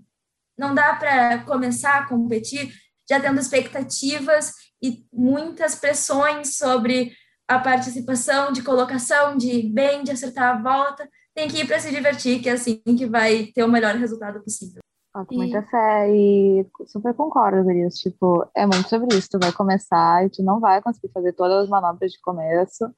não 0.58 0.74
dá 0.74 0.96
para 0.96 1.40
começar 1.40 1.98
a 2.00 2.08
competir 2.08 2.74
já 3.10 3.20
tendo 3.20 3.40
expectativas 3.40 4.54
e 4.82 5.06
muitas 5.12 5.76
pressões 5.76 6.58
sobre 6.58 7.12
a 7.48 7.60
participação 7.60 8.52
de 8.52 8.64
colocação, 8.64 9.38
de 9.38 9.64
bem, 9.70 10.04
de 10.04 10.12
acertar 10.12 10.56
a 10.56 10.62
volta, 10.62 11.08
tem 11.34 11.48
que 11.48 11.62
ir 11.62 11.68
para 11.68 11.80
se 11.80 11.92
divertir, 11.92 12.42
que 12.42 12.50
é 12.50 12.54
assim 12.54 12.78
que 12.78 13.06
vai 13.06 13.48
ter 13.54 13.64
o 13.64 13.70
melhor 13.70 13.96
resultado 13.96 14.42
possível. 14.42 14.82
Com 15.14 15.36
muita 15.36 15.64
fé 15.64 16.14
e 16.14 16.66
super 16.88 17.14
concordo, 17.14 17.64
Gurias. 17.64 17.96
Tipo, 17.96 18.46
é 18.54 18.66
muito 18.66 18.90
sobre 18.90 19.16
isso. 19.16 19.30
Tu 19.30 19.40
vai 19.40 19.52
começar 19.54 20.26
e 20.26 20.30
tu 20.30 20.44
não 20.44 20.60
vai 20.60 20.82
conseguir 20.82 21.10
fazer 21.14 21.32
todas 21.32 21.64
as 21.64 21.70
manobras 21.70 22.12
de 22.12 22.20
começo. 22.20 22.94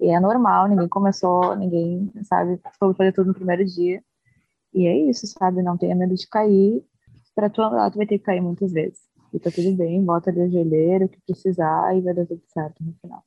E 0.00 0.08
é 0.08 0.20
normal, 0.20 0.68
ninguém 0.68 0.88
começou, 0.88 1.56
ninguém, 1.56 2.12
sabe, 2.22 2.60
foi 2.78 2.94
fazer 2.94 3.12
tudo 3.12 3.28
no 3.28 3.34
primeiro 3.34 3.64
dia. 3.64 4.00
E 4.72 4.86
é 4.86 4.96
isso, 5.10 5.26
sabe? 5.26 5.60
Não 5.60 5.76
tenha 5.76 5.96
medo 5.96 6.14
de 6.14 6.28
cair. 6.28 6.84
Para 7.34 7.50
tu 7.50 7.60
andar, 7.60 7.90
tu 7.90 7.96
vai 7.96 8.06
ter 8.06 8.18
que 8.18 8.24
cair 8.24 8.40
muitas 8.40 8.70
vezes. 8.70 9.00
E 9.32 9.40
tá 9.40 9.50
tudo 9.50 9.72
bem, 9.76 10.04
bota 10.04 10.30
ali 10.30 10.42
a 10.42 10.48
joelheira, 10.48 11.06
o 11.06 11.08
que 11.08 11.20
precisar, 11.26 11.96
e 11.96 12.00
vai 12.00 12.14
dar 12.14 12.26
tudo 12.26 12.42
certo 12.46 12.82
no 12.84 12.94
final. 13.00 13.22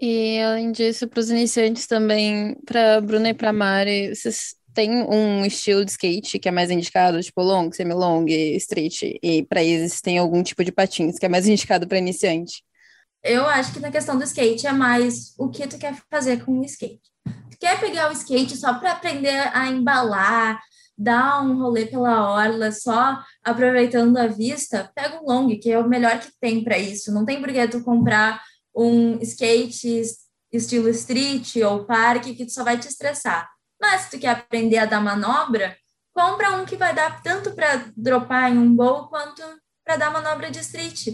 E 0.00 0.40
além 0.40 0.72
disso, 0.72 1.08
para 1.08 1.20
os 1.20 1.30
iniciantes 1.30 1.86
também, 1.86 2.56
para 2.66 3.00
Bruna 3.00 3.30
e 3.30 3.34
para 3.34 3.52
Mari, 3.52 4.14
vocês 4.14 4.54
têm 4.74 4.90
um 5.04 5.44
estilo 5.44 5.84
de 5.84 5.92
skate 5.92 6.38
que 6.38 6.48
é 6.48 6.52
mais 6.52 6.70
indicado, 6.70 7.22
tipo 7.22 7.40
long, 7.40 7.70
semi-long, 7.70 8.26
street, 8.56 9.02
e 9.22 9.44
para 9.48 9.62
eles 9.62 10.00
tem 10.00 10.18
algum 10.18 10.42
tipo 10.42 10.64
de 10.64 10.72
patins 10.72 11.18
que 11.18 11.24
é 11.24 11.28
mais 11.28 11.46
indicado 11.46 11.86
para 11.86 11.98
iniciante? 11.98 12.62
Eu 13.22 13.46
acho 13.46 13.72
que 13.72 13.80
na 13.80 13.90
questão 13.90 14.18
do 14.18 14.24
skate 14.24 14.66
é 14.66 14.72
mais 14.72 15.32
o 15.38 15.48
que 15.48 15.66
tu 15.66 15.78
quer 15.78 15.94
fazer 16.10 16.44
com 16.44 16.60
o 16.60 16.64
skate. 16.64 17.00
Tu 17.50 17.56
quer 17.58 17.80
pegar 17.80 18.10
o 18.10 18.12
skate 18.12 18.56
só 18.56 18.74
para 18.74 18.92
aprender 18.92 19.50
a 19.54 19.68
embalar, 19.68 20.60
dar 20.98 21.40
um 21.42 21.56
rolê 21.58 21.86
pela 21.86 22.30
orla 22.30 22.70
só 22.70 23.18
aproveitando 23.42 24.16
a 24.18 24.26
vista, 24.26 24.90
pega 24.94 25.20
um 25.22 25.24
long, 25.24 25.58
que 25.58 25.70
é 25.70 25.78
o 25.78 25.88
melhor 25.88 26.18
que 26.18 26.28
tem 26.40 26.62
para 26.62 26.76
isso. 26.76 27.12
Não 27.14 27.24
tem 27.24 27.40
por 27.40 27.50
que 27.50 27.66
tu 27.68 27.82
comprar 27.82 28.42
um 28.74 29.20
skate 29.22 30.02
estilo 30.52 30.88
street 30.88 31.56
ou 31.56 31.84
parque 31.84 32.34
que 32.34 32.48
só 32.48 32.64
vai 32.64 32.78
te 32.78 32.88
estressar. 32.88 33.48
Mas 33.80 34.02
se 34.02 34.10
tu 34.10 34.18
quer 34.18 34.30
aprender 34.30 34.78
a 34.78 34.86
dar 34.86 35.00
manobra, 35.00 35.76
compra 36.12 36.52
um 36.52 36.64
que 36.64 36.76
vai 36.76 36.94
dar 36.94 37.22
tanto 37.22 37.52
para 37.54 37.86
dropar 37.96 38.50
em 38.50 38.58
um 38.58 38.74
bowl 38.74 39.08
quanto 39.08 39.42
para 39.84 39.96
dar 39.96 40.10
manobra 40.10 40.50
de 40.50 40.60
street. 40.60 41.08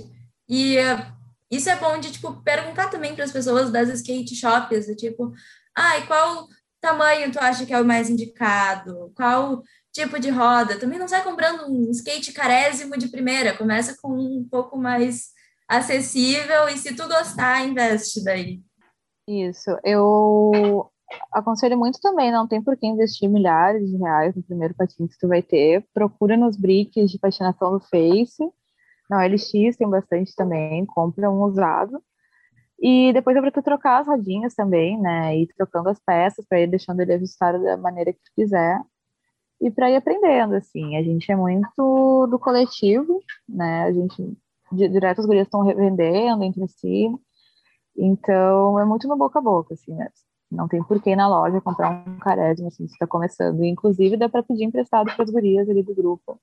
E 0.49 0.79
uh, 0.79 1.20
isso 1.51 1.68
é 1.68 1.77
bom 1.77 1.99
de 1.99 2.12
tipo 2.12 2.42
perguntar 2.42 2.88
também 2.88 3.14
para 3.14 3.25
as 3.25 3.33
pessoas 3.33 3.70
das 3.70 3.88
skate 3.88 4.37
shops, 4.37 4.87
tipo, 4.96 5.33
ai, 5.77 6.01
ah, 6.03 6.07
qual 6.07 6.49
tamanho 6.81 7.33
tu 7.33 7.38
acha 7.38 7.66
que 7.66 7.73
é 7.73 7.81
o 7.81 7.85
mais 7.85 8.09
indicado? 8.09 9.12
Qual 9.16 9.62
tipo 9.92 10.18
de 10.20 10.31
roda? 10.31 10.79
Também 10.79 10.99
não 10.99 11.09
sai 11.09 11.25
comprando 11.25 11.68
um 11.68 11.90
skate 11.90 12.33
carésimo 12.33 12.96
de 12.96 13.09
primeira, 13.09 13.57
começa 13.57 13.96
com 14.01 14.12
um 14.12 14.46
pouco 14.49 14.79
mais 14.79 15.31
acessível 15.71 16.69
e 16.69 16.77
se 16.77 16.97
tu 16.97 17.07
gostar, 17.07 17.65
investe 17.65 18.25
daí. 18.25 18.61
Isso, 19.29 19.71
eu 19.85 20.91
aconselho 21.33 21.79
muito 21.79 22.01
também, 22.01 22.33
não 22.33 22.49
tem 22.49 22.61
por 22.61 22.77
que 22.77 22.89
investir 22.89 23.31
milhares 23.31 23.89
de 23.89 23.97
reais 23.97 24.35
no 24.35 24.43
primeiro 24.43 24.75
patinho 24.75 25.09
que 25.09 25.17
tu 25.17 25.29
vai 25.29 25.41
ter. 25.41 25.87
Procura 25.95 26.37
nos 26.37 26.57
bricks 26.57 27.09
de 27.09 27.19
patinação 27.21 27.71
do 27.71 27.81
Face. 27.87 28.43
Na 29.09 29.25
LX 29.25 29.77
tem 29.77 29.89
bastante 29.89 30.35
também, 30.35 30.85
compra 30.87 31.31
um 31.31 31.43
usado. 31.43 32.03
E 32.83 33.13
depois 33.13 33.37
é 33.37 33.41
para 33.41 33.53
tu 33.53 33.63
trocar 33.63 34.01
as 34.01 34.09
rodinhas 34.09 34.55
também, 34.55 35.01
né? 35.01 35.37
Ir 35.37 35.49
trocando 35.57 35.89
as 35.89 36.01
peças 36.01 36.45
para 36.49 36.61
ir 36.61 36.67
deixando 36.67 37.01
ele 37.01 37.13
ajustado 37.13 37.63
da 37.63 37.77
maneira 37.77 38.13
que 38.13 38.19
tu 38.19 38.33
quiser. 38.35 38.81
E 39.61 39.71
para 39.71 39.91
ir 39.91 39.97
aprendendo, 39.97 40.55
assim. 40.55 40.97
A 40.97 41.03
gente 41.03 41.31
é 41.31 41.37
muito 41.37 42.27
do 42.29 42.39
coletivo, 42.39 43.23
né? 43.49 43.85
A 43.85 43.93
gente 43.93 44.37
direto 44.73 45.21
as 45.21 45.27
gurias 45.27 45.47
estão 45.47 45.63
revendendo 45.63 46.45
entre 46.45 46.67
si. 46.69 47.09
Então, 47.97 48.79
é 48.79 48.85
muito 48.85 49.09
no 49.09 49.17
boca 49.17 49.39
a 49.39 49.43
boca, 49.43 49.75
assim, 49.75 49.95
né? 49.95 50.09
Não 50.51 50.67
tem 50.67 50.83
porquê 50.83 51.11
ir 51.11 51.17
na 51.17 51.29
loja 51.29 51.61
comprar 51.61 51.91
um 51.91 52.19
carésimo, 52.19 52.69
assim, 52.69 52.87
se 52.87 52.95
está 52.95 53.07
começando. 53.07 53.63
E, 53.63 53.69
inclusive, 53.69 54.17
dá 54.17 54.29
para 54.29 54.43
pedir 54.43 54.65
emprestado 54.65 55.15
para 55.15 55.25
as 55.25 55.31
gurias 55.31 55.69
ali 55.69 55.83
do 55.83 55.95
grupo, 55.95 56.41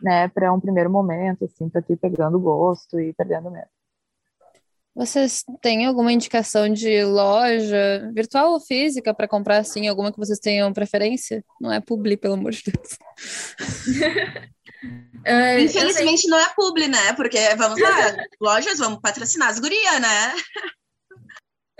né? 0.00 0.28
Para 0.28 0.52
um 0.52 0.60
primeiro 0.60 0.90
momento, 0.90 1.44
assim, 1.44 1.68
para 1.68 1.84
ir 1.88 1.96
pegando 1.96 2.40
gosto 2.40 2.98
e 2.98 3.12
perdendo 3.12 3.50
medo. 3.50 3.68
Vocês 4.94 5.44
têm 5.60 5.86
alguma 5.86 6.12
indicação 6.12 6.72
de 6.72 7.04
loja 7.04 8.10
virtual 8.14 8.52
ou 8.52 8.60
física 8.60 9.12
para 9.12 9.26
comprar, 9.26 9.58
assim, 9.58 9.88
alguma 9.88 10.12
que 10.12 10.18
vocês 10.18 10.38
tenham 10.38 10.72
preferência? 10.72 11.44
Não 11.60 11.72
é 11.72 11.80
publi, 11.80 12.16
pelo 12.16 12.34
amor 12.34 12.52
de 12.52 12.62
Deus. 12.70 12.98
Uh, 15.26 15.58
Infelizmente 15.60 16.28
não 16.28 16.38
é 16.38 16.52
publi, 16.54 16.86
né? 16.86 17.14
Porque 17.14 17.38
vamos 17.56 17.80
lá, 17.80 18.14
lojas, 18.38 18.78
vamos 18.78 19.00
patrocinar 19.00 19.48
as 19.48 19.58
gurias, 19.58 19.98
né? 19.98 20.34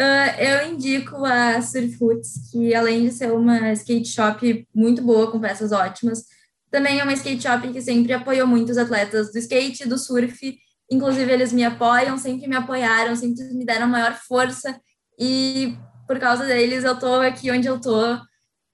Uh, 0.00 0.40
eu 0.40 0.72
indico 0.72 1.24
a 1.24 1.60
Surfoots, 1.60 2.50
que 2.50 2.74
além 2.74 3.04
de 3.04 3.12
ser 3.12 3.30
uma 3.30 3.70
skate 3.72 4.08
shop 4.08 4.66
muito 4.74 5.02
boa, 5.02 5.30
com 5.30 5.38
peças 5.38 5.72
ótimas, 5.72 6.24
também 6.70 6.98
é 6.98 7.04
uma 7.04 7.12
skate 7.12 7.42
shop 7.42 7.70
que 7.72 7.82
sempre 7.82 8.12
apoiou 8.12 8.46
muito 8.46 8.70
os 8.70 8.78
atletas 8.78 9.30
do 9.30 9.38
skate 9.38 9.84
e 9.84 9.86
do 9.86 9.98
surf. 9.98 10.58
Inclusive, 10.90 11.32
eles 11.32 11.52
me 11.52 11.64
apoiam, 11.64 12.16
sempre 12.18 12.46
me 12.46 12.56
apoiaram, 12.56 13.16
sempre 13.16 13.44
me 13.54 13.64
deram 13.64 13.88
maior 13.88 14.14
força. 14.14 14.80
E 15.18 15.76
por 16.06 16.18
causa 16.18 16.46
deles, 16.46 16.84
eu 16.84 16.98
tô 16.98 17.14
aqui 17.14 17.50
onde 17.50 17.66
eu 17.66 17.80
tô 17.80 18.18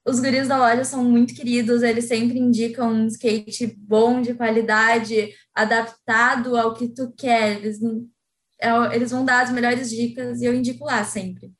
os 0.05 0.19
guris 0.19 0.47
da 0.47 0.57
loja 0.57 0.83
são 0.83 1.03
muito 1.03 1.35
queridos, 1.35 1.83
eles 1.83 2.05
sempre 2.05 2.39
indicam 2.39 2.89
um 2.91 3.07
skate 3.07 3.67
bom, 3.77 4.19
de 4.19 4.33
qualidade, 4.33 5.29
adaptado 5.53 6.57
ao 6.57 6.73
que 6.73 6.89
tu 6.89 7.13
quer. 7.15 7.57
Eles, 7.57 7.79
é, 8.59 8.95
eles 8.95 9.11
vão 9.11 9.23
dar 9.23 9.43
as 9.43 9.51
melhores 9.51 9.89
dicas 9.89 10.41
e 10.41 10.45
eu 10.45 10.55
indico 10.55 10.85
lá 10.85 11.03
sempre. 11.03 11.51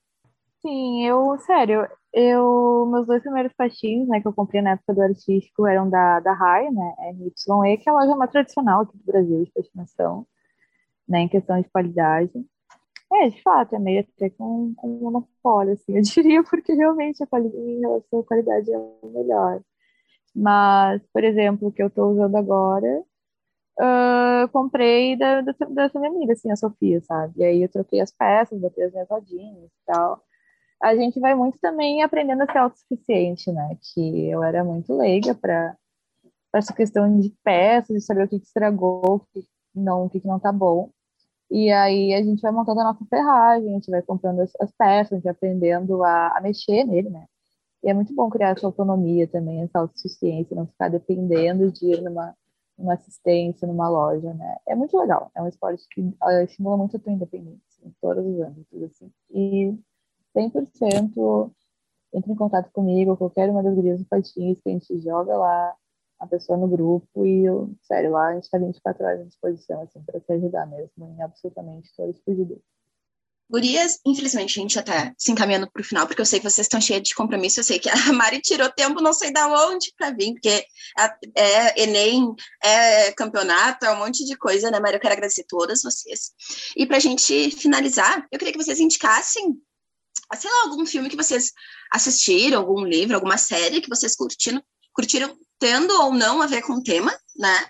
Sim, 0.60 1.06
eu, 1.06 1.38
sério, 1.40 1.88
eu, 2.14 2.88
meus 2.92 3.06
dois 3.06 3.22
primeiros 3.22 3.54
patins, 3.54 4.08
né, 4.08 4.22
que 4.22 4.28
eu 4.28 4.34
comprei 4.34 4.62
na 4.62 4.72
época 4.72 4.94
do 4.94 5.02
artístico 5.02 5.68
eram 5.68 5.90
da, 5.90 6.20
da 6.20 6.34
RAI, 6.34 6.70
né, 6.70 6.94
NYE, 7.14 7.78
que 7.78 7.90
é 7.90 7.92
a 7.92 7.96
loja 7.96 8.16
mais 8.16 8.32
tradicional 8.32 8.82
aqui 8.82 8.98
do 8.98 9.04
Brasil 9.04 9.44
de 9.44 9.52
patinação, 9.52 10.26
né, 11.08 11.22
em 11.22 11.30
questão 11.30 11.62
de 11.62 11.70
qualidade. 11.70 12.32
É, 13.14 13.30
de 13.30 13.42
fato, 13.42 13.76
é 13.76 13.80
meio 13.80 14.02
até 14.02 14.30
com, 14.30 14.74
com 14.76 14.88
monopólio, 14.88 15.74
assim, 15.74 15.96
eu 15.98 16.02
diria, 16.02 16.44
porque 16.44 16.74
realmente 16.74 17.24
a 17.24 17.28
qualidade, 17.28 17.58
em 17.58 17.80
relação 17.82 18.20
à 18.20 18.24
qualidade 18.24 18.72
é 18.74 19.08
melhor. 19.08 19.62
Mas, 20.36 21.02
por 21.14 21.24
exemplo, 21.24 21.68
o 21.68 21.72
que 21.72 21.84
eu 21.84 21.88
estou 21.88 22.12
usando 22.14 22.36
agora, 22.38 23.04
uh, 23.80 24.48
comprei 24.52 25.18
da, 25.18 25.42
da, 25.42 25.54
dessa 25.70 26.00
minha 26.00 26.12
amiga, 26.12 26.34
assim, 26.34 26.52
a 26.52 26.56
Sofia, 26.56 27.02
sabe? 27.02 27.42
E 27.42 27.44
aí 27.44 27.62
eu 27.64 27.70
troquei 27.70 28.00
as 28.02 28.12
peças, 28.12 28.60
botei 28.60 28.86
as 28.86 28.94
minhas 28.94 29.10
rodinhas 29.10 29.66
e 29.66 29.86
tal. 29.86 30.24
A 30.82 30.96
gente 30.96 31.20
vai 31.20 31.36
muito 31.36 31.60
também 31.60 32.02
aprendendo 32.04 32.44
a 32.44 32.52
ser 32.52 32.58
autossuficiente, 32.60 33.52
né? 33.52 33.78
Que 33.94 34.30
eu 34.30 34.44
era 34.44 34.64
muito 34.64 34.96
leiga 34.98 35.36
para 35.36 35.76
essa 36.56 36.74
questão 36.74 37.20
de 37.20 37.30
peças, 37.44 37.96
de 37.96 38.02
saber 38.02 38.26
o 38.26 38.28
que, 38.28 38.40
que 38.40 38.46
estragou, 38.46 39.02
o 39.06 39.20
que 39.20 39.48
não, 39.74 40.06
o 40.06 40.10
que, 40.10 40.20
que 40.20 40.28
não 40.28 40.40
tá 40.40 40.52
bom. 40.52 40.90
E 41.50 41.72
aí 41.72 42.14
a 42.14 42.24
gente 42.24 42.42
vai 42.42 42.52
montando 42.52 42.80
a 42.82 42.86
nossa 42.86 43.06
ferragem, 43.06 43.70
a 43.70 43.74
gente 43.74 43.92
vai 43.92 44.02
comprando 44.02 44.40
as, 44.42 44.52
as 44.60 44.72
peças, 44.72 45.12
a 45.12 45.16
gente 45.16 45.24
vai 45.24 45.34
aprendendo 45.34 46.04
a, 46.04 46.38
a 46.38 46.42
mexer 46.42 46.86
nele, 46.86 47.10
né? 47.10 47.26
E 47.84 47.90
é 47.90 47.94
muito 47.94 48.14
bom 48.14 48.30
criar 48.30 48.52
essa 48.52 48.66
autonomia 48.66 49.28
também, 49.28 49.62
essa 49.62 49.80
autossuficiência, 49.80 50.56
não 50.56 50.68
ficar 50.68 50.90
dependendo 50.90 51.72
de 51.72 51.88
ir 51.88 52.02
numa, 52.02 52.36
numa 52.78 52.94
assistência, 52.94 53.68
numa 53.68 53.90
loja, 53.90 54.34
né? 54.34 54.58
É 54.68 54.76
muito 54.76 54.98
legal, 54.98 55.32
é 55.36 55.42
um 55.42 55.48
esporte 55.48 55.86
que 55.90 56.02
uh, 56.02 56.44
estimula 56.44 56.78
muito 56.78 56.96
a 56.96 57.00
tua 57.00 57.12
independência, 57.12 57.62
em 57.84 57.94
todos 58.02 58.26
os 58.26 58.40
âmbitos, 58.40 58.84
assim. 58.84 59.12
E 59.32 59.78
100% 60.36 61.52
entre 62.14 62.32
em 62.32 62.36
contato 62.36 62.72
comigo, 62.72 63.18
qualquer 63.18 63.50
uma 63.50 63.64
das 63.64 63.74
gurias 63.74 64.00
do 64.00 64.06
Patins, 64.06 64.60
que 64.62 64.70
a 64.70 64.72
gente 64.72 65.00
joga 65.00 65.38
lá, 65.38 65.76
a 66.22 66.28
pessoa 66.28 66.58
no 66.58 66.68
grupo 66.68 67.26
e, 67.26 67.46
eu, 67.46 67.74
sério, 67.82 68.12
lá 68.12 68.28
a 68.28 68.34
gente 68.36 68.44
está 68.44 68.60
24 68.60 69.04
horas 69.04 69.22
à 69.22 69.24
disposição, 69.24 69.82
assim, 69.82 70.02
para 70.04 70.20
te 70.20 70.32
ajudar 70.32 70.68
mesmo 70.68 71.16
em 71.18 71.22
absolutamente 71.22 71.90
todos 71.98 72.16
os 72.16 72.22
pedidos. 72.22 72.60
Gurias, 73.50 74.00
infelizmente 74.06 74.58
a 74.58 74.62
gente 74.62 74.76
já 74.76 74.84
tá 74.84 75.14
se 75.18 75.32
encaminhando 75.32 75.70
para 75.70 75.82
o 75.82 75.84
final, 75.84 76.08
porque 76.08 76.22
eu 76.22 76.26
sei 76.26 76.40
que 76.40 76.50
vocês 76.50 76.66
estão 76.66 76.80
cheias 76.80 77.02
de 77.02 77.16
compromisso. 77.16 77.60
Eu 77.60 77.64
sei 77.66 77.80
que 77.80 77.90
a 77.90 77.96
Mari 78.14 78.40
tirou 78.40 78.72
tempo, 78.72 79.02
não 79.02 79.12
sei 79.12 79.34
da 79.34 79.48
onde 79.68 79.92
para 79.98 80.12
vir, 80.12 80.34
porque 80.34 80.64
é 81.36 81.84
Enem, 81.84 82.34
é 82.64 83.12
campeonato, 83.12 83.86
é 83.86 83.92
um 83.92 83.98
monte 83.98 84.24
de 84.24 84.38
coisa, 84.38 84.70
né, 84.72 84.80
Mari? 84.80 84.96
Eu 84.96 85.02
quero 85.02 85.16
agradecer 85.16 85.44
todas 85.50 85.82
vocês. 85.82 86.32
E 86.78 86.86
para 86.86 86.98
a 86.98 87.02
gente 87.02 87.52
finalizar, 87.52 88.26
eu 88.32 88.38
queria 88.38 88.54
que 88.54 88.64
vocês 88.64 88.80
indicassem, 88.80 89.60
sei 90.36 90.50
lá, 90.50 90.62
algum 90.70 90.86
filme 90.86 91.10
que 91.10 91.18
vocês 91.18 91.52
assistiram, 91.92 92.60
algum 92.60 92.86
livro, 92.86 93.16
alguma 93.16 93.38
série 93.38 93.82
que 93.82 93.90
vocês 93.90 94.16
curtiram, 94.16 94.64
curtiram 94.94 95.36
tendo 95.62 95.94
ou 96.02 96.12
não 96.12 96.42
a 96.42 96.48
ver 96.48 96.64
com 96.64 96.74
o 96.74 96.84
tema, 96.84 97.16
né? 97.38 97.68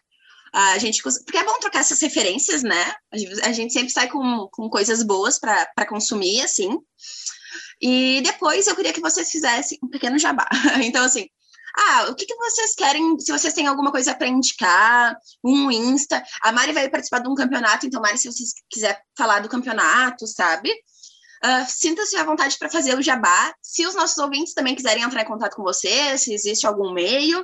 A 0.53 0.77
gente, 0.77 1.03
porque 1.03 1.37
é 1.37 1.43
bom 1.43 1.59
trocar 1.59 1.79
essas 1.79 1.99
referências, 2.01 2.63
né? 2.63 2.93
A 3.43 3.51
gente 3.51 3.73
sempre 3.73 3.91
sai 3.91 4.09
com, 4.09 4.47
com 4.51 4.69
coisas 4.69 5.03
boas 5.03 5.37
para 5.37 5.85
consumir, 5.87 6.41
assim. 6.41 6.77
E 7.81 8.21
depois 8.21 8.67
eu 8.67 8.75
queria 8.75 8.93
que 8.93 9.01
vocês 9.01 9.29
fizessem 9.29 9.77
um 9.83 9.89
pequeno 9.89 10.17
jabá. 10.17 10.47
Então, 10.83 11.03
assim, 11.03 11.27
ah, 11.77 12.07
o 12.09 12.15
que, 12.15 12.25
que 12.25 12.35
vocês 12.35 12.75
querem? 12.75 13.19
Se 13.19 13.31
vocês 13.31 13.53
têm 13.53 13.67
alguma 13.67 13.91
coisa 13.91 14.15
para 14.15 14.27
indicar, 14.27 15.15
um 15.43 15.69
Insta. 15.69 16.23
A 16.41 16.51
Mari 16.51 16.73
vai 16.73 16.89
participar 16.89 17.19
de 17.19 17.29
um 17.29 17.35
campeonato, 17.35 17.85
então, 17.85 18.01
Mari, 18.01 18.17
se 18.17 18.31
vocês 18.31 18.53
quiser 18.69 19.01
falar 19.17 19.39
do 19.39 19.49
campeonato, 19.49 20.25
sabe? 20.27 20.69
Uh, 21.43 21.65
Sinta-se 21.67 22.15
à 22.17 22.23
vontade 22.23 22.57
para 22.57 22.69
fazer 22.69 22.97
o 22.97 23.01
jabá. 23.01 23.53
Se 23.61 23.85
os 23.85 23.95
nossos 23.95 24.17
ouvintes 24.17 24.53
também 24.53 24.75
quiserem 24.75 25.03
entrar 25.03 25.21
em 25.21 25.25
contato 25.25 25.55
com 25.55 25.63
você, 25.63 26.17
se 26.17 26.33
existe 26.33 26.67
algum 26.67 26.93
meio, 26.93 27.43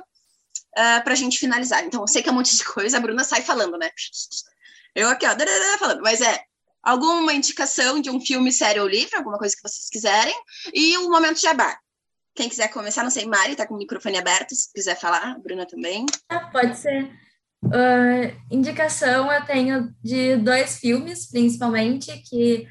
ah, 0.78 1.00
para 1.02 1.12
a 1.12 1.16
gente 1.16 1.40
finalizar. 1.40 1.84
Então, 1.84 2.02
eu 2.02 2.06
sei 2.06 2.22
que 2.22 2.28
é 2.28 2.32
um 2.32 2.36
monte 2.36 2.56
de 2.56 2.64
coisa, 2.64 2.96
a 2.98 3.00
Bruna 3.00 3.24
sai 3.24 3.42
falando, 3.42 3.76
né? 3.76 3.90
Eu 4.94 5.08
aqui, 5.08 5.26
ó, 5.26 5.34
falando, 5.76 6.02
mas 6.02 6.20
é 6.20 6.40
alguma 6.80 7.32
indicação 7.32 8.00
de 8.00 8.10
um 8.10 8.20
filme, 8.20 8.52
série 8.52 8.78
ou 8.78 8.86
livro, 8.86 9.16
alguma 9.16 9.38
coisa 9.38 9.56
que 9.56 9.62
vocês 9.62 9.90
quiserem, 9.90 10.34
e 10.72 10.96
o 10.98 11.10
momento 11.10 11.40
jabá. 11.40 11.76
Quem 12.32 12.48
quiser 12.48 12.68
começar, 12.68 13.02
não 13.02 13.10
sei, 13.10 13.26
Mari, 13.26 13.56
tá 13.56 13.66
com 13.66 13.74
o 13.74 13.78
microfone 13.78 14.16
aberto, 14.16 14.54
se 14.54 14.72
quiser 14.72 14.96
falar, 14.96 15.36
Bruna 15.40 15.66
também. 15.66 16.06
Ah, 16.28 16.46
pode 16.46 16.78
ser. 16.78 17.10
Uh, 17.64 18.32
indicação 18.48 19.32
eu 19.32 19.44
tenho 19.44 19.92
de 20.00 20.36
dois 20.36 20.78
filmes, 20.78 21.28
principalmente, 21.28 22.16
que 22.28 22.68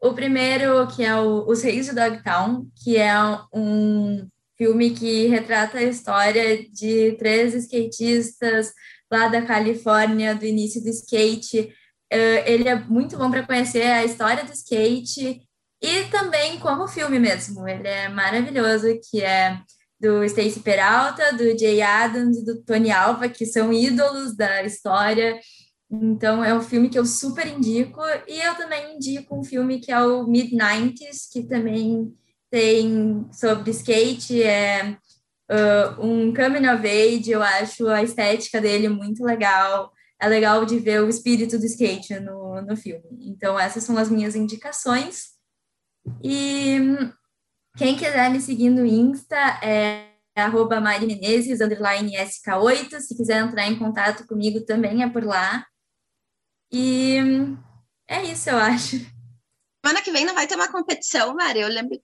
o 0.00 0.14
primeiro, 0.14 0.86
que 0.94 1.04
é 1.04 1.16
o 1.16 1.44
Os 1.48 1.62
Reis 1.62 1.86
de 1.86 1.92
Dogtown, 1.92 2.66
que 2.84 2.96
é 2.96 3.12
um 3.52 4.28
filme 4.62 4.90
que 4.90 5.26
retrata 5.26 5.78
a 5.78 5.82
história 5.82 6.64
de 6.70 7.16
três 7.18 7.52
skatistas 7.52 8.72
lá 9.10 9.26
da 9.26 9.42
Califórnia, 9.42 10.36
do 10.36 10.46
início 10.46 10.80
do 10.80 10.88
skate. 10.88 11.74
Uh, 12.12 12.46
ele 12.46 12.68
é 12.68 12.76
muito 12.76 13.18
bom 13.18 13.28
para 13.28 13.44
conhecer 13.44 13.82
a 13.82 14.04
história 14.04 14.44
do 14.44 14.52
skate 14.52 15.42
e 15.82 16.04
também 16.12 16.60
como 16.60 16.86
filme 16.86 17.18
mesmo. 17.18 17.66
Ele 17.66 17.88
é 17.88 18.08
maravilhoso, 18.08 18.86
que 19.10 19.20
é 19.20 19.58
do 19.98 20.22
Stacy 20.22 20.60
Peralta, 20.60 21.32
do 21.32 21.58
Jay 21.58 21.82
Adams 21.82 22.38
e 22.38 22.44
do 22.44 22.62
Tony 22.62 22.92
Alva, 22.92 23.28
que 23.28 23.44
são 23.44 23.72
ídolos 23.72 24.36
da 24.36 24.62
história. 24.62 25.40
Então, 25.90 26.44
é 26.44 26.54
um 26.54 26.62
filme 26.62 26.88
que 26.88 26.98
eu 26.98 27.04
super 27.04 27.48
indico. 27.48 28.00
E 28.28 28.40
eu 28.40 28.54
também 28.54 28.94
indico 28.94 29.36
um 29.36 29.42
filme 29.42 29.80
que 29.80 29.90
é 29.90 30.00
o 30.00 30.24
Mid-90s, 30.24 31.32
que 31.32 31.42
também 31.42 32.14
tem 32.52 33.26
sobre 33.32 33.70
skate, 33.70 34.42
é 34.42 34.98
uh, 35.50 36.06
um 36.06 36.34
coming 36.34 36.68
of 36.68 36.86
age, 36.86 37.30
eu 37.30 37.42
acho 37.42 37.88
a 37.88 38.02
estética 38.02 38.60
dele 38.60 38.90
muito 38.90 39.24
legal. 39.24 39.90
É 40.20 40.28
legal 40.28 40.66
de 40.66 40.78
ver 40.78 41.02
o 41.02 41.08
espírito 41.08 41.58
do 41.58 41.64
skate 41.64 42.20
no, 42.20 42.60
no 42.60 42.76
filme. 42.76 43.02
Então, 43.22 43.58
essas 43.58 43.82
são 43.82 43.96
as 43.96 44.10
minhas 44.10 44.36
indicações. 44.36 45.30
E 46.22 46.78
quem 47.76 47.96
quiser 47.96 48.30
me 48.30 48.40
seguir 48.40 48.68
no 48.68 48.84
Insta 48.84 49.36
é 49.62 50.10
arroba 50.36 50.78
Mari 50.78 51.06
Menezes, 51.06 51.62
underline 51.62 52.12
SK8. 52.18 53.00
Se 53.00 53.16
quiser 53.16 53.42
entrar 53.42 53.66
em 53.66 53.78
contato 53.78 54.26
comigo 54.26 54.60
também 54.60 55.02
é 55.02 55.08
por 55.08 55.24
lá. 55.24 55.66
E 56.70 57.16
é 58.06 58.22
isso, 58.24 58.50
eu 58.50 58.58
acho. 58.58 58.98
Semana 59.84 60.02
que 60.04 60.12
vem 60.12 60.26
não 60.26 60.34
vai 60.34 60.46
ter 60.46 60.54
uma 60.54 60.70
competição, 60.70 61.34
Mari. 61.34 61.60
Eu 61.60 61.68
lembro 61.68 61.98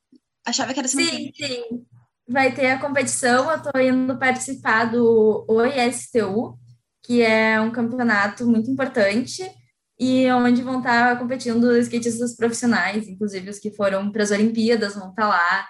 Achava 0.45 0.73
que 0.73 0.81
era 0.81 0.89
semana 0.89 1.11
Sim, 1.11 1.33
sim. 1.35 1.87
Vai 2.29 2.55
ter 2.55 2.71
a 2.71 2.79
competição, 2.79 3.51
eu 3.51 3.57
estou 3.57 3.81
indo 3.81 4.19
participar 4.19 4.85
do 4.85 5.47
OISTU, 5.49 6.59
que 7.03 7.23
é 7.23 7.61
um 7.61 7.71
campeonato 7.71 8.47
muito 8.47 8.71
importante 8.71 9.51
e 9.99 10.31
onde 10.31 10.63
vão 10.63 10.79
estar 10.79 11.19
competindo 11.19 11.77
skatistas 11.79 12.37
profissionais, 12.37 13.09
inclusive 13.09 13.51
os 13.51 13.59
que 13.59 13.75
foram 13.75 14.13
para 14.13 14.23
as 14.23 14.31
Olimpíadas 14.31 14.95
vão 14.95 15.11
estar 15.11 15.27
lá. 15.27 15.69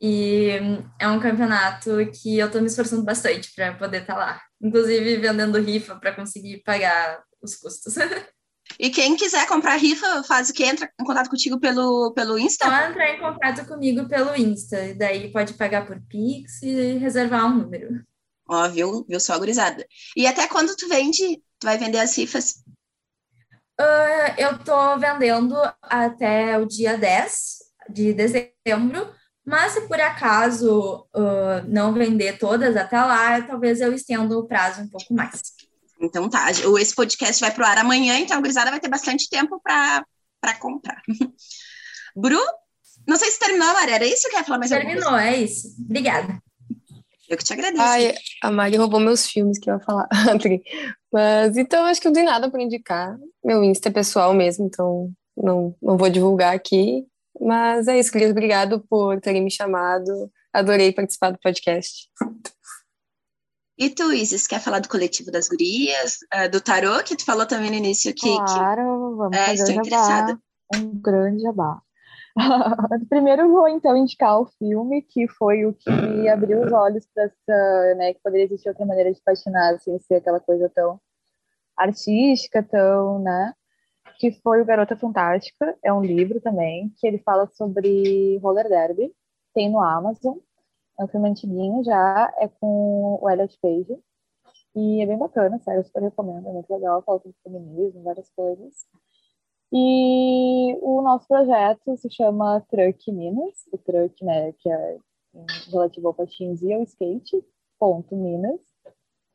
E 0.00 0.50
é 0.98 1.08
um 1.08 1.20
campeonato 1.20 1.90
que 2.14 2.38
eu 2.38 2.46
estou 2.46 2.60
me 2.60 2.68
esforçando 2.68 3.02
bastante 3.04 3.52
para 3.54 3.74
poder 3.74 4.02
estar 4.02 4.16
lá, 4.16 4.40
inclusive 4.62 5.16
vendendo 5.16 5.58
rifa 5.58 5.96
para 5.96 6.14
conseguir 6.14 6.62
pagar 6.62 7.22
os 7.42 7.56
custos. 7.56 7.94
E 8.82 8.88
quem 8.88 9.14
quiser 9.14 9.46
comprar 9.46 9.76
rifa, 9.76 10.22
faz 10.22 10.48
o 10.48 10.54
que? 10.54 10.64
Entra 10.64 10.90
em 10.98 11.04
contato 11.04 11.28
contigo 11.28 11.60
pelo, 11.60 12.14
pelo 12.14 12.38
Insta? 12.38 12.64
Só 12.64 12.88
entrar 12.88 13.10
em 13.10 13.20
contato 13.20 13.66
comigo 13.66 14.08
pelo 14.08 14.34
Insta. 14.34 14.82
E 14.86 14.94
daí 14.94 15.30
pode 15.30 15.52
pagar 15.52 15.86
por 15.86 16.00
Pix 16.08 16.62
e 16.62 16.96
reservar 16.96 17.44
um 17.44 17.58
número. 17.58 18.02
Ó, 18.48 18.66
viu, 18.70 19.04
viu 19.06 19.20
só, 19.20 19.38
gurizada. 19.38 19.86
E 20.16 20.26
até 20.26 20.48
quando 20.48 20.74
tu 20.74 20.88
vende? 20.88 21.42
Tu 21.58 21.64
vai 21.66 21.76
vender 21.76 21.98
as 21.98 22.16
rifas? 22.16 22.64
Uh, 23.78 24.32
eu 24.38 24.58
tô 24.58 24.98
vendendo 24.98 25.54
até 25.82 26.56
o 26.58 26.64
dia 26.64 26.96
10 26.96 27.58
de 27.90 28.14
dezembro. 28.14 29.12
Mas 29.44 29.72
se 29.72 29.82
por 29.82 30.00
acaso 30.00 31.06
uh, 31.14 31.68
não 31.68 31.92
vender 31.92 32.38
todas 32.38 32.74
até 32.78 32.98
lá, 32.98 33.42
talvez 33.42 33.82
eu 33.82 33.92
estenda 33.92 34.38
o 34.38 34.46
prazo 34.46 34.80
um 34.80 34.88
pouco 34.88 35.12
mais. 35.12 35.38
Então 36.00 36.28
tá, 36.30 36.50
esse 36.50 36.94
podcast 36.94 37.40
vai 37.40 37.52
pro 37.52 37.64
ar 37.64 37.78
amanhã, 37.78 38.18
então 38.18 38.38
a 38.38 38.40
gurizada 38.40 38.70
vai 38.70 38.80
ter 38.80 38.88
bastante 38.88 39.28
tempo 39.28 39.60
para 39.62 40.54
comprar. 40.58 41.02
Bru, 42.16 42.40
não 43.06 43.16
sei 43.16 43.30
se 43.30 43.38
terminou, 43.38 43.72
Maria, 43.72 43.96
era 43.96 44.06
isso 44.06 44.28
que 44.28 44.36
ia 44.36 44.44
falar 44.44 44.58
mais 44.58 44.70
Terminou, 44.70 45.16
é 45.16 45.36
isso. 45.36 45.68
Obrigada. 45.84 46.40
Eu 47.28 47.36
que 47.36 47.44
te 47.44 47.52
agradeço. 47.52 47.82
Ai, 47.82 48.12
a 48.42 48.50
Mari 48.50 48.76
roubou 48.76 48.98
meus 48.98 49.24
filmes 49.26 49.56
que 49.58 49.70
eu 49.70 49.74
ia 49.74 49.80
falar. 49.80 50.08
Mas 51.12 51.56
então 51.56 51.84
acho 51.86 52.00
que 52.00 52.08
não 52.08 52.12
tem 52.12 52.24
nada 52.24 52.50
para 52.50 52.62
indicar. 52.62 53.16
Meu 53.44 53.62
Insta 53.62 53.88
é 53.88 53.92
pessoal 53.92 54.34
mesmo, 54.34 54.66
então 54.66 55.12
não, 55.36 55.74
não 55.80 55.96
vou 55.96 56.10
divulgar 56.10 56.54
aqui. 56.54 57.06
Mas 57.40 57.86
é 57.86 57.98
isso, 57.98 58.10
querido. 58.10 58.32
Obrigado 58.32 58.84
por 58.88 59.20
terem 59.20 59.44
me 59.44 59.50
chamado. 59.50 60.30
Adorei 60.52 60.92
participar 60.92 61.30
do 61.30 61.38
podcast. 61.38 62.08
E 63.80 63.88
tu, 63.88 64.12
Isis, 64.12 64.46
quer 64.46 64.60
falar 64.60 64.80
do 64.80 64.90
coletivo 64.90 65.30
das 65.30 65.48
gurias, 65.48 66.18
uh, 66.34 66.50
do 66.50 66.60
tarô, 66.60 67.02
que 67.02 67.16
tu 67.16 67.24
falou 67.24 67.46
também 67.46 67.70
no 67.70 67.76
início 67.76 68.14
que. 68.14 68.36
Claro, 68.36 69.16
vamos 69.16 69.34
é, 69.34 69.46
fazer 69.46 69.80
estou 69.80 69.84
jabá, 69.84 70.38
um 70.76 71.00
grande 71.00 71.42
jabá. 71.42 71.80
Primeiro 73.08 73.50
vou 73.50 73.66
então 73.66 73.96
indicar 73.96 74.38
o 74.38 74.50
filme, 74.58 75.00
que 75.00 75.26
foi 75.28 75.64
o 75.64 75.72
que 75.72 75.90
me 75.90 76.28
abriu 76.28 76.62
os 76.62 76.70
olhos 76.70 77.08
para 77.14 77.24
essa, 77.24 77.94
né, 77.96 78.12
que 78.12 78.20
poderia 78.22 78.44
existir 78.44 78.68
outra 78.68 78.84
maneira 78.84 79.10
de 79.10 79.20
patinar, 79.22 79.80
sem 79.80 79.98
ser 80.00 80.16
aquela 80.16 80.40
coisa 80.40 80.70
tão 80.74 81.00
artística, 81.74 82.62
tão, 82.62 83.18
né, 83.20 83.54
que 84.18 84.30
foi 84.42 84.60
o 84.60 84.64
Garota 84.66 84.94
Fantástica, 84.94 85.74
é 85.82 85.90
um 85.90 86.02
livro 86.02 86.38
também, 86.38 86.92
que 86.98 87.06
ele 87.06 87.18
fala 87.18 87.48
sobre 87.54 88.38
roller 88.42 88.68
derby, 88.68 89.10
tem 89.54 89.70
no 89.70 89.80
Amazon, 89.80 90.36
é 91.00 91.04
um 91.04 91.08
filme 91.08 91.30
antiguinho 91.30 91.82
já, 91.82 92.32
é 92.38 92.46
com 92.46 93.18
o 93.20 93.30
Elliot 93.30 93.58
Page. 93.60 93.98
E 94.74 95.02
é 95.02 95.06
bem 95.06 95.18
bacana, 95.18 95.58
sério, 95.60 95.80
eu 95.80 95.84
super 95.84 96.02
recomendo, 96.02 96.46
é 96.46 96.52
muito 96.52 96.72
legal, 96.72 97.02
fala 97.02 97.18
sobre 97.18 97.36
feminismo, 97.42 98.02
várias 98.02 98.30
coisas. 98.30 98.86
E 99.72 100.76
o 100.82 101.00
nosso 101.00 101.26
projeto 101.26 101.96
se 101.96 102.10
chama 102.10 102.60
Truck 102.68 103.10
Minas, 103.10 103.66
o 103.72 103.78
Truck, 103.78 104.24
né, 104.24 104.52
que 104.52 104.70
é 104.70 104.98
relativo 105.70 106.08
ao 106.08 106.14
patins 106.14 106.60
e 106.62 106.72
ao 106.72 106.82
skate, 106.82 107.42
ponto 107.78 108.14
Minas. 108.14 108.60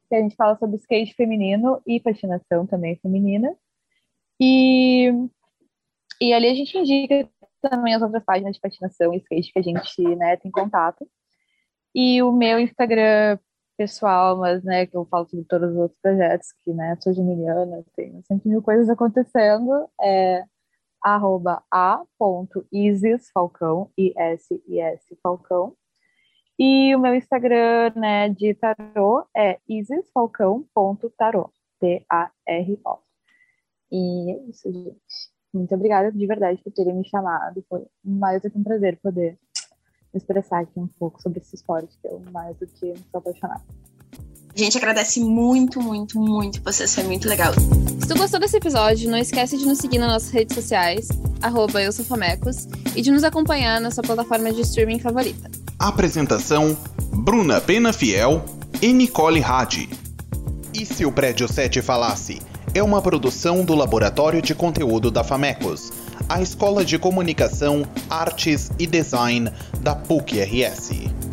que 0.08 0.16
a 0.16 0.22
gente 0.22 0.36
fala 0.36 0.56
sobre 0.58 0.78
skate 0.78 1.16
feminino 1.16 1.82
e 1.86 2.00
patinação 2.00 2.68
também 2.68 2.96
feminina. 2.98 3.56
E, 4.40 5.12
e 6.22 6.32
ali 6.34 6.48
a 6.48 6.54
gente 6.54 6.78
indica 6.78 7.28
também 7.62 7.96
as 7.96 8.02
outras 8.02 8.24
páginas 8.24 8.56
de 8.56 8.62
patinação 8.62 9.14
e 9.14 9.18
skate 9.18 9.52
que 9.52 9.60
a 9.60 9.64
gente 9.64 10.16
né, 10.16 10.38
tem 10.38 10.52
contato. 10.52 11.10
E 11.96 12.22
o 12.22 12.30
meu 12.30 12.60
Instagram 12.60 13.40
pessoal, 13.78 14.38
mas 14.38 14.62
né, 14.66 14.86
que 14.86 14.98
eu 14.98 15.06
falo 15.06 15.26
sobre 15.30 15.46
todos 15.46 15.72
os 15.72 15.78
outros 15.78 15.98
projetos, 16.02 16.52
que 16.62 16.74
né, 16.74 16.98
sou 17.02 17.14
geminiana, 17.14 17.86
tenho 17.96 18.22
sempre 18.28 18.50
mil 18.50 18.62
coisas 18.62 18.90
acontecendo, 18.90 19.90
é 20.02 20.44
arroba 21.02 21.64
a.isisfalcão, 21.72 23.90
I-S-I-S 23.98 25.18
Falcão. 25.24 25.74
E 26.60 26.94
o 26.96 27.00
meu 27.00 27.16
Instagram 27.16 27.94
né, 27.96 28.30
de 28.30 28.54
tarô 28.56 29.26
é 29.36 29.60
isisfalcão.tarô, 29.68 31.52
T-A-R-O. 31.80 33.00
E 33.92 34.32
é 34.32 34.38
isso, 34.50 34.72
gente. 34.72 34.96
Muito 35.54 35.74
obrigada 35.76 36.12
de 36.12 36.28
verdade 36.28 36.62
por 36.62 36.74
terem 36.74 36.96
me 36.96 37.08
chamado. 37.08 37.64
Foi 37.70 37.86
mais 38.04 38.42
do 38.42 38.52
que 38.52 38.58
um 38.58 38.64
prazer 38.64 39.00
poder 39.02 39.38
expressar 40.18 40.62
aqui 40.62 40.80
um 40.80 40.88
pouco 41.00 41.22
sobre 41.22 41.40
esse 41.40 41.56
esporte, 41.56 41.98
que 42.02 42.08
eu 42.08 42.22
mais 42.32 42.56
do 42.58 42.68
que 42.68 42.94
sou 43.12 43.20
apaixonada. 43.20 43.62
A 44.56 44.58
gente 44.58 44.78
agradece 44.78 45.20
muito, 45.20 45.82
muito, 45.82 46.18
muito. 46.18 46.62
Você 46.64 46.88
foi 46.88 47.04
muito 47.04 47.28
legal. 47.28 47.54
Se 48.00 48.08
tu 48.08 48.18
gostou 48.18 48.40
desse 48.40 48.56
episódio, 48.56 49.10
não 49.10 49.18
esquece 49.18 49.58
de 49.58 49.66
nos 49.66 49.80
seguir 49.80 49.98
nas 49.98 50.10
nossas 50.10 50.30
redes 50.30 50.56
sociais, 50.56 51.10
arroba 51.42 51.82
eu 51.82 51.92
sou 51.92 52.06
Famecos, 52.06 52.66
e 52.96 53.02
de 53.02 53.12
nos 53.12 53.26
acompanhar 53.26 53.82
na 53.82 53.92
sua 53.92 54.04
plataforma 54.04 54.54
de 54.54 54.62
streaming 54.62 55.00
favorita. 55.00 55.52
Apresentação: 55.78 56.78
Bruna 57.12 57.60
Pena 57.60 57.92
Fiel 57.92 58.46
e 58.82 58.94
Nicole 58.94 59.44
Hadi. 59.44 59.90
E 60.74 60.86
se 60.86 61.06
o 61.06 61.12
Prédio 61.12 61.52
7 61.52 61.82
falasse? 61.82 62.42
É 62.74 62.82
uma 62.82 63.02
produção 63.02 63.64
do 63.64 63.74
Laboratório 63.74 64.42
de 64.42 64.54
Conteúdo 64.56 65.10
da 65.10 65.24
Famecos, 65.24 65.92
a 66.28 66.42
Escola 66.42 66.84
de 66.84 66.98
Comunicação, 66.98 67.86
Artes 68.10 68.72
e 68.80 68.88
Design 68.88 69.52
da 69.82 69.96
PUC-RS. 69.96 71.25